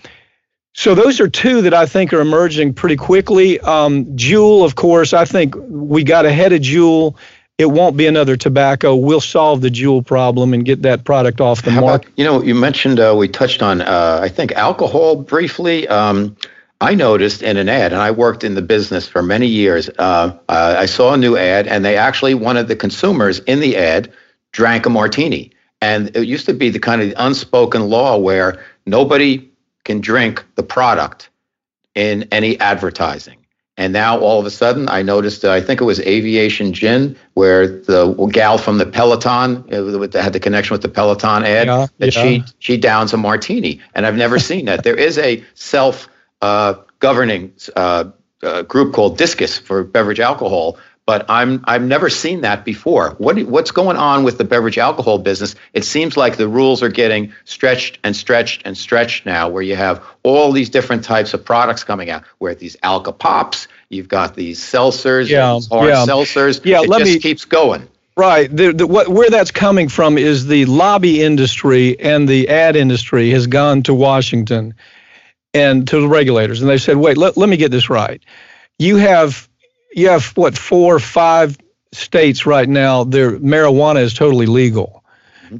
so 0.76 0.94
those 0.96 1.20
are 1.20 1.28
two 1.28 1.62
that 1.62 1.72
I 1.72 1.86
think 1.86 2.12
are 2.12 2.20
emerging 2.20 2.74
pretty 2.74 2.96
quickly. 2.96 3.60
Um, 3.60 4.04
Juul, 4.16 4.64
of 4.64 4.74
course, 4.74 5.12
I 5.12 5.24
think 5.24 5.54
we 5.56 6.02
got 6.02 6.26
ahead 6.26 6.52
of 6.52 6.60
Juul. 6.60 7.16
It 7.58 7.66
won't 7.66 7.96
be 7.96 8.08
another 8.08 8.36
tobacco. 8.36 8.96
We'll 8.96 9.20
solve 9.20 9.60
the 9.60 9.68
Juul 9.68 10.04
problem 10.04 10.52
and 10.52 10.64
get 10.64 10.82
that 10.82 11.04
product 11.04 11.40
off 11.40 11.62
the 11.62 11.70
market. 11.70 12.10
you 12.16 12.24
know, 12.24 12.42
you 12.42 12.56
mentioned 12.56 12.98
uh, 12.98 13.14
we 13.16 13.28
touched 13.28 13.62
on 13.62 13.82
uh, 13.82 14.18
I 14.20 14.28
think 14.28 14.50
alcohol 14.52 15.14
briefly. 15.14 15.86
Um, 15.86 16.36
I 16.80 16.94
noticed 16.94 17.42
in 17.42 17.56
an 17.56 17.68
ad, 17.68 17.92
and 17.92 18.00
I 18.00 18.10
worked 18.10 18.44
in 18.44 18.54
the 18.54 18.62
business 18.62 19.08
for 19.08 19.22
many 19.22 19.46
years. 19.46 19.88
Uh, 19.98 20.36
uh 20.48 20.76
I 20.78 20.86
saw 20.86 21.14
a 21.14 21.16
new 21.16 21.36
ad, 21.36 21.66
and 21.66 21.84
they 21.84 21.96
actually 21.96 22.34
one 22.34 22.56
of 22.56 22.68
the 22.68 22.76
consumers 22.76 23.38
in 23.40 23.60
the 23.60 23.76
ad 23.76 24.12
drank 24.52 24.86
a 24.86 24.90
martini, 24.90 25.52
and 25.80 26.14
it 26.16 26.26
used 26.26 26.46
to 26.46 26.54
be 26.54 26.70
the 26.70 26.78
kind 26.78 27.00
of 27.00 27.12
unspoken 27.16 27.88
law 27.88 28.16
where 28.16 28.64
nobody 28.86 29.50
can 29.84 30.00
drink 30.00 30.44
the 30.56 30.62
product 30.62 31.30
in 31.94 32.26
any 32.32 32.58
advertising. 32.60 33.38
And 33.76 33.92
now 33.92 34.20
all 34.20 34.38
of 34.38 34.46
a 34.46 34.50
sudden, 34.50 34.88
I 34.88 35.02
noticed, 35.02 35.44
uh, 35.44 35.50
I 35.50 35.60
think 35.60 35.80
it 35.80 35.84
was 35.84 35.98
Aviation 36.00 36.72
Gin, 36.72 37.16
where 37.34 37.66
the 37.66 38.14
gal 38.32 38.56
from 38.56 38.78
the 38.78 38.86
Peloton 38.86 39.64
uh, 39.72 40.22
had 40.22 40.32
the 40.32 40.38
connection 40.40 40.74
with 40.74 40.82
the 40.82 40.88
Peloton 40.88 41.42
ad, 41.42 41.66
yeah, 41.66 41.86
that 41.98 42.14
yeah. 42.14 42.22
she 42.22 42.44
she 42.60 42.76
downs 42.76 43.12
a 43.12 43.16
martini. 43.16 43.80
And 43.94 44.06
I've 44.06 44.16
never 44.16 44.38
seen 44.38 44.66
that. 44.66 44.84
There 44.84 44.96
is 44.96 45.18
a 45.18 45.42
self 45.54 46.08
uh, 46.44 46.74
governing 46.98 47.52
uh, 47.74 48.04
uh, 48.42 48.62
group 48.62 48.92
called 48.92 49.16
Discus 49.16 49.56
for 49.56 49.82
beverage 49.82 50.20
alcohol 50.20 50.78
but 51.06 51.26
I'm 51.28 51.62
I've 51.64 51.82
never 51.82 52.08
seen 52.08 52.40
that 52.42 52.64
before. 52.64 53.10
What 53.18 53.38
what's 53.42 53.70
going 53.70 53.98
on 53.98 54.24
with 54.24 54.38
the 54.38 54.44
beverage 54.44 54.78
alcohol 54.78 55.18
business? 55.18 55.54
It 55.74 55.84
seems 55.84 56.16
like 56.16 56.36
the 56.36 56.48
rules 56.48 56.82
are 56.82 56.88
getting 56.88 57.32
stretched 57.44 57.98
and 58.04 58.16
stretched 58.16 58.62
and 58.64 58.76
stretched 58.76 59.26
now, 59.26 59.48
where 59.50 59.62
you 59.62 59.76
have 59.76 60.02
all 60.22 60.50
these 60.50 60.70
different 60.70 61.04
types 61.04 61.34
of 61.34 61.44
products 61.44 61.84
coming 61.84 62.08
out. 62.08 62.24
Where 62.38 62.54
these 62.54 62.76
alcopops, 62.76 63.66
you've 63.90 64.08
got 64.08 64.34
these 64.34 64.58
seltzers, 64.58 65.28
yeah, 65.28 65.52
these 65.52 65.68
hard 65.68 65.90
yeah. 65.90 66.06
seltzers. 66.06 66.64
Yeah, 66.64 66.80
it 66.80 66.88
let 66.88 67.00
just 67.00 67.12
me, 67.12 67.20
keeps 67.20 67.44
going. 67.44 67.86
Right. 68.16 68.48
The, 68.48 68.72
the, 68.72 68.86
what, 68.86 69.08
where 69.08 69.28
that's 69.28 69.50
coming 69.50 69.88
from 69.88 70.16
is 70.16 70.46
the 70.46 70.66
lobby 70.66 71.20
industry 71.20 71.98
and 71.98 72.28
the 72.28 72.48
ad 72.48 72.76
industry 72.76 73.30
has 73.30 73.48
gone 73.48 73.82
to 73.82 73.92
Washington 73.92 74.74
and 75.54 75.86
to 75.88 76.00
the 76.00 76.08
regulators, 76.08 76.60
and 76.60 76.68
they 76.68 76.78
said, 76.78 76.96
"Wait, 76.96 77.16
let, 77.16 77.36
let 77.36 77.48
me 77.48 77.56
get 77.56 77.70
this 77.70 77.88
right. 77.88 78.20
You 78.78 78.96
have 78.96 79.48
you 79.94 80.08
have 80.08 80.26
what 80.36 80.58
four 80.58 80.96
or 80.96 81.00
five 81.00 81.56
states 81.92 82.44
right 82.44 82.68
now. 82.68 83.04
Their 83.04 83.38
marijuana 83.38 84.02
is 84.02 84.12
totally 84.12 84.46
legal. 84.46 85.04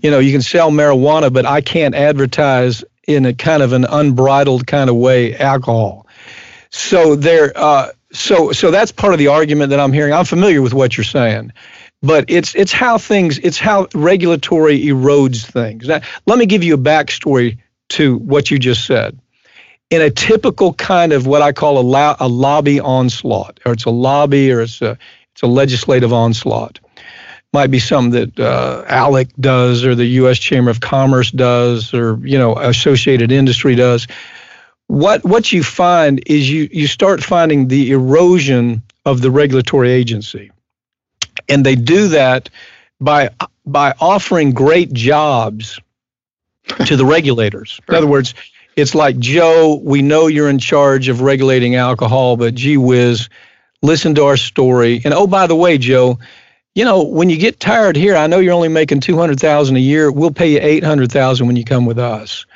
You 0.03 0.11
know, 0.11 0.19
you 0.19 0.33
can 0.33 0.43
sell 0.43 0.71
marijuana, 0.71 1.33
but 1.33 1.47
I 1.47 1.61
can't 1.61 1.95
advertise 1.95 2.85
in 3.07 3.27
a 3.27 3.33
kind 3.33 3.63
of 3.63 3.73
an 3.73 3.85
unbridled 3.85 4.67
kind 4.67 4.91
of 4.91 4.97
way 4.97 5.37
alcohol. 5.37 6.09
So 6.71 7.15
there, 7.15 7.53
uh, 7.55 7.91
so 8.13 8.51
so 8.51 8.73
that's 8.73 8.91
part 8.91 9.13
of 9.13 9.19
the 9.19 9.29
argument 9.29 9.71
that 9.71 9.79
I'm 9.79 9.93
hearing. 9.93 10.13
I'm 10.13 10.25
familiar 10.25 10.61
with 10.61 10.75
what 10.75 10.97
you're 10.97 11.05
saying, 11.05 11.53
but 12.03 12.25
it's 12.29 12.57
it's 12.57 12.73
how 12.73 12.99
things, 12.99 13.39
it's 13.39 13.59
how 13.59 13.87
regulatory 13.95 14.83
erodes 14.87 15.45
things. 15.45 15.87
Now, 15.87 16.01
let 16.27 16.39
me 16.39 16.47
give 16.47 16.65
you 16.65 16.75
a 16.75 16.79
backstory 16.79 17.59
to 17.91 18.17
what 18.17 18.51
you 18.51 18.59
just 18.59 18.87
said 18.87 19.21
in 19.91 20.03
a 20.03 20.11
typical 20.11 20.75
kind 20.75 21.13
of 21.13 21.27
what 21.27 21.43
I 21.43 21.53
call 21.53 21.79
a, 21.79 21.83
lo- 21.83 22.17
a 22.19 22.29
lobby 22.29 22.81
onslaught, 22.81 23.61
or 23.65 23.73
it's 23.73 23.85
a 23.85 23.91
lobby 23.91 24.51
or 24.51 24.63
it's 24.63 24.83
a, 24.83 24.99
it's 25.33 25.43
a 25.43 25.47
legislative 25.47 26.13
onslaught. 26.13 26.81
Might 27.53 27.71
be 27.71 27.79
something 27.79 28.11
that 28.11 28.41
uh, 28.41 28.85
ALEC 28.89 29.31
does, 29.39 29.85
or 29.85 29.95
the 29.95 30.07
U.S. 30.07 30.39
Chamber 30.39 30.71
of 30.71 30.81
Commerce 30.81 31.31
does, 31.31 31.95
or 31.95 32.19
you 32.27 32.37
know, 32.37 32.57
Associated 32.57 33.31
Industry 33.31 33.77
does. 33.77 34.09
What 34.89 35.25
what 35.25 35.53
you 35.53 35.63
find 35.63 36.21
is 36.27 36.51
you 36.51 36.69
you 36.73 36.89
start 36.89 37.23
finding 37.23 37.69
the 37.69 37.93
erosion 37.93 38.83
of 39.05 39.21
the 39.21 39.31
regulatory 39.31 39.93
agency, 39.93 40.51
and 41.49 41.65
they 41.65 41.77
do 41.77 42.09
that 42.09 42.51
by 43.01 43.31
by 43.65 43.95
offering 44.01 44.51
great 44.53 44.93
jobs 44.93 45.79
to 46.87 46.97
the 46.97 47.05
regulators. 47.05 47.81
In 47.89 47.95
other 47.95 48.07
words, 48.07 48.35
it's 48.77 48.95
like, 48.95 49.19
Joe, 49.19 49.81
we 49.83 50.03
know 50.03 50.27
you're 50.27 50.49
in 50.49 50.59
charge 50.59 51.09
of 51.09 51.21
regulating 51.21 51.77
alcohol, 51.77 52.37
but 52.37 52.55
gee 52.55 52.77
whiz, 52.77 53.29
listen 53.83 54.15
to 54.17 54.25
our 54.25 54.37
story. 54.37 55.01
And 55.05 55.15
oh, 55.15 55.27
by 55.27 55.47
the 55.47 55.57
way, 55.57 55.79
Joe, 55.79 56.19
you 56.75 56.85
know, 56.85 57.05
when 57.05 57.31
you 57.31 57.37
get 57.37 57.61
tired 57.61 57.97
here, 57.97 58.17
I 58.17 58.27
know 58.27 58.41
you're 58.41 58.55
only 58.55 58.69
making 58.69 59.01
200,000 59.01 59.77
a 59.77 59.81
year. 59.81 60.11
We'll 60.11 60.33
pay 60.33 60.53
you 60.53 60.59
800,000 60.61 61.47
when 61.47 61.57
you 61.57 61.65
come 61.65 61.87
with 61.87 61.99
us. 61.99 62.47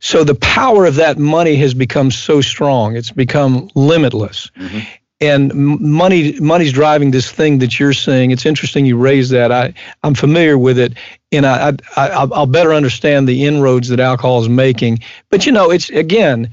So 0.00 0.22
the 0.22 0.34
power 0.34 0.84
of 0.84 0.96
that 0.96 1.18
money 1.18 1.56
has 1.56 1.74
become 1.74 2.10
so 2.10 2.40
strong. 2.40 2.94
It's 2.94 3.10
become 3.10 3.70
limitless. 3.74 4.50
Mm-hmm 4.58 4.80
and 5.20 5.54
money 5.54 6.38
money's 6.40 6.72
driving 6.72 7.10
this 7.10 7.30
thing 7.30 7.58
that 7.58 7.78
you're 7.78 7.92
seeing. 7.92 8.30
It's 8.30 8.46
interesting 8.46 8.84
you 8.86 8.96
raise 8.96 9.30
that. 9.30 9.52
I 9.52 9.74
I'm 10.02 10.14
familiar 10.14 10.58
with 10.58 10.78
it, 10.78 10.94
and 11.32 11.46
I, 11.46 11.74
I 11.96 12.08
I'll 12.08 12.46
better 12.46 12.74
understand 12.74 13.28
the 13.28 13.44
inroads 13.44 13.88
that 13.88 14.00
alcohol 14.00 14.42
is 14.42 14.48
making. 14.48 15.00
But 15.30 15.46
you 15.46 15.52
know, 15.52 15.70
it's 15.70 15.90
again. 15.90 16.50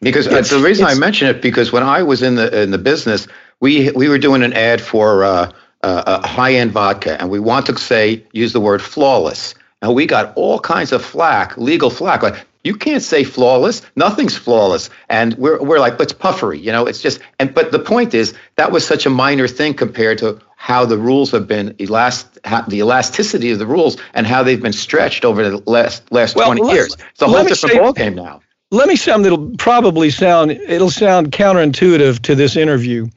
Because 0.00 0.26
uh, 0.28 0.42
the 0.42 0.62
reason 0.62 0.84
I 0.84 0.94
mention 0.94 1.28
it 1.28 1.40
because 1.40 1.72
when 1.72 1.82
I 1.82 2.02
was 2.02 2.22
in 2.22 2.34
the 2.34 2.62
in 2.62 2.70
the 2.70 2.78
business, 2.78 3.26
we 3.60 3.90
we 3.92 4.08
were 4.08 4.18
doing 4.18 4.42
an 4.42 4.52
ad 4.52 4.80
for 4.80 5.24
uh, 5.24 5.50
uh, 5.82 6.20
a 6.22 6.26
high 6.26 6.54
end 6.54 6.72
vodka, 6.72 7.20
and 7.20 7.30
we 7.30 7.40
want 7.40 7.66
to 7.66 7.76
say 7.78 8.24
use 8.32 8.52
the 8.52 8.60
word 8.60 8.82
flawless. 8.82 9.54
And 9.82 9.94
we 9.94 10.06
got 10.06 10.32
all 10.36 10.58
kinds 10.60 10.92
of 10.92 11.04
flack, 11.04 11.56
legal 11.58 11.90
flack. 11.90 12.22
Like 12.22 12.46
you 12.64 12.74
can't 12.74 13.02
say 13.02 13.24
flawless. 13.24 13.82
Nothing's 13.94 14.36
flawless. 14.36 14.90
And 15.08 15.34
we're, 15.34 15.62
we're 15.62 15.78
like, 15.78 15.98
but 15.98 16.04
it's 16.04 16.12
puffery, 16.12 16.58
you 16.58 16.72
know, 16.72 16.86
it's 16.86 17.00
just, 17.00 17.20
and, 17.38 17.54
but 17.54 17.70
the 17.70 17.78
point 17.78 18.14
is 18.14 18.34
that 18.56 18.72
was 18.72 18.86
such 18.86 19.06
a 19.06 19.10
minor 19.10 19.46
thing 19.46 19.74
compared 19.74 20.18
to 20.18 20.40
how 20.56 20.86
the 20.86 20.96
rules 20.96 21.30
have 21.30 21.46
been 21.46 21.74
elast, 21.74 22.38
the 22.68 22.78
elasticity 22.78 23.50
of 23.50 23.58
the 23.58 23.66
rules 23.66 23.98
and 24.14 24.26
how 24.26 24.42
they've 24.42 24.62
been 24.62 24.72
stretched 24.72 25.24
over 25.24 25.48
the 25.48 25.58
last 25.70 26.10
last 26.10 26.34
well, 26.36 26.46
20 26.46 26.72
years. 26.72 26.96
It's 27.10 27.20
a 27.20 27.26
whole 27.26 27.44
different 27.44 27.74
ballgame 27.76 28.14
now. 28.14 28.40
Let 28.70 28.88
me 28.88 28.96
say 28.96 29.12
something 29.12 29.30
that'll 29.30 29.56
probably 29.58 30.08
sound 30.08 30.52
it'll 30.52 30.90
sound 30.90 31.32
counterintuitive 31.32 32.20
to 32.22 32.34
this 32.34 32.56
interview, 32.56 33.08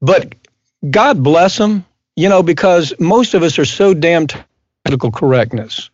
but 0.00 0.34
God 0.88 1.22
bless 1.22 1.58
them, 1.58 1.84
you 2.16 2.28
know, 2.28 2.42
because 2.42 2.94
most 2.98 3.34
of 3.34 3.42
us 3.42 3.58
are 3.58 3.66
so 3.66 3.92
damn 3.92 4.26
political 4.84 5.10
correctness. 5.10 5.90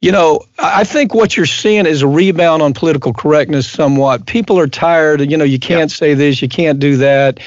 You 0.00 0.12
know, 0.12 0.40
I 0.58 0.84
think 0.84 1.14
what 1.14 1.36
you're 1.36 1.46
seeing 1.46 1.86
is 1.86 2.02
a 2.02 2.06
rebound 2.06 2.62
on 2.62 2.74
political 2.74 3.14
correctness 3.14 3.66
somewhat. 3.66 4.26
People 4.26 4.58
are 4.58 4.66
tired. 4.66 5.20
You 5.30 5.36
know, 5.36 5.44
you 5.44 5.58
can't 5.58 5.90
yeah. 5.90 5.96
say 5.96 6.14
this, 6.14 6.42
you 6.42 6.48
can't 6.48 6.78
do 6.78 6.98
that. 6.98 7.40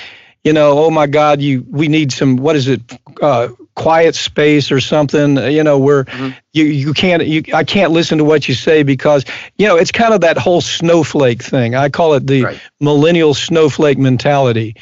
You 0.44 0.54
know, 0.54 0.80
oh 0.80 0.90
my 0.90 1.08
God, 1.08 1.42
you 1.42 1.66
we 1.70 1.88
need 1.88 2.12
some. 2.12 2.38
What 2.38 2.56
is 2.56 2.68
it? 2.68 2.82
Uh, 3.22 3.50
quiet 3.76 4.16
space 4.16 4.72
or 4.72 4.80
something. 4.80 5.38
You 5.38 5.64
know, 5.64 5.78
where 5.78 6.06
mm-hmm. 6.06 6.30
you 6.54 6.66
you 6.66 6.94
can't 6.94 7.26
you 7.26 7.44
I 7.54 7.64
can't 7.64 7.92
listen 7.92 8.18
to 8.18 8.24
what 8.24 8.48
you 8.48 8.56
say 8.56 8.84
because 8.84 9.24
you 9.58 9.68
know 9.68 9.76
it's 9.76 9.92
kind 9.92 10.14
of 10.14 10.22
that 10.22 10.38
whole 10.38 10.62
snowflake 10.62 11.44
thing. 11.44 11.76
I 11.76 11.90
call 11.90 12.14
it 12.16 12.28
the 12.28 12.44
right. 12.44 12.62
millennial 12.80 13.34
snowflake 13.34 13.98
mentality, 13.98 14.76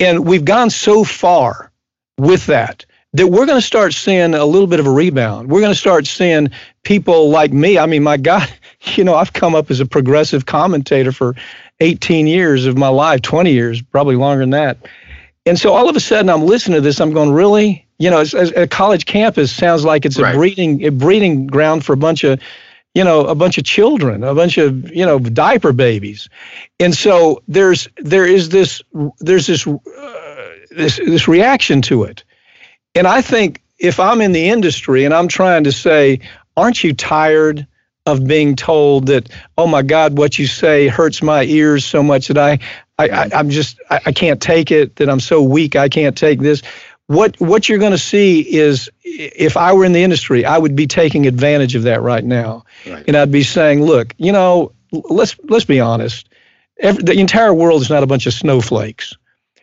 and 0.00 0.26
we've 0.26 0.44
gone 0.44 0.70
so 0.70 1.04
far 1.04 1.70
with 2.18 2.46
that 2.46 2.84
that 3.14 3.26
we're 3.26 3.46
going 3.46 3.60
to 3.60 3.66
start 3.66 3.92
seeing 3.92 4.34
a 4.34 4.44
little 4.44 4.66
bit 4.66 4.80
of 4.80 4.86
a 4.86 4.90
rebound. 4.90 5.50
We're 5.50 5.60
going 5.60 5.72
to 5.72 5.78
start 5.78 6.06
seeing 6.06 6.50
people 6.82 7.28
like 7.28 7.52
me. 7.52 7.78
I 7.78 7.86
mean, 7.86 8.02
my 8.02 8.16
God, 8.16 8.48
you 8.94 9.04
know, 9.04 9.14
I've 9.14 9.32
come 9.32 9.54
up 9.54 9.70
as 9.70 9.80
a 9.80 9.86
progressive 9.86 10.46
commentator 10.46 11.12
for 11.12 11.34
18 11.80 12.26
years 12.26 12.66
of 12.66 12.76
my 12.76 12.88
life, 12.88 13.22
20 13.22 13.52
years, 13.52 13.82
probably 13.82 14.16
longer 14.16 14.42
than 14.42 14.50
that. 14.50 14.78
And 15.44 15.58
so 15.58 15.72
all 15.72 15.88
of 15.88 15.96
a 15.96 16.00
sudden, 16.00 16.30
I'm 16.30 16.44
listening 16.46 16.76
to 16.76 16.80
this. 16.80 17.00
I'm 17.00 17.12
going, 17.12 17.32
really? 17.32 17.86
You 17.98 18.10
know, 18.10 18.20
as, 18.20 18.32
as 18.34 18.52
a 18.52 18.66
college 18.66 19.06
campus 19.06 19.52
sounds 19.52 19.84
like 19.84 20.04
it's 20.04 20.18
right. 20.18 20.34
a 20.34 20.38
breeding 20.38 20.84
a 20.84 20.90
breeding 20.90 21.46
ground 21.46 21.84
for 21.84 21.92
a 21.92 21.96
bunch 21.96 22.24
of, 22.24 22.40
you 22.94 23.02
know, 23.02 23.26
a 23.26 23.34
bunch 23.34 23.58
of 23.58 23.64
children, 23.64 24.22
a 24.22 24.34
bunch 24.34 24.56
of 24.58 24.90
you 24.92 25.04
know 25.04 25.18
diaper 25.18 25.72
babies, 25.72 26.28
and 26.78 26.94
so 26.94 27.42
there's 27.48 27.88
there 27.96 28.26
is 28.26 28.48
this 28.50 28.82
there's 29.18 29.46
this 29.46 29.66
uh, 29.66 30.50
this 30.70 30.96
this 30.98 31.28
reaction 31.28 31.82
to 31.82 32.04
it 32.04 32.24
and 32.94 33.06
I 33.06 33.22
think 33.22 33.62
if 33.78 33.98
I'm 33.98 34.20
in 34.20 34.32
the 34.32 34.48
industry 34.48 35.04
and 35.04 35.12
I'm 35.12 35.28
trying 35.28 35.64
to 35.64 35.72
say, 35.72 36.20
aren't 36.56 36.84
you 36.84 36.92
tired 36.92 37.66
of 38.06 38.26
being 38.26 38.56
told 38.56 39.06
that, 39.06 39.28
oh 39.56 39.66
my 39.66 39.82
God, 39.82 40.18
what 40.18 40.38
you 40.38 40.46
say 40.46 40.88
hurts 40.88 41.22
my 41.22 41.44
ears 41.44 41.84
so 41.84 42.02
much 42.02 42.28
that 42.28 42.38
I, 42.38 42.58
I, 42.98 43.08
I 43.08 43.40
am 43.40 43.50
just 43.50 43.80
I, 43.90 44.00
I 44.06 44.12
can't 44.12 44.40
take 44.40 44.70
it, 44.70 44.96
that 44.96 45.08
I'm 45.08 45.20
so 45.20 45.42
weak 45.42 45.76
I 45.76 45.88
can't 45.88 46.16
take 46.16 46.40
this. 46.40 46.62
What 47.06 47.38
what 47.40 47.68
you're 47.68 47.78
going 47.78 47.92
to 47.92 47.98
see 47.98 48.40
is 48.40 48.90
if 49.02 49.56
I 49.56 49.72
were 49.72 49.84
in 49.84 49.92
the 49.92 50.02
industry, 50.02 50.44
I 50.44 50.58
would 50.58 50.74
be 50.76 50.86
taking 50.86 51.26
advantage 51.26 51.74
of 51.74 51.82
that 51.82 52.00
right 52.00 52.24
now, 52.24 52.64
right. 52.86 53.04
and 53.06 53.16
I'd 53.16 53.32
be 53.32 53.42
saying, 53.42 53.82
look, 53.82 54.14
you 54.18 54.32
know, 54.32 54.72
let's 54.92 55.36
let's 55.44 55.64
be 55.64 55.80
honest. 55.80 56.28
Every, 56.78 57.02
the 57.02 57.18
entire 57.18 57.52
world 57.52 57.82
is 57.82 57.90
not 57.90 58.02
a 58.02 58.06
bunch 58.06 58.26
of 58.26 58.32
snowflakes. 58.32 59.14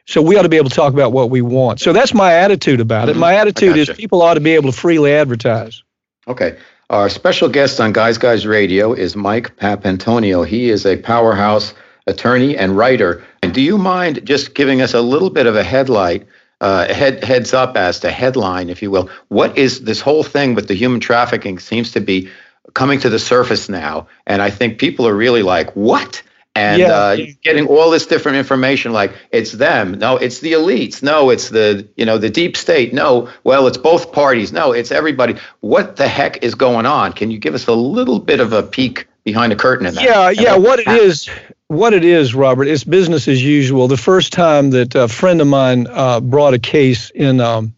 So 0.10 0.24
we 0.24 0.38
ought 0.38 0.42
to 0.42 0.50
be 0.50 0.58
able 0.58 0.70
to 0.70 0.76
talk 0.76 0.92
about 0.92 1.12
what 1.12 1.30
we 1.30 1.44
want. 1.44 1.80
So 1.80 1.94
that's 1.94 2.16
my 2.16 2.34
attitude 2.34 2.80
about 2.80 3.10
it. 3.10 3.16
My 3.16 3.34
mm-hmm. 3.34 3.42
attitude 3.42 3.78
is 3.78 3.92
people 3.92 4.24
ought 4.24 4.34
to 4.34 4.40
be 4.40 4.56
able 4.56 4.72
to 4.72 4.76
freely 4.76 5.14
advertise. 5.14 5.84
Okay. 6.28 6.58
Our 6.90 7.10
special 7.10 7.48
guest 7.48 7.80
on 7.80 7.94
Guys 7.94 8.18
Guys 8.18 8.48
Radio 8.48 8.94
is 8.94 9.16
Mike 9.16 9.56
Papantonio. 9.58 10.48
He 10.48 10.72
is 10.72 10.88
a 10.88 10.98
powerhouse 10.98 11.76
attorney 12.08 12.58
and 12.58 12.76
writer. 12.76 13.24
And 13.44 13.54
do 13.54 13.62
you 13.62 13.78
mind 13.78 14.26
just 14.26 14.56
giving 14.56 14.82
us 14.82 14.96
a 14.96 15.02
little 15.02 15.30
bit 15.30 15.46
of 15.46 15.56
a 15.56 15.64
headlight, 15.64 16.26
uh, 16.60 16.92
head 16.92 17.24
heads 17.24 17.54
up 17.54 17.78
as 17.78 18.00
to 18.00 18.10
headline, 18.10 18.72
if 18.72 18.82
you 18.82 18.90
will? 18.90 19.12
What 19.28 19.60
is 19.60 19.84
this 19.84 20.02
whole 20.02 20.24
thing 20.24 20.56
with 20.56 20.68
the 20.68 20.74
human 20.74 21.02
trafficking 21.02 21.60
seems 21.60 21.92
to 21.92 22.02
be 22.02 22.32
coming 22.74 23.00
to 23.02 23.10
the 23.10 23.20
surface 23.20 23.70
now, 23.70 24.08
and 24.26 24.42
I 24.42 24.50
think 24.50 24.80
people 24.80 25.08
are 25.08 25.16
really 25.16 25.44
like, 25.44 25.76
what? 25.76 26.24
And 26.56 26.82
yeah. 26.82 26.88
uh, 26.88 27.18
getting 27.44 27.68
all 27.68 27.90
this 27.90 28.06
different 28.06 28.38
information 28.38 28.92
like 28.92 29.14
it's 29.32 29.52
them. 29.52 29.94
No 29.94 30.18
it's 30.18 30.40
the 30.40 30.54
elites. 30.54 31.04
No 31.04 31.30
it's 31.30 31.50
the 31.50 31.88
you 31.96 32.06
know 32.06 32.18
the 32.18 32.30
deep 32.30 32.58
state. 32.58 32.94
No 32.94 33.30
well 33.44 33.68
it's 33.68 33.78
both 33.78 34.12
parties. 34.12 34.52
No 34.52 34.72
it's 34.72 34.92
everybody. 34.92 35.36
What 35.62 35.96
the 35.96 36.08
heck 36.08 36.44
is 36.44 36.56
going 36.56 36.86
on? 36.86 37.14
Can 37.14 37.32
you 37.32 37.38
give 37.38 37.54
us 37.54 37.68
a 37.68 37.74
little 37.74 38.20
bit 38.20 38.40
of 38.40 38.54
a 38.54 38.64
peek 38.64 39.08
behind 39.24 39.52
the 39.52 39.56
curtain 39.56 39.86
in 39.86 39.96
that? 39.96 40.04
Yeah 40.04 40.30
yeah 40.30 40.58
what 40.58 40.80
it 40.80 40.88
is 40.88 41.30
what 41.68 41.94
it 41.94 42.04
is 42.04 42.34
robert 42.34 42.68
it's 42.68 42.84
business 42.84 43.28
as 43.28 43.44
usual. 43.44 43.88
The 43.88 43.98
first 43.98 44.34
time 44.34 44.72
that 44.72 44.96
a 44.96 45.08
friend 45.08 45.42
of 45.42 45.48
mine 45.48 45.88
uh, 45.88 46.20
brought 46.20 46.54
a 46.54 46.60
case 46.60 47.12
in 47.12 47.40
um, 47.40 47.74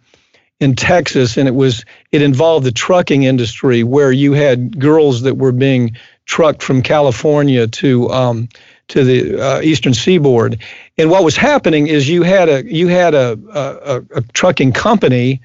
in 0.61 0.75
Texas, 0.75 1.37
and 1.37 1.47
it 1.47 1.55
was 1.55 1.83
it 2.11 2.21
involved 2.21 2.65
the 2.65 2.71
trucking 2.71 3.23
industry, 3.23 3.83
where 3.83 4.11
you 4.11 4.33
had 4.33 4.79
girls 4.79 5.23
that 5.23 5.35
were 5.35 5.51
being 5.51 5.97
trucked 6.31 6.63
from 6.63 6.81
California 6.81 7.67
to 7.67 8.09
um, 8.09 8.47
to 8.87 9.03
the 9.03 9.37
uh, 9.37 9.61
eastern 9.61 9.93
seaboard. 9.93 10.57
And 10.97 11.09
what 11.09 11.25
was 11.25 11.35
happening 11.35 11.87
is 11.87 12.07
you 12.07 12.23
had 12.23 12.47
a 12.47 12.63
you 12.65 12.87
had 12.87 13.13
a, 13.13 13.37
a, 13.53 14.17
a 14.17 14.21
trucking 14.33 14.71
company 14.71 15.41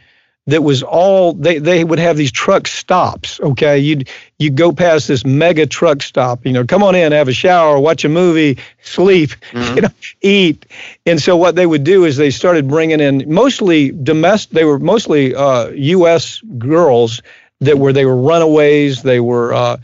that 0.47 0.62
was 0.62 0.84
all 0.84 1.32
they, 1.32 1.59
they 1.59 1.82
would 1.82 1.99
have 1.99 2.16
these 2.16 2.30
truck 2.30 2.68
stops 2.68 3.41
okay 3.41 3.76
you'd 3.80 4.09
you 4.39 4.49
go 4.49 4.70
past 4.70 5.09
this 5.09 5.26
mega 5.26 5.66
truck 5.66 6.01
stop 6.03 6.47
you 6.47 6.53
know 6.53 6.64
come 6.64 6.84
on 6.84 6.95
in 6.95 7.11
have 7.11 7.26
a 7.26 7.32
shower 7.32 7.80
watch 7.80 8.05
a 8.05 8.09
movie 8.09 8.57
sleep 8.80 9.30
mm-hmm. 9.51 9.74
you 9.74 9.82
know 9.82 9.89
eat 10.20 10.64
and 11.05 11.20
so 11.20 11.37
what 11.37 11.57
they 11.57 11.66
would 11.66 11.82
do 11.82 12.05
is 12.05 12.16
they 12.16 12.30
started 12.30 12.68
bringing 12.68 13.01
in 13.01 13.24
mostly 13.26 13.91
domestic 13.91 14.53
they 14.53 14.64
were 14.64 14.78
mostly 14.78 15.34
uh, 15.34 15.66
us 15.72 16.41
girls 16.59 17.22
that 17.61 17.76
were 17.76 17.93
they 17.93 18.07
were 18.07 18.16
runaways 18.16 19.03
they 19.03 19.18
were 19.18 19.53
uh, 19.53 19.76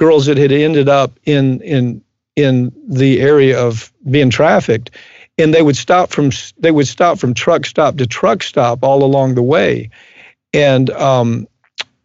girls 0.00 0.26
that 0.26 0.38
had 0.38 0.50
ended 0.50 0.88
up 0.88 1.12
in 1.24 1.60
in 1.60 2.02
in 2.34 2.72
the 2.88 3.20
area 3.20 3.60
of 3.60 3.92
being 4.10 4.30
trafficked 4.30 4.90
and 5.38 5.54
they 5.54 5.62
would 5.62 5.76
stop 5.76 6.10
from 6.10 6.30
they 6.58 6.70
would 6.70 6.88
stop 6.88 7.18
from 7.18 7.34
truck 7.34 7.66
stop 7.66 7.96
to 7.96 8.06
truck 8.06 8.42
stop 8.42 8.82
all 8.82 9.04
along 9.04 9.34
the 9.34 9.42
way. 9.42 9.90
And 10.52 10.90
um, 10.90 11.46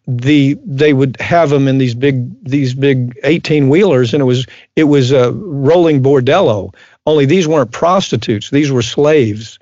the 0.08 0.58
they 0.64 0.94
would 0.94 1.20
have 1.20 1.50
them 1.50 1.68
in 1.68 1.78
these 1.78 1.96
big 1.96 2.44
these 2.44 2.74
big 2.74 3.18
18 3.24 3.70
wheelers 3.70 4.14
and 4.14 4.22
it 4.22 4.26
was 4.26 4.46
it 4.76 4.86
was 4.86 5.12
a 5.12 5.32
rolling 5.32 6.04
bordello. 6.04 6.74
Only 7.06 7.26
these 7.26 7.48
weren't 7.48 7.72
prostitutes. 7.72 8.50
These 8.50 8.72
were 8.72 8.82
slaves. 8.82 9.58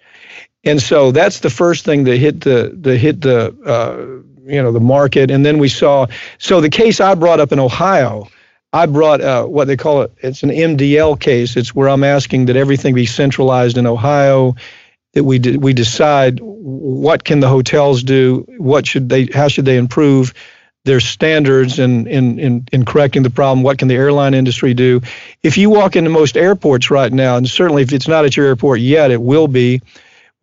And 0.64 0.82
so 0.82 1.12
that's 1.12 1.42
the 1.42 1.50
first 1.50 1.86
thing 1.86 2.06
that 2.06 2.18
hit 2.18 2.42
the 2.42 2.76
the 2.80 2.98
hit 2.98 3.22
the 3.22 3.56
uh, 3.66 4.33
you 4.46 4.62
know 4.62 4.72
the 4.72 4.80
market 4.80 5.32
and 5.32 5.46
then 5.46 5.58
we 5.58 5.70
saw 5.70 6.06
so 6.38 6.62
the 6.62 6.70
case 6.70 7.00
i 7.00 7.16
brought 7.16 7.40
up 7.40 7.52
in 7.52 7.60
ohio 7.60 8.28
I 8.74 8.88
brought 8.88 9.22
uh, 9.22 9.46
what 9.46 9.68
they 9.68 9.78
call 9.78 10.02
it. 10.02 10.12
It's 10.18 10.42
an 10.42 10.50
MDL 10.50 11.20
case. 11.20 11.56
It's 11.56 11.76
where 11.76 11.88
I'm 11.88 12.04
asking 12.04 12.48
that 12.48 12.56
everything 12.56 12.96
be 12.96 13.06
centralized 13.06 13.78
in 13.78 13.86
Ohio. 13.86 14.56
That 15.14 15.26
we 15.26 15.38
de- 15.38 15.58
we 15.58 15.74
decide 15.74 16.40
what 16.42 17.24
can 17.24 17.40
the 17.40 17.48
hotels 17.48 18.02
do, 18.02 18.48
what 18.58 18.88
should 18.88 19.10
they, 19.10 19.28
how 19.28 19.48
should 19.48 19.66
they 19.66 19.78
improve 19.78 20.34
their 20.86 21.00
standards 21.00 21.78
in, 21.78 22.08
in, 22.08 22.40
in, 22.40 22.68
in 22.72 22.84
correcting 22.84 23.22
the 23.22 23.30
problem? 23.30 23.62
What 23.62 23.78
can 23.78 23.90
the 23.90 23.96
airline 23.96 24.34
industry 24.34 24.74
do? 24.74 25.02
If 25.44 25.56
you 25.56 25.70
walk 25.70 25.96
into 25.96 26.10
most 26.10 26.36
airports 26.36 26.90
right 26.90 27.14
now, 27.14 27.38
and 27.38 27.48
certainly 27.48 27.84
if 27.84 27.94
it's 27.94 28.08
not 28.08 28.26
at 28.26 28.36
your 28.36 28.48
airport 28.48 28.80
yet, 28.80 29.12
it 29.12 29.22
will 29.22 29.48
be, 29.48 29.82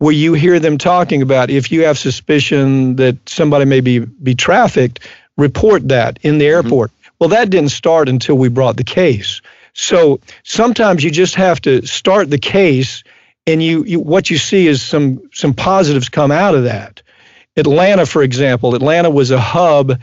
where 0.01 0.11
you 0.11 0.33
hear 0.33 0.59
them 0.59 0.79
talking 0.79 1.21
about 1.21 1.51
if 1.51 1.71
you 1.71 1.85
have 1.85 1.95
suspicion 1.95 2.95
that 2.95 3.15
somebody 3.29 3.65
may 3.65 3.81
be, 3.81 3.99
be 3.99 4.33
trafficked, 4.33 4.99
report 5.37 5.87
that 5.89 6.17
in 6.23 6.39
the 6.39 6.45
mm-hmm. 6.45 6.55
airport. 6.55 6.89
Mm-hmm. 6.89 7.15
Well, 7.19 7.29
that 7.29 7.51
didn't 7.51 7.69
start 7.69 8.09
until 8.09 8.35
we 8.35 8.49
brought 8.49 8.77
the 8.77 8.83
case. 8.83 9.41
So 9.73 10.19
sometimes 10.41 11.03
you 11.03 11.11
just 11.11 11.35
have 11.35 11.61
to 11.61 11.85
start 11.85 12.31
the 12.31 12.39
case, 12.39 13.03
and 13.45 13.61
you, 13.61 13.83
you 13.83 13.99
what 13.99 14.31
you 14.31 14.39
see 14.39 14.65
is 14.65 14.81
some 14.81 15.21
some 15.33 15.53
positives 15.53 16.09
come 16.09 16.31
out 16.31 16.55
of 16.55 16.63
that. 16.63 17.03
Atlanta, 17.55 18.07
for 18.07 18.23
example, 18.23 18.73
Atlanta 18.73 19.11
was 19.11 19.29
a 19.29 19.39
hub 19.39 19.99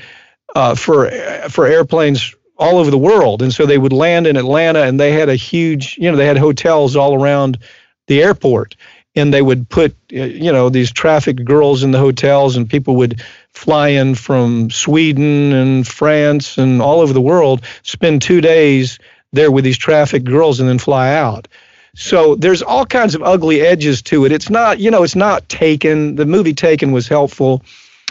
uh, 0.55 0.77
for 0.77 1.11
for 1.49 1.67
airplanes 1.67 2.37
all 2.57 2.79
over 2.79 2.93
the 2.93 2.99
world, 2.99 3.43
and 3.43 3.53
so 3.53 3.67
they 3.67 3.79
would 3.79 3.93
land 3.93 4.29
in 4.29 4.37
Atlanta, 4.37 4.83
and 4.83 5.01
they 5.01 5.11
had 5.11 5.29
a 5.29 5.35
huge, 5.35 5.99
you 5.99 6.09
know, 6.09 6.17
they 6.17 6.27
had 6.27 6.39
hotels 6.39 6.95
all 6.95 7.21
around 7.21 7.59
the 8.07 8.23
airport, 8.23 8.75
and 9.19 9.33
they 9.33 9.43
would 9.43 9.69
put, 9.69 9.95
uh, 10.13 10.25
you 10.25 10.53
know, 10.53 10.69
these 10.69 10.93
trafficked 10.93 11.45
girls 11.45 11.83
in 11.83 11.91
the 11.91 11.99
hotels, 11.99 12.57
and 12.57 12.69
people 12.69 12.97
would 12.97 13.23
fly 13.53 13.89
in 13.89 14.15
from 14.15 14.71
Sweden 14.71 15.53
and 15.53 15.87
France 15.87 16.59
and 16.59 16.81
all 16.81 17.01
over 17.01 17.13
the 17.13 17.21
world, 17.21 17.63
spend 17.83 18.23
two 18.23 18.41
days 18.41 18.99
there 19.33 19.51
with 19.51 19.65
these 19.65 19.79
trafficked 19.79 20.27
girls, 20.27 20.61
and 20.61 20.69
then 20.69 20.79
fly 20.79 21.15
out. 21.15 21.49
So 21.95 22.37
there's 22.37 22.63
all 22.63 22.87
kinds 22.87 23.15
of 23.15 23.23
ugly 23.23 23.61
edges 23.61 24.03
to 24.03 24.25
it. 24.25 24.33
It's 24.33 24.51
not, 24.51 24.79
you 24.79 24.91
know, 24.91 25.03
it's 25.03 25.17
not 25.17 25.49
Taken. 25.49 26.15
The 26.15 26.27
movie 26.27 26.55
Taken 26.55 26.93
was 26.93 27.09
helpful. 27.09 27.63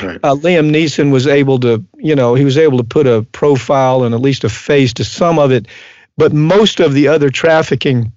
Right. 0.01 0.19
Uh, 0.21 0.35
Liam 0.35 0.69
Neeson 0.69 1.11
was 1.11 1.25
able 1.25 1.59
to, 1.61 1.83
you 1.95 2.15
know, 2.15 2.35
he 2.35 2.45
was 2.45 2.57
able 2.57 2.77
to 2.77 2.83
put 2.83 3.07
a 3.07 3.23
profile 3.31 4.03
and 4.03 4.13
at 4.13 4.21
least 4.21 4.43
a 4.43 4.49
face 4.49 4.93
to 4.95 5.03
some 5.03 5.39
of 5.39 5.51
it, 5.51 5.67
but 6.17 6.33
most 6.33 6.79
of 6.79 6.93
the 6.93 7.07
other 7.07 7.29
trafficking 7.29 8.11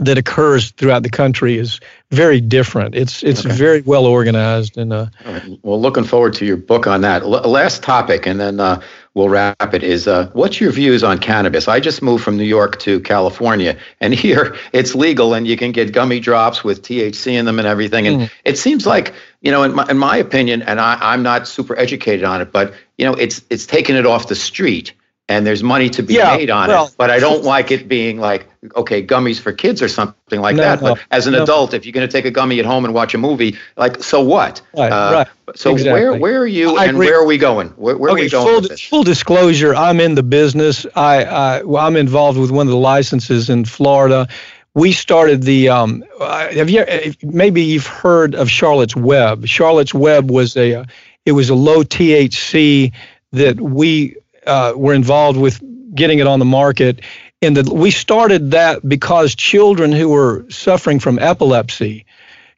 that 0.00 0.18
occurs 0.18 0.70
throughout 0.72 1.02
the 1.02 1.10
country 1.10 1.58
is 1.58 1.80
very 2.10 2.40
different. 2.40 2.94
It's 2.94 3.22
it's 3.22 3.44
okay. 3.44 3.54
very 3.54 3.82
well 3.82 4.06
organized 4.06 4.76
and. 4.78 4.92
Uh, 4.92 5.06
right. 5.24 5.58
Well, 5.62 5.80
looking 5.80 6.04
forward 6.04 6.34
to 6.34 6.46
your 6.46 6.56
book 6.56 6.86
on 6.86 7.02
that. 7.02 7.22
L- 7.22 7.30
last 7.30 7.82
topic, 7.82 8.26
and 8.26 8.40
then 8.40 8.60
uh, 8.60 8.80
we'll 9.14 9.28
wrap 9.28 9.74
it. 9.74 9.82
Is 9.82 10.08
uh, 10.08 10.30
what's 10.32 10.60
your 10.60 10.72
views 10.72 11.04
on 11.04 11.18
cannabis? 11.18 11.68
I 11.68 11.80
just 11.80 12.02
moved 12.02 12.24
from 12.24 12.36
New 12.36 12.44
York 12.44 12.78
to 12.80 13.00
California, 13.00 13.76
and 14.00 14.14
here 14.24 14.56
it's 14.72 14.94
legal, 14.94 15.34
and 15.34 15.46
you 15.46 15.56
can 15.56 15.72
get 15.72 15.92
gummy 15.92 16.20
drops 16.20 16.64
with 16.64 16.82
THC 16.82 17.32
in 17.32 17.44
them 17.44 17.58
and 17.58 17.68
everything. 17.68 18.06
And 18.06 18.20
mm. 18.22 18.30
it 18.44 18.58
seems 18.58 18.86
like 18.86 19.14
you 19.42 19.50
know, 19.50 19.62
in 19.62 19.74
my, 19.74 19.86
in 19.90 19.98
my 19.98 20.16
opinion, 20.16 20.62
and 20.62 20.80
I, 20.80 20.96
I'm 21.00 21.22
not 21.22 21.48
super 21.48 21.76
educated 21.76 22.24
on 22.24 22.40
it, 22.40 22.52
but 22.52 22.72
you 22.96 23.04
know, 23.04 23.14
it's 23.14 23.42
it's 23.50 23.66
taking 23.66 23.96
it 23.96 24.06
off 24.06 24.28
the 24.28 24.36
street 24.36 24.92
and 25.32 25.46
there's 25.46 25.62
money 25.62 25.88
to 25.88 26.02
be 26.02 26.14
yeah, 26.14 26.36
made 26.36 26.50
on 26.50 26.68
well, 26.68 26.86
it. 26.86 26.94
But 26.98 27.10
I 27.10 27.18
don't 27.18 27.42
like 27.54 27.70
it 27.70 27.88
being 27.88 28.18
like, 28.18 28.46
okay, 28.76 29.04
gummies 29.04 29.40
for 29.40 29.50
kids 29.52 29.80
or 29.80 29.88
something 29.88 30.40
like 30.40 30.56
no, 30.56 30.62
that. 30.62 30.82
No, 30.82 30.94
but 30.94 31.02
as 31.10 31.26
an 31.26 31.32
no. 31.32 31.42
adult, 31.42 31.72
if 31.72 31.86
you're 31.86 31.92
going 31.92 32.06
to 32.06 32.12
take 32.12 32.26
a 32.26 32.30
gummy 32.30 32.60
at 32.60 32.66
home 32.66 32.84
and 32.84 32.92
watch 32.92 33.14
a 33.14 33.18
movie, 33.18 33.56
like, 33.76 34.02
so 34.02 34.20
what? 34.20 34.60
Right, 34.76 34.92
uh, 34.92 35.12
right. 35.12 35.56
So 35.56 35.72
exactly. 35.72 35.92
where 35.92 36.18
where 36.18 36.40
are 36.40 36.46
you 36.46 36.76
I 36.76 36.84
and 36.84 36.96
agree. 36.96 37.06
where 37.06 37.20
are 37.20 37.26
we 37.26 37.38
going? 37.38 37.68
Where, 37.70 37.96
where 37.96 38.10
okay, 38.12 38.20
are 38.20 38.24
we 38.24 38.30
going 38.30 38.62
full? 38.64 38.76
Full 38.76 39.02
disclosure, 39.02 39.74
I'm 39.74 40.00
in 40.00 40.14
the 40.14 40.22
business. 40.22 40.86
I, 40.94 41.24
I 41.24 41.62
well, 41.62 41.84
I'm 41.84 41.96
involved 41.96 42.38
with 42.38 42.50
one 42.50 42.66
of 42.66 42.70
the 42.70 42.78
licenses 42.78 43.48
in 43.48 43.64
Florida. 43.64 44.28
We 44.74 44.92
started 44.92 45.42
the. 45.42 45.68
Um, 45.68 46.04
have 46.20 46.70
you 46.70 46.84
maybe 47.22 47.62
you've 47.62 47.86
heard 47.86 48.34
of 48.34 48.50
Charlotte's 48.50 48.96
Web? 48.96 49.46
Charlotte's 49.46 49.92
Web 49.92 50.30
was 50.30 50.56
a 50.56 50.84
it 51.26 51.32
was 51.32 51.50
a 51.50 51.54
low 51.54 51.82
THC 51.82 52.92
that 53.32 53.60
we 53.60 54.16
uh, 54.46 54.72
were 54.76 54.94
involved 54.94 55.38
with 55.38 55.60
getting 55.94 56.18
it 56.18 56.26
on 56.26 56.38
the 56.38 56.44
market. 56.44 57.00
And 57.40 57.56
the, 57.56 57.74
we 57.74 57.90
started 57.90 58.52
that 58.52 58.86
because 58.88 59.34
children 59.34 59.92
who 59.92 60.08
were 60.08 60.46
suffering 60.48 61.00
from 61.00 61.18
epilepsy 61.18 62.06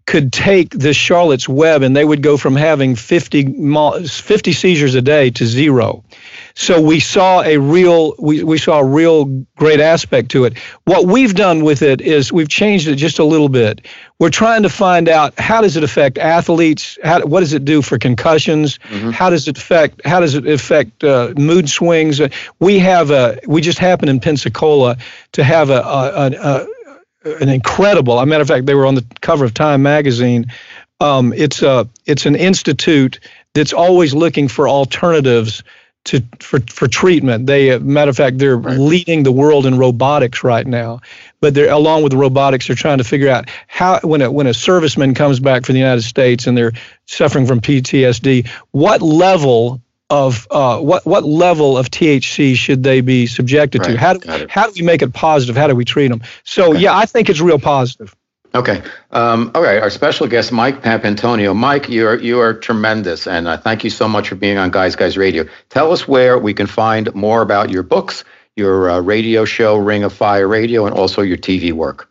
could 0.06 0.32
take 0.32 0.70
this 0.70 0.96
Charlotte's 0.96 1.48
Web 1.48 1.82
and 1.82 1.96
they 1.96 2.04
would 2.04 2.22
go 2.22 2.36
from 2.36 2.56
having 2.56 2.94
50, 2.94 4.06
50 4.06 4.52
seizures 4.52 4.94
a 4.94 5.02
day 5.02 5.30
to 5.30 5.46
zero. 5.46 6.04
So 6.54 6.80
we 6.80 7.00
saw 7.00 7.42
a 7.42 7.58
real 7.58 8.14
we, 8.18 8.44
we 8.44 8.58
saw 8.58 8.78
a 8.78 8.84
real 8.84 9.24
great 9.56 9.80
aspect 9.80 10.30
to 10.32 10.44
it. 10.44 10.56
What 10.84 11.06
we've 11.06 11.34
done 11.34 11.64
with 11.64 11.82
it 11.82 12.00
is 12.00 12.32
we've 12.32 12.48
changed 12.48 12.86
it 12.86 12.96
just 12.96 13.18
a 13.18 13.24
little 13.24 13.48
bit. 13.48 13.86
We're 14.20 14.30
trying 14.30 14.62
to 14.62 14.68
find 14.68 15.08
out 15.08 15.38
how 15.38 15.62
does 15.62 15.76
it 15.76 15.82
affect 15.82 16.18
athletes? 16.18 16.96
How, 17.02 17.24
what 17.26 17.40
does 17.40 17.54
it 17.54 17.64
do 17.64 17.82
for 17.82 17.98
concussions? 17.98 18.78
Mm-hmm. 18.78 19.10
How 19.10 19.30
does 19.30 19.48
it 19.48 19.58
affect 19.58 20.06
how 20.06 20.20
does 20.20 20.34
it 20.34 20.46
affect 20.46 21.02
uh, 21.02 21.32
mood 21.36 21.68
swings? 21.68 22.20
We 22.60 22.78
have 22.78 23.10
a 23.10 23.40
we 23.46 23.60
just 23.60 23.78
happened 23.78 24.10
in 24.10 24.20
Pensacola 24.20 24.96
to 25.32 25.42
have 25.42 25.70
a, 25.70 25.80
a, 25.80 26.30
a, 26.40 26.66
a 26.66 26.66
an 27.24 27.48
incredible. 27.48 28.18
As 28.18 28.24
a 28.24 28.26
matter 28.26 28.42
of 28.42 28.48
fact, 28.48 28.66
they 28.66 28.74
were 28.74 28.86
on 28.86 28.94
the 28.94 29.04
cover 29.20 29.44
of 29.44 29.54
Time 29.54 29.82
magazine. 29.82 30.46
Um, 31.00 31.32
it's 31.32 31.62
a 31.62 31.88
it's 32.06 32.26
an 32.26 32.36
institute 32.36 33.20
that's 33.54 33.72
always 33.72 34.14
looking 34.14 34.48
for 34.48 34.68
alternatives 34.68 35.62
to 36.04 36.22
for 36.40 36.60
for 36.60 36.86
treatment. 36.86 37.46
They, 37.46 37.72
uh, 37.72 37.80
matter 37.80 38.10
of 38.10 38.16
fact, 38.16 38.38
they're 38.38 38.56
right. 38.56 38.78
leading 38.78 39.22
the 39.22 39.32
world 39.32 39.66
in 39.66 39.78
robotics 39.78 40.44
right 40.44 40.66
now. 40.66 41.00
But 41.40 41.54
they're 41.54 41.70
along 41.70 42.02
with 42.02 42.12
the 42.12 42.18
robotics, 42.18 42.66
they're 42.66 42.76
trying 42.76 42.98
to 42.98 43.04
figure 43.04 43.28
out 43.28 43.48
how 43.66 44.00
when 44.00 44.22
a 44.22 44.30
when 44.30 44.46
a 44.46 44.50
serviceman 44.50 45.16
comes 45.16 45.40
back 45.40 45.64
from 45.64 45.74
the 45.74 45.80
United 45.80 46.02
States 46.02 46.46
and 46.46 46.56
they're 46.56 46.72
suffering 47.06 47.46
from 47.46 47.60
PTSD, 47.60 48.48
what 48.70 49.02
level 49.02 49.80
of 50.14 50.46
uh, 50.48 50.78
what 50.78 51.04
what 51.04 51.24
level 51.24 51.76
of 51.76 51.90
THC 51.90 52.54
should 52.54 52.84
they 52.84 53.00
be 53.00 53.26
subjected 53.26 53.80
right. 53.80 53.92
to? 53.92 53.98
How 53.98 54.12
do 54.14 54.46
how 54.48 54.66
do 54.66 54.72
we 54.76 54.82
make 54.82 55.02
it 55.02 55.12
positive? 55.12 55.56
How 55.56 55.66
do 55.66 55.74
we 55.74 55.84
treat 55.84 56.08
them? 56.08 56.22
So 56.44 56.70
okay. 56.70 56.80
yeah, 56.80 56.96
I 56.96 57.06
think 57.06 57.28
it's 57.28 57.40
real 57.40 57.58
positive. 57.58 58.14
Okay. 58.54 58.80
Um, 59.10 59.50
all 59.56 59.62
right. 59.62 59.82
Our 59.82 59.90
special 59.90 60.28
guest, 60.28 60.52
Mike 60.52 60.82
Papantonio. 60.82 61.56
Mike, 61.56 61.88
you 61.88 62.06
are 62.06 62.16
you 62.16 62.38
are 62.40 62.54
tremendous, 62.54 63.26
and 63.26 63.48
uh, 63.48 63.56
thank 63.56 63.82
you 63.82 63.90
so 63.90 64.06
much 64.06 64.28
for 64.28 64.36
being 64.36 64.56
on 64.56 64.70
Guys 64.70 64.94
Guys 64.94 65.16
Radio. 65.16 65.46
Tell 65.68 65.90
us 65.90 66.06
where 66.06 66.38
we 66.38 66.54
can 66.54 66.68
find 66.68 67.12
more 67.14 67.42
about 67.42 67.70
your 67.70 67.82
books, 67.82 68.22
your 68.54 68.90
uh, 68.90 69.00
radio 69.00 69.44
show, 69.44 69.76
Ring 69.76 70.04
of 70.04 70.12
Fire 70.12 70.46
Radio, 70.46 70.86
and 70.86 70.94
also 70.94 71.22
your 71.22 71.38
TV 71.38 71.72
work. 71.72 72.08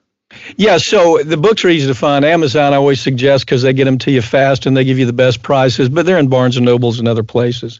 Yeah, 0.58 0.78
so 0.78 1.20
the 1.24 1.38
books 1.38 1.64
are 1.66 1.70
easy 1.70 1.88
to 1.88 1.96
find. 1.96 2.26
Amazon, 2.26 2.74
I 2.74 2.78
always 2.78 3.02
suggest 3.02 3.46
because 3.46 3.62
they 3.62 3.74
get 3.74 3.86
them 3.86 3.98
to 4.00 4.12
you 4.12 4.22
fast 4.22 4.66
and 4.66 4.76
they 4.76 4.84
give 4.84 5.00
you 5.00 5.06
the 5.06 5.14
best 5.14 5.42
prices. 5.42 5.90
But 5.90 6.06
they're 6.06 6.18
in 6.18 6.28
Barnes 6.28 6.58
and 6.58 6.66
Nobles 6.66 7.00
and 7.00 7.08
other 7.08 7.24
places. 7.24 7.80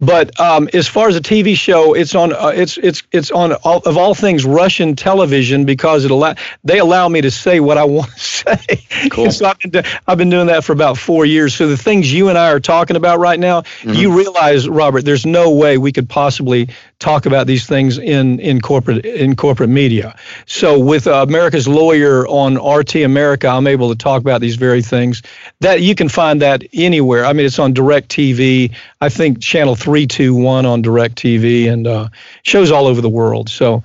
But 0.00 0.38
um, 0.40 0.68
as 0.74 0.88
far 0.88 1.08
as 1.08 1.16
a 1.16 1.20
TV 1.20 1.56
show, 1.56 1.94
it's 1.94 2.14
on 2.14 2.32
uh, 2.32 2.52
it's 2.54 2.78
it's 2.78 3.02
it's 3.12 3.30
on 3.30 3.52
all, 3.64 3.78
of 3.84 3.96
all 3.96 4.14
things 4.14 4.44
Russian 4.44 4.96
television 4.96 5.64
because 5.64 6.04
it 6.04 6.10
allow 6.10 6.34
they 6.64 6.78
allow 6.78 7.08
me 7.08 7.20
to 7.20 7.30
say 7.30 7.60
what 7.60 7.78
I 7.78 7.84
want 7.92 8.10
to 8.12 8.20
say. 8.20 8.86
Cool. 9.10 9.30
so 9.30 9.46
I've 9.46 9.58
been, 9.58 9.70
do, 9.70 9.82
I've 10.06 10.18
been 10.18 10.30
doing 10.30 10.46
that 10.46 10.64
for 10.64 10.72
about 10.72 10.98
four 10.98 11.24
years. 11.24 11.54
So 11.54 11.68
the 11.68 11.76
things 11.76 12.12
you 12.12 12.28
and 12.28 12.38
I 12.38 12.50
are 12.50 12.60
talking 12.60 12.96
about 12.96 13.18
right 13.18 13.38
now, 13.38 13.62
mm-hmm. 13.62 13.94
you 13.94 14.16
realize, 14.16 14.68
Robert, 14.68 15.04
there's 15.04 15.26
no 15.26 15.50
way 15.50 15.78
we 15.78 15.92
could 15.92 16.08
possibly 16.08 16.68
talk 17.02 17.26
about 17.26 17.46
these 17.46 17.66
things 17.66 17.98
in 17.98 18.38
in 18.40 18.60
corporate 18.60 19.04
in 19.04 19.34
corporate 19.36 19.68
media. 19.68 20.16
So 20.46 20.78
with 20.78 21.06
uh, 21.06 21.24
America's 21.28 21.66
lawyer 21.66 22.26
on 22.28 22.56
RT 22.56 22.96
America, 22.96 23.48
I'm 23.48 23.66
able 23.66 23.90
to 23.90 23.96
talk 23.96 24.20
about 24.20 24.40
these 24.40 24.56
very 24.56 24.82
things. 24.82 25.22
That 25.60 25.82
you 25.82 25.94
can 25.94 26.08
find 26.08 26.40
that 26.42 26.62
anywhere. 26.72 27.24
I 27.24 27.32
mean, 27.32 27.44
it's 27.44 27.58
on 27.58 27.74
DirecTV. 27.74 28.74
I 29.00 29.08
think 29.08 29.42
channel 29.42 29.74
three 29.74 30.06
two 30.06 30.34
one 30.34 30.64
on 30.64 30.82
DirecTV 30.82 31.70
and 31.70 31.86
uh, 31.86 32.08
shows 32.42 32.70
all 32.70 32.86
over 32.86 33.00
the 33.00 33.10
world. 33.10 33.48
So. 33.48 33.82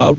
Uh, 0.00 0.14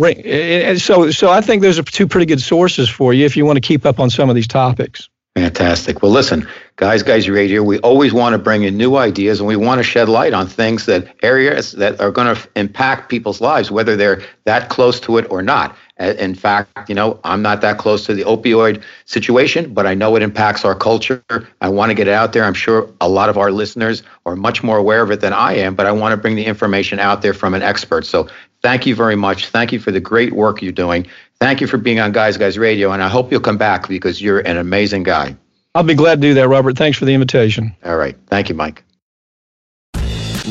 so, 0.76 1.10
so 1.10 1.32
I 1.32 1.40
think 1.40 1.62
those 1.62 1.80
are 1.80 1.84
two 1.84 2.06
pretty 2.06 2.26
good 2.26 2.42
sources 2.42 2.90
for 2.90 3.14
you 3.14 3.24
if 3.24 3.38
you 3.38 3.46
want 3.46 3.56
to 3.56 3.62
keep 3.62 3.86
up 3.86 3.98
on 3.98 4.10
some 4.10 4.30
of 4.30 4.36
these 4.36 4.46
topics. 4.46 5.08
Fantastic. 5.36 6.02
Well, 6.02 6.12
listen, 6.12 6.48
guys, 6.76 7.02
guys 7.02 7.26
you're 7.26 7.36
radio, 7.36 7.64
we 7.64 7.80
always 7.80 8.14
want 8.14 8.34
to 8.34 8.38
bring 8.38 8.64
in 8.64 8.76
new 8.76 8.98
ideas 8.98 9.40
and 9.40 9.48
we 9.48 9.56
want 9.56 9.80
to 9.80 9.84
shed 9.84 10.10
light 10.10 10.34
on 10.34 10.48
things 10.48 10.86
that 10.88 11.16
areas 11.24 11.74
that 11.74 12.02
are 12.02 12.12
going 12.12 12.36
to 12.36 12.50
impact 12.56 13.10
people's 13.10 13.40
lives, 13.40 13.72
whether 13.72 13.96
they're 13.96 14.22
that 14.46 14.70
close 14.70 15.00
to 15.02 15.18
it 15.18 15.26
or 15.30 15.42
not. 15.42 15.78
In 16.00 16.34
fact, 16.34 16.90
you 16.90 16.96
know, 16.96 17.20
I'm 17.24 17.42
not 17.42 17.62
that 17.62 17.78
close 17.78 18.06
to 18.06 18.14
the 18.14 18.24
opioid 18.24 18.82
situation, 19.06 19.74
but 19.74 19.86
I 19.86 19.94
know 19.94 20.16
it 20.16 20.24
impacts 20.24 20.66
our 20.66 20.76
culture. 20.76 21.24
I 21.62 21.70
want 21.70 21.90
to 21.90 21.94
get 21.94 22.08
it 22.08 22.14
out 22.14 22.34
there. 22.34 22.44
I'm 22.44 22.54
sure 22.54 22.90
a 23.00 23.08
lot 23.08 23.30
of 23.30 23.38
our 23.38 23.52
listeners 23.52 24.02
are 24.26 24.36
much 24.36 24.64
more 24.64 24.78
aware 24.78 25.02
of 25.02 25.12
it 25.12 25.22
than 25.22 25.34
I 25.34 25.54
am, 25.54 25.76
but 25.76 25.86
I 25.86 25.92
want 25.92 26.14
to 26.14 26.18
bring 26.18 26.36
the 26.36 26.46
information 26.46 27.00
out 27.00 27.22
there 27.22 27.34
from 27.34 27.54
an 27.54 27.62
expert. 27.62 28.06
So 28.06 28.28
thank 28.62 28.86
you 28.86 28.96
very 28.96 29.16
much. 29.16 29.48
Thank 29.48 29.72
you 29.72 29.80
for 29.80 29.92
the 29.92 30.00
great 30.00 30.34
work 30.34 30.62
you're 30.62 30.72
doing. 30.72 31.06
Thank 31.40 31.62
you 31.62 31.68
for 31.68 31.78
being 31.78 32.00
on 32.02 32.12
Guys 32.12 32.36
Guys 32.36 32.58
Radio, 32.58 32.92
and 32.92 33.02
I 33.02 33.08
hope 33.08 33.32
you'll 33.32 33.40
come 33.40 33.58
back 33.58 33.88
because 33.88 34.22
you're 34.22 34.40
an 34.40 34.58
amazing 34.58 35.04
guy. 35.04 35.38
I'll 35.74 35.84
be 35.84 35.94
glad 35.94 36.16
to 36.16 36.22
do 36.22 36.34
that, 36.34 36.50
Robert. 36.50 36.78
Thanks 36.78 36.98
for 36.98 37.06
the 37.06 37.14
invitation. 37.14 37.74
All 37.86 37.96
right. 37.96 38.18
Thank 38.28 38.50
you, 38.50 38.56
Mike. 38.56 38.84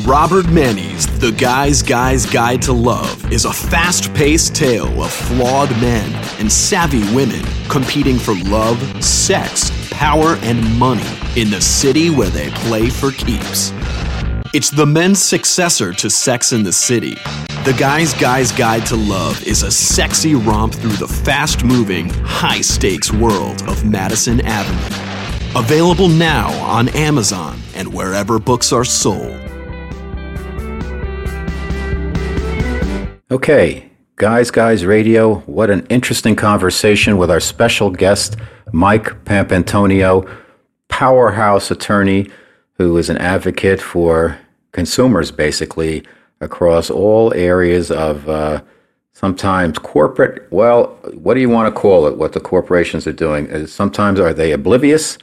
Robert 0.05 0.47
Manni's 0.49 1.05
The 1.19 1.31
Guy's 1.31 1.83
Guy's 1.83 2.25
Guide 2.25 2.61
to 2.63 2.73
Love 2.73 3.31
is 3.31 3.45
a 3.45 3.53
fast 3.53 4.13
paced 4.13 4.55
tale 4.55 5.03
of 5.03 5.11
flawed 5.11 5.69
men 5.81 6.11
and 6.39 6.51
savvy 6.51 7.03
women 7.13 7.43
competing 7.69 8.17
for 8.17 8.33
love, 8.45 8.79
sex, 9.03 9.71
power, 9.91 10.37
and 10.41 10.63
money 10.79 11.05
in 11.35 11.51
the 11.51 11.61
city 11.61 12.09
where 12.09 12.29
they 12.29 12.49
play 12.51 12.89
for 12.89 13.11
keeps. 13.11 13.71
It's 14.51 14.71
the 14.71 14.87
men's 14.87 15.21
successor 15.21 15.93
to 15.93 16.09
Sex 16.09 16.53
in 16.53 16.63
the 16.63 16.73
City. 16.73 17.13
The 17.65 17.75
Guy's 17.77 18.15
Guy's 18.15 18.51
Guide 18.51 18.83
to 18.87 18.95
Love 18.95 19.43
is 19.43 19.61
a 19.61 19.69
sexy 19.69 20.33
romp 20.33 20.73
through 20.73 20.93
the 20.93 21.07
fast 21.07 21.63
moving, 21.63 22.09
high 22.09 22.61
stakes 22.61 23.13
world 23.13 23.61
of 23.69 23.85
Madison 23.85 24.41
Avenue. 24.41 25.55
Available 25.55 26.07
now 26.07 26.49
on 26.63 26.89
Amazon 26.89 27.59
and 27.75 27.93
wherever 27.93 28.39
books 28.39 28.73
are 28.73 28.83
sold. 28.83 29.39
Okay, 33.29 33.91
Guys 34.15 34.49
Guys 34.49 34.83
Radio, 34.83 35.41
what 35.41 35.69
an 35.69 35.85
interesting 35.91 36.35
conversation 36.35 37.19
with 37.19 37.29
our 37.29 37.39
special 37.39 37.91
guest, 37.91 38.35
Mike 38.73 39.25
Papantonio, 39.25 40.27
powerhouse 40.87 41.69
attorney 41.69 42.31
who 42.79 42.97
is 42.97 43.09
an 43.09 43.17
advocate 43.17 43.81
for 43.81 44.39
consumers 44.71 45.31
basically 45.31 46.01
across 46.39 46.89
all 46.89 47.33
areas 47.33 47.91
of 47.91 48.27
uh, 48.29 48.61
sometimes 49.11 49.77
corporate. 49.77 50.47
Well, 50.49 50.97
what 51.13 51.33
do 51.33 51.41
you 51.41 51.49
want 51.49 51.73
to 51.73 51.79
call 51.79 52.07
it? 52.07 52.17
What 52.17 52.31
the 52.31 52.39
corporations 52.39 53.05
are 53.05 53.11
doing? 53.13 53.51
Uh, 53.51 53.67
sometimes 53.67 54.17
are 54.19 54.33
they 54.33 54.53
oblivious 54.53 55.17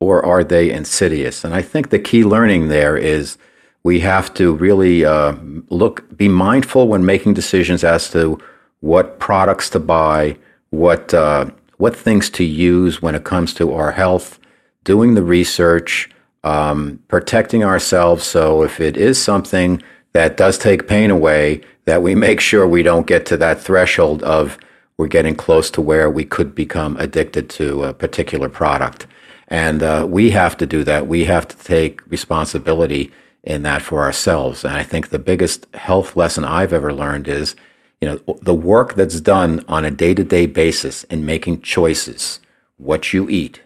or 0.00 0.24
are 0.24 0.44
they 0.44 0.70
insidious? 0.70 1.44
And 1.44 1.54
I 1.54 1.62
think 1.62 1.88
the 1.88 1.98
key 1.98 2.24
learning 2.24 2.68
there 2.68 2.96
is 2.96 3.38
we 3.84 4.00
have 4.00 4.34
to 4.34 4.54
really 4.54 5.06
uh, 5.06 5.34
look, 5.70 6.14
be 6.14 6.28
mindful 6.28 6.88
when 6.88 7.06
making 7.06 7.32
decisions 7.32 7.84
as 7.84 8.10
to 8.10 8.38
what 8.80 9.18
products 9.18 9.70
to 9.70 9.80
buy, 9.80 10.36
what 10.70 11.14
uh, 11.14 11.46
what 11.78 11.96
things 11.96 12.28
to 12.28 12.44
use 12.44 13.00
when 13.00 13.14
it 13.14 13.24
comes 13.24 13.54
to 13.54 13.72
our 13.72 13.92
health, 13.92 14.38
doing 14.84 15.14
the 15.14 15.22
research 15.22 16.10
um, 16.44 17.02
protecting 17.08 17.64
ourselves. 17.64 18.24
So 18.24 18.62
if 18.62 18.80
it 18.80 18.96
is 18.96 19.22
something 19.22 19.82
that 20.12 20.36
does 20.36 20.58
take 20.58 20.88
pain 20.88 21.10
away, 21.10 21.62
that 21.84 22.02
we 22.02 22.14
make 22.14 22.40
sure 22.40 22.66
we 22.66 22.82
don't 22.82 23.06
get 23.06 23.24
to 23.26 23.36
that 23.38 23.60
threshold 23.60 24.22
of 24.22 24.58
we're 24.98 25.06
getting 25.06 25.36
close 25.36 25.70
to 25.70 25.80
where 25.80 26.10
we 26.10 26.24
could 26.24 26.54
become 26.54 26.96
addicted 26.96 27.48
to 27.50 27.84
a 27.84 27.94
particular 27.94 28.48
product. 28.48 29.06
And 29.46 29.82
uh, 29.82 30.06
we 30.08 30.30
have 30.30 30.56
to 30.58 30.66
do 30.66 30.84
that. 30.84 31.06
We 31.06 31.24
have 31.24 31.48
to 31.48 31.56
take 31.56 32.04
responsibility 32.10 33.12
in 33.42 33.62
that 33.62 33.80
for 33.80 34.02
ourselves. 34.02 34.64
And 34.64 34.74
I 34.74 34.82
think 34.82 35.08
the 35.08 35.18
biggest 35.18 35.66
health 35.74 36.16
lesson 36.16 36.44
I've 36.44 36.72
ever 36.72 36.92
learned 36.92 37.28
is, 37.28 37.54
you 38.00 38.08
know, 38.08 38.38
the 38.42 38.54
work 38.54 38.94
that's 38.94 39.20
done 39.20 39.64
on 39.68 39.84
a 39.84 39.90
day 39.90 40.14
to 40.14 40.24
day 40.24 40.46
basis 40.46 41.04
in 41.04 41.24
making 41.24 41.62
choices, 41.62 42.40
what 42.76 43.12
you 43.12 43.30
eat, 43.30 43.62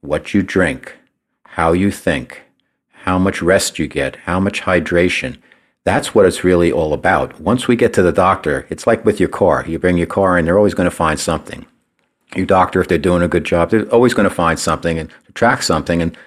what 0.00 0.34
you 0.34 0.42
drink, 0.42 0.96
how 1.54 1.70
you 1.72 1.88
think, 1.88 2.42
how 3.04 3.16
much 3.16 3.40
rest 3.40 3.78
you 3.78 3.86
get, 3.86 4.16
how 4.26 4.40
much 4.40 4.62
hydration. 4.62 5.36
That's 5.84 6.12
what 6.12 6.26
it's 6.26 6.42
really 6.42 6.72
all 6.72 6.92
about. 6.92 7.40
Once 7.40 7.68
we 7.68 7.76
get 7.76 7.92
to 7.92 8.02
the 8.02 8.10
doctor, 8.10 8.66
it's 8.70 8.88
like 8.88 9.04
with 9.04 9.20
your 9.20 9.28
car. 9.28 9.64
You 9.64 9.78
bring 9.78 9.96
your 9.96 10.08
car 10.08 10.36
in, 10.36 10.46
they're 10.46 10.58
always 10.58 10.74
going 10.74 10.90
to 10.90 10.96
find 10.96 11.20
something. 11.20 11.64
Your 12.34 12.46
doctor, 12.46 12.80
if 12.80 12.88
they're 12.88 12.98
doing 12.98 13.22
a 13.22 13.28
good 13.28 13.44
job, 13.44 13.70
they're 13.70 13.88
always 13.94 14.14
going 14.14 14.28
to 14.28 14.34
find 14.34 14.58
something 14.58 14.98
and 14.98 15.08
track 15.34 15.62
something. 15.62 16.02
And, 16.02 16.18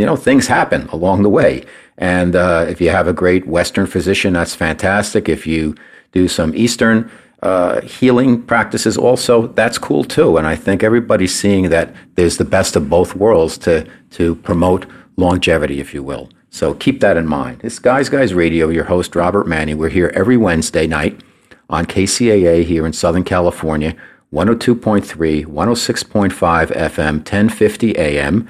you 0.00 0.06
know, 0.06 0.16
things 0.16 0.48
happen 0.48 0.88
along 0.88 1.22
the 1.22 1.28
way. 1.28 1.64
And 1.96 2.34
uh, 2.34 2.66
if 2.68 2.80
you 2.80 2.90
have 2.90 3.06
a 3.06 3.12
great 3.12 3.46
Western 3.46 3.86
physician, 3.86 4.32
that's 4.32 4.56
fantastic. 4.56 5.28
If 5.28 5.46
you 5.46 5.76
do 6.10 6.26
some 6.26 6.56
Eastern 6.56 7.08
uh, 7.42 7.80
healing 7.80 8.42
practices 8.42 8.96
also, 8.96 9.48
that's 9.48 9.78
cool 9.78 10.04
too. 10.04 10.36
And 10.36 10.46
I 10.46 10.54
think 10.54 10.82
everybody's 10.82 11.34
seeing 11.34 11.70
that 11.70 11.94
there's 12.14 12.36
the 12.36 12.44
best 12.44 12.76
of 12.76 12.88
both 12.88 13.16
worlds 13.16 13.58
to, 13.58 13.86
to 14.10 14.36
promote 14.36 14.86
longevity, 15.16 15.80
if 15.80 15.92
you 15.92 16.02
will. 16.02 16.30
So 16.50 16.74
keep 16.74 17.00
that 17.00 17.16
in 17.16 17.26
mind. 17.26 17.60
It's 17.64 17.78
Guys 17.78 18.08
Guys 18.08 18.34
Radio, 18.34 18.68
your 18.68 18.84
host, 18.84 19.16
Robert 19.16 19.46
Manni 19.46 19.74
We're 19.74 19.88
here 19.88 20.12
every 20.14 20.36
Wednesday 20.36 20.86
night 20.86 21.22
on 21.68 21.86
KCAA 21.86 22.64
here 22.64 22.86
in 22.86 22.92
Southern 22.92 23.24
California, 23.24 23.96
102.3, 24.32 25.46
106.5 25.46 26.76
FM, 26.76 27.14
1050 27.14 27.96
AM. 27.96 28.48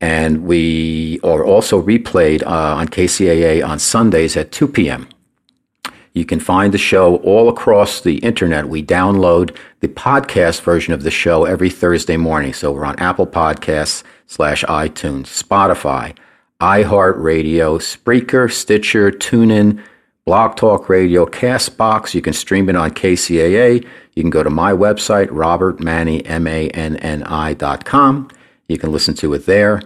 And 0.00 0.44
we 0.44 1.18
are 1.24 1.44
also 1.44 1.82
replayed 1.82 2.42
uh, 2.42 2.76
on 2.76 2.88
KCAA 2.88 3.66
on 3.66 3.78
Sundays 3.78 4.36
at 4.36 4.52
2 4.52 4.68
p.m. 4.68 5.08
You 6.18 6.24
can 6.24 6.40
find 6.40 6.74
the 6.74 6.78
show 6.78 7.18
all 7.18 7.48
across 7.48 8.00
the 8.00 8.16
internet. 8.18 8.68
We 8.68 8.82
download 8.82 9.56
the 9.78 9.86
podcast 9.86 10.62
version 10.62 10.92
of 10.92 11.04
the 11.04 11.12
show 11.12 11.44
every 11.44 11.70
Thursday 11.70 12.16
morning. 12.16 12.52
So 12.52 12.72
we're 12.72 12.84
on 12.84 12.98
Apple 12.98 13.26
Podcasts 13.26 14.02
slash 14.26 14.64
iTunes, 14.64 15.26
Spotify, 15.26 16.16
iHeartRadio, 16.60 17.78
Spreaker, 17.78 18.50
Stitcher, 18.50 19.12
TuneIn, 19.12 19.80
Blog 20.24 20.56
Talk 20.56 20.88
Radio, 20.88 21.24
Castbox. 21.24 22.14
You 22.14 22.20
can 22.20 22.32
stream 22.32 22.68
it 22.68 22.74
on 22.74 22.90
KCAA. 22.90 23.86
You 24.16 24.22
can 24.24 24.30
go 24.30 24.42
to 24.42 24.50
my 24.50 24.72
website, 24.72 25.28
robertmanni, 25.28 26.22
M-A-N-N-I 26.28 27.54
dot 27.54 27.84
com. 27.84 28.28
You 28.66 28.76
can 28.76 28.90
listen 28.90 29.14
to 29.14 29.34
it 29.34 29.46
there 29.46 29.82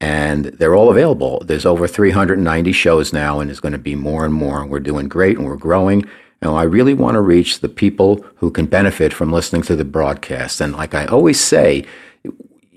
and 0.00 0.46
they're 0.46 0.74
all 0.74 0.90
available. 0.90 1.42
There's 1.44 1.66
over 1.66 1.86
390 1.86 2.72
shows 2.72 3.12
now, 3.12 3.40
and 3.40 3.48
there's 3.48 3.60
going 3.60 3.72
to 3.72 3.78
be 3.78 3.94
more 3.94 4.24
and 4.24 4.34
more. 4.34 4.60
And 4.60 4.70
we're 4.70 4.80
doing 4.80 5.08
great, 5.08 5.38
and 5.38 5.46
we're 5.46 5.56
growing. 5.56 6.04
And 6.42 6.50
I 6.50 6.64
really 6.64 6.94
want 6.94 7.14
to 7.14 7.20
reach 7.20 7.60
the 7.60 7.68
people 7.68 8.24
who 8.36 8.50
can 8.50 8.66
benefit 8.66 9.12
from 9.12 9.32
listening 9.32 9.62
to 9.62 9.76
the 9.76 9.84
broadcast. 9.84 10.60
And 10.60 10.74
like 10.74 10.94
I 10.94 11.06
always 11.06 11.40
say, 11.40 11.86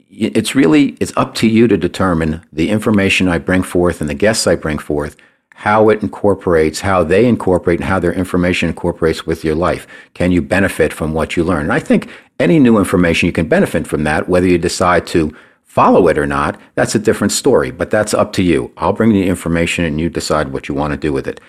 it's 0.10 0.56
really 0.56 0.98
it's 1.00 1.14
up 1.16 1.36
to 1.36 1.48
you 1.48 1.68
to 1.68 1.78
determine 1.78 2.42
the 2.52 2.70
information 2.70 3.28
I 3.28 3.38
bring 3.38 3.64
forth 3.64 4.02
and 4.02 4.10
the 4.10 4.16
guests 4.16 4.48
I 4.48 4.56
bring 4.56 4.78
forth, 4.78 5.18
how 5.56 5.90
it 5.90 6.02
incorporates, 6.02 6.82
how 6.82 7.04
they 7.04 7.26
incorporate, 7.26 7.80
and 7.80 7.88
how 7.88 8.00
their 8.00 8.14
information 8.14 8.70
incorporates 8.70 9.26
with 9.26 9.44
your 9.44 9.56
life. 9.56 9.88
Can 10.14 10.32
you 10.32 10.42
benefit 10.42 10.94
from 10.94 11.14
what 11.14 11.36
you 11.36 11.44
learn? 11.44 11.64
And 11.64 11.74
I 11.74 11.80
think 11.80 12.10
any 12.40 12.60
new 12.60 12.78
information 12.78 13.28
you 13.28 13.34
can 13.34 13.48
benefit 13.48 13.86
from 13.86 14.04
that, 14.06 14.30
whether 14.30 14.48
you 14.48 14.58
decide 14.58 15.06
to 15.08 15.36
follow 15.70 16.08
it 16.08 16.18
or 16.18 16.26
not, 16.26 16.60
that's 16.74 16.96
a 16.96 17.00
different 17.00 17.32
story, 17.32 17.70
but 17.70 17.92
that's 17.92 18.14
up 18.16 18.34
to 18.34 18.44
you. 18.44 18.74
I'll 18.76 18.92
bring 18.92 19.14
the 19.14 19.28
information 19.28 19.86
and 19.86 20.02
you 20.02 20.10
decide 20.10 20.52
what 20.52 20.68
you 20.68 20.74
want 20.74 20.92
to 20.94 20.98
do 20.98 21.14
with 21.14 21.28
it. 21.28 21.40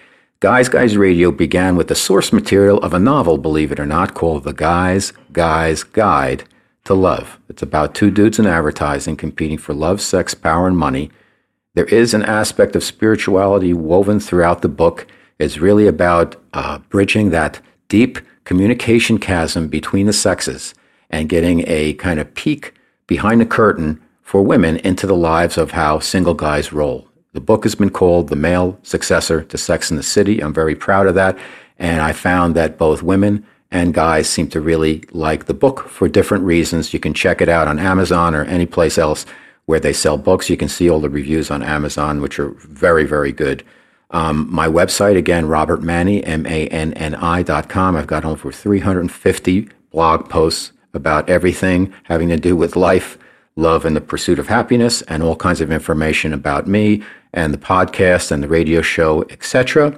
Guys 0.40 0.68
Guys 0.68 0.96
Radio 0.96 1.32
began 1.32 1.74
with 1.74 1.88
the 1.88 1.94
source 1.94 2.32
material 2.32 2.78
of 2.80 2.92
a 2.92 2.98
novel, 2.98 3.38
believe 3.38 3.72
it 3.72 3.80
or 3.80 3.86
not, 3.86 4.14
called 4.14 4.44
The 4.44 4.52
Guys 4.52 5.14
Guys 5.32 5.82
Guide 5.82 6.44
to 6.84 6.92
Love. 6.94 7.38
It's 7.48 7.62
about 7.62 7.94
two 7.94 8.10
dudes 8.10 8.38
in 8.38 8.46
advertising 8.46 9.16
competing 9.16 9.58
for 9.58 9.72
love, 9.72 10.02
sex, 10.02 10.34
power, 10.34 10.66
and 10.66 10.76
money. 10.76 11.10
There 11.74 11.86
is 11.86 12.12
an 12.12 12.22
aspect 12.22 12.76
of 12.76 12.84
spirituality 12.84 13.72
woven 13.72 14.20
throughout 14.20 14.60
the 14.60 14.68
book. 14.68 15.06
It's 15.38 15.58
really 15.58 15.86
about 15.86 16.36
uh, 16.52 16.78
bridging 16.90 17.30
that 17.30 17.60
deep 17.88 18.18
communication 18.44 19.18
chasm 19.18 19.68
between 19.68 20.06
the 20.06 20.12
sexes 20.12 20.74
and 21.08 21.28
getting 21.28 21.64
a 21.66 21.94
kind 21.94 22.20
of 22.20 22.34
peek 22.34 22.74
behind 23.06 23.40
the 23.40 23.46
curtain 23.46 24.00
for 24.30 24.42
women 24.42 24.76
into 24.76 25.08
the 25.08 25.16
lives 25.16 25.58
of 25.58 25.72
how 25.72 25.98
single 25.98 26.34
guys 26.34 26.72
roll. 26.72 27.08
The 27.32 27.40
book 27.40 27.64
has 27.64 27.74
been 27.74 27.90
called 27.90 28.28
The 28.28 28.36
Male 28.36 28.78
Successor 28.84 29.42
to 29.42 29.58
Sex 29.58 29.90
in 29.90 29.96
the 29.96 30.04
City. 30.04 30.40
I'm 30.40 30.54
very 30.54 30.76
proud 30.76 31.08
of 31.08 31.16
that. 31.16 31.36
And 31.80 32.00
I 32.00 32.12
found 32.12 32.54
that 32.54 32.78
both 32.78 33.02
women 33.02 33.44
and 33.72 33.92
guys 33.92 34.28
seem 34.28 34.48
to 34.50 34.60
really 34.60 35.02
like 35.10 35.46
the 35.46 35.52
book 35.52 35.88
for 35.88 36.06
different 36.06 36.44
reasons. 36.44 36.94
You 36.94 37.00
can 37.00 37.12
check 37.12 37.40
it 37.40 37.48
out 37.48 37.66
on 37.66 37.80
Amazon 37.80 38.36
or 38.36 38.44
any 38.44 38.66
place 38.66 38.98
else 38.98 39.26
where 39.66 39.80
they 39.80 39.92
sell 39.92 40.16
books. 40.16 40.48
You 40.48 40.56
can 40.56 40.68
see 40.68 40.88
all 40.88 41.00
the 41.00 41.10
reviews 41.10 41.50
on 41.50 41.64
Amazon, 41.64 42.20
which 42.20 42.38
are 42.38 42.50
very, 42.50 43.06
very 43.06 43.32
good. 43.32 43.64
Um, 44.12 44.46
my 44.48 44.68
website, 44.68 45.16
again, 45.16 45.46
Robert 45.46 45.80
Manni, 45.80 46.22
M-A-N-N-I 46.24 47.42
dot 47.42 47.68
com. 47.68 47.96
I've 47.96 48.06
got 48.06 48.24
over 48.24 48.52
350 48.52 49.68
blog 49.90 50.30
posts 50.30 50.70
about 50.94 51.28
everything 51.28 51.92
having 52.04 52.28
to 52.28 52.36
do 52.36 52.54
with 52.54 52.76
life, 52.76 53.18
love 53.60 53.84
and 53.84 53.94
the 53.94 54.00
pursuit 54.00 54.38
of 54.38 54.48
happiness 54.48 55.02
and 55.02 55.22
all 55.22 55.36
kinds 55.36 55.60
of 55.60 55.70
information 55.70 56.32
about 56.32 56.66
me 56.66 57.02
and 57.32 57.54
the 57.54 57.58
podcast 57.58 58.30
and 58.30 58.42
the 58.42 58.48
radio 58.48 58.82
show, 58.82 59.22
etc. 59.30 59.96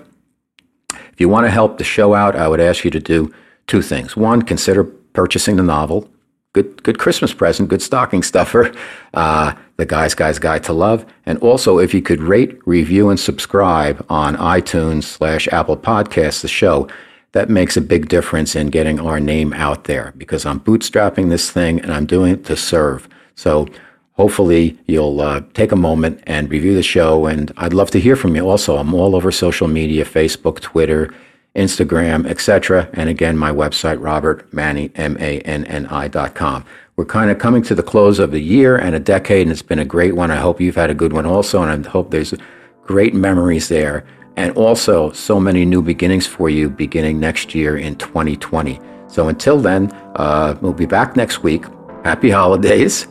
If 1.12 1.20
you 1.20 1.28
want 1.28 1.46
to 1.46 1.50
help 1.50 1.78
the 1.78 1.84
show 1.84 2.14
out, 2.14 2.36
I 2.36 2.48
would 2.48 2.60
ask 2.60 2.84
you 2.84 2.90
to 2.90 3.00
do 3.00 3.32
two 3.66 3.82
things. 3.82 4.16
One, 4.16 4.42
consider 4.42 4.84
purchasing 4.84 5.56
the 5.56 5.62
novel. 5.62 6.08
Good, 6.52 6.82
good 6.82 6.98
Christmas 6.98 7.32
present, 7.32 7.70
good 7.70 7.82
stocking 7.82 8.22
stuffer. 8.22 8.72
Uh, 9.14 9.54
the 9.76 9.84
Guy's 9.84 10.14
Guy's 10.14 10.38
Guide 10.38 10.64
to 10.64 10.72
Love. 10.72 11.04
And 11.26 11.36
also, 11.40 11.78
if 11.78 11.92
you 11.92 12.00
could 12.00 12.22
rate, 12.22 12.58
review, 12.64 13.10
and 13.10 13.20
subscribe 13.20 14.02
on 14.08 14.36
iTunes 14.36 15.04
slash 15.04 15.48
Apple 15.48 15.76
Podcasts, 15.76 16.40
the 16.40 16.48
show, 16.48 16.88
that 17.32 17.50
makes 17.50 17.76
a 17.76 17.82
big 17.82 18.08
difference 18.08 18.54
in 18.54 18.68
getting 18.68 19.00
our 19.00 19.20
name 19.20 19.52
out 19.52 19.84
there 19.84 20.14
because 20.16 20.46
I'm 20.46 20.60
bootstrapping 20.60 21.28
this 21.28 21.50
thing 21.50 21.80
and 21.80 21.92
I'm 21.92 22.06
doing 22.06 22.32
it 22.32 22.44
to 22.46 22.56
serve. 22.56 23.06
So 23.34 23.68
hopefully 24.14 24.78
you'll 24.86 25.20
uh, 25.20 25.42
take 25.54 25.72
a 25.72 25.76
moment 25.76 26.22
and 26.26 26.50
review 26.50 26.74
the 26.74 26.82
show. 26.82 27.26
And 27.26 27.52
I'd 27.56 27.74
love 27.74 27.90
to 27.92 28.00
hear 28.00 28.16
from 28.16 28.36
you 28.36 28.48
also. 28.48 28.76
I'm 28.76 28.94
all 28.94 29.16
over 29.16 29.30
social 29.30 29.68
media, 29.68 30.04
Facebook, 30.04 30.60
Twitter, 30.60 31.12
Instagram, 31.56 32.26
etc. 32.26 32.88
And 32.94 33.08
again, 33.08 33.36
my 33.36 33.50
website, 33.50 33.98
robertmanni, 33.98 34.90
M-A-N-N-I 34.94 36.08
dot 36.08 36.34
com. 36.34 36.64
We're 36.96 37.04
kind 37.04 37.30
of 37.30 37.38
coming 37.38 37.62
to 37.64 37.74
the 37.74 37.82
close 37.82 38.18
of 38.18 38.30
the 38.30 38.40
year 38.40 38.76
and 38.76 38.94
a 38.94 39.00
decade, 39.00 39.42
and 39.42 39.50
it's 39.50 39.62
been 39.62 39.78
a 39.78 39.84
great 39.84 40.14
one. 40.14 40.30
I 40.30 40.36
hope 40.36 40.60
you've 40.60 40.76
had 40.76 40.90
a 40.90 40.94
good 40.94 41.12
one 41.12 41.26
also, 41.26 41.62
and 41.62 41.86
I 41.86 41.90
hope 41.90 42.10
there's 42.10 42.34
great 42.82 43.14
memories 43.14 43.68
there. 43.68 44.04
And 44.36 44.56
also, 44.56 45.12
so 45.12 45.38
many 45.38 45.64
new 45.64 45.82
beginnings 45.82 46.26
for 46.26 46.48
you 46.48 46.70
beginning 46.70 47.20
next 47.20 47.54
year 47.54 47.76
in 47.76 47.96
2020. 47.96 48.80
So 49.08 49.28
until 49.28 49.58
then, 49.58 49.92
uh, 50.16 50.56
we'll 50.62 50.72
be 50.72 50.86
back 50.86 51.16
next 51.16 51.42
week. 51.42 51.64
Happy 52.02 52.30
holidays 52.30 53.06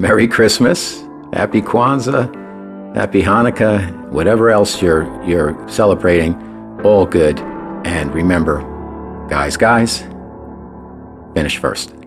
Merry 0.00 0.26
Christmas, 0.26 1.02
Happy 1.34 1.60
Kwanzaa, 1.60 2.96
Happy 2.96 3.20
Hanukkah, 3.20 4.08
whatever 4.08 4.48
else 4.48 4.80
you're, 4.80 5.04
you're 5.26 5.54
celebrating, 5.68 6.34
all 6.82 7.04
good. 7.04 7.38
And 7.84 8.10
remember, 8.14 8.62
guys, 9.28 9.58
guys, 9.58 9.98
finish 11.34 11.58
first. 11.58 11.99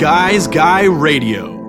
Guys 0.00 0.46
Guy 0.46 0.84
Radio. 0.84 1.59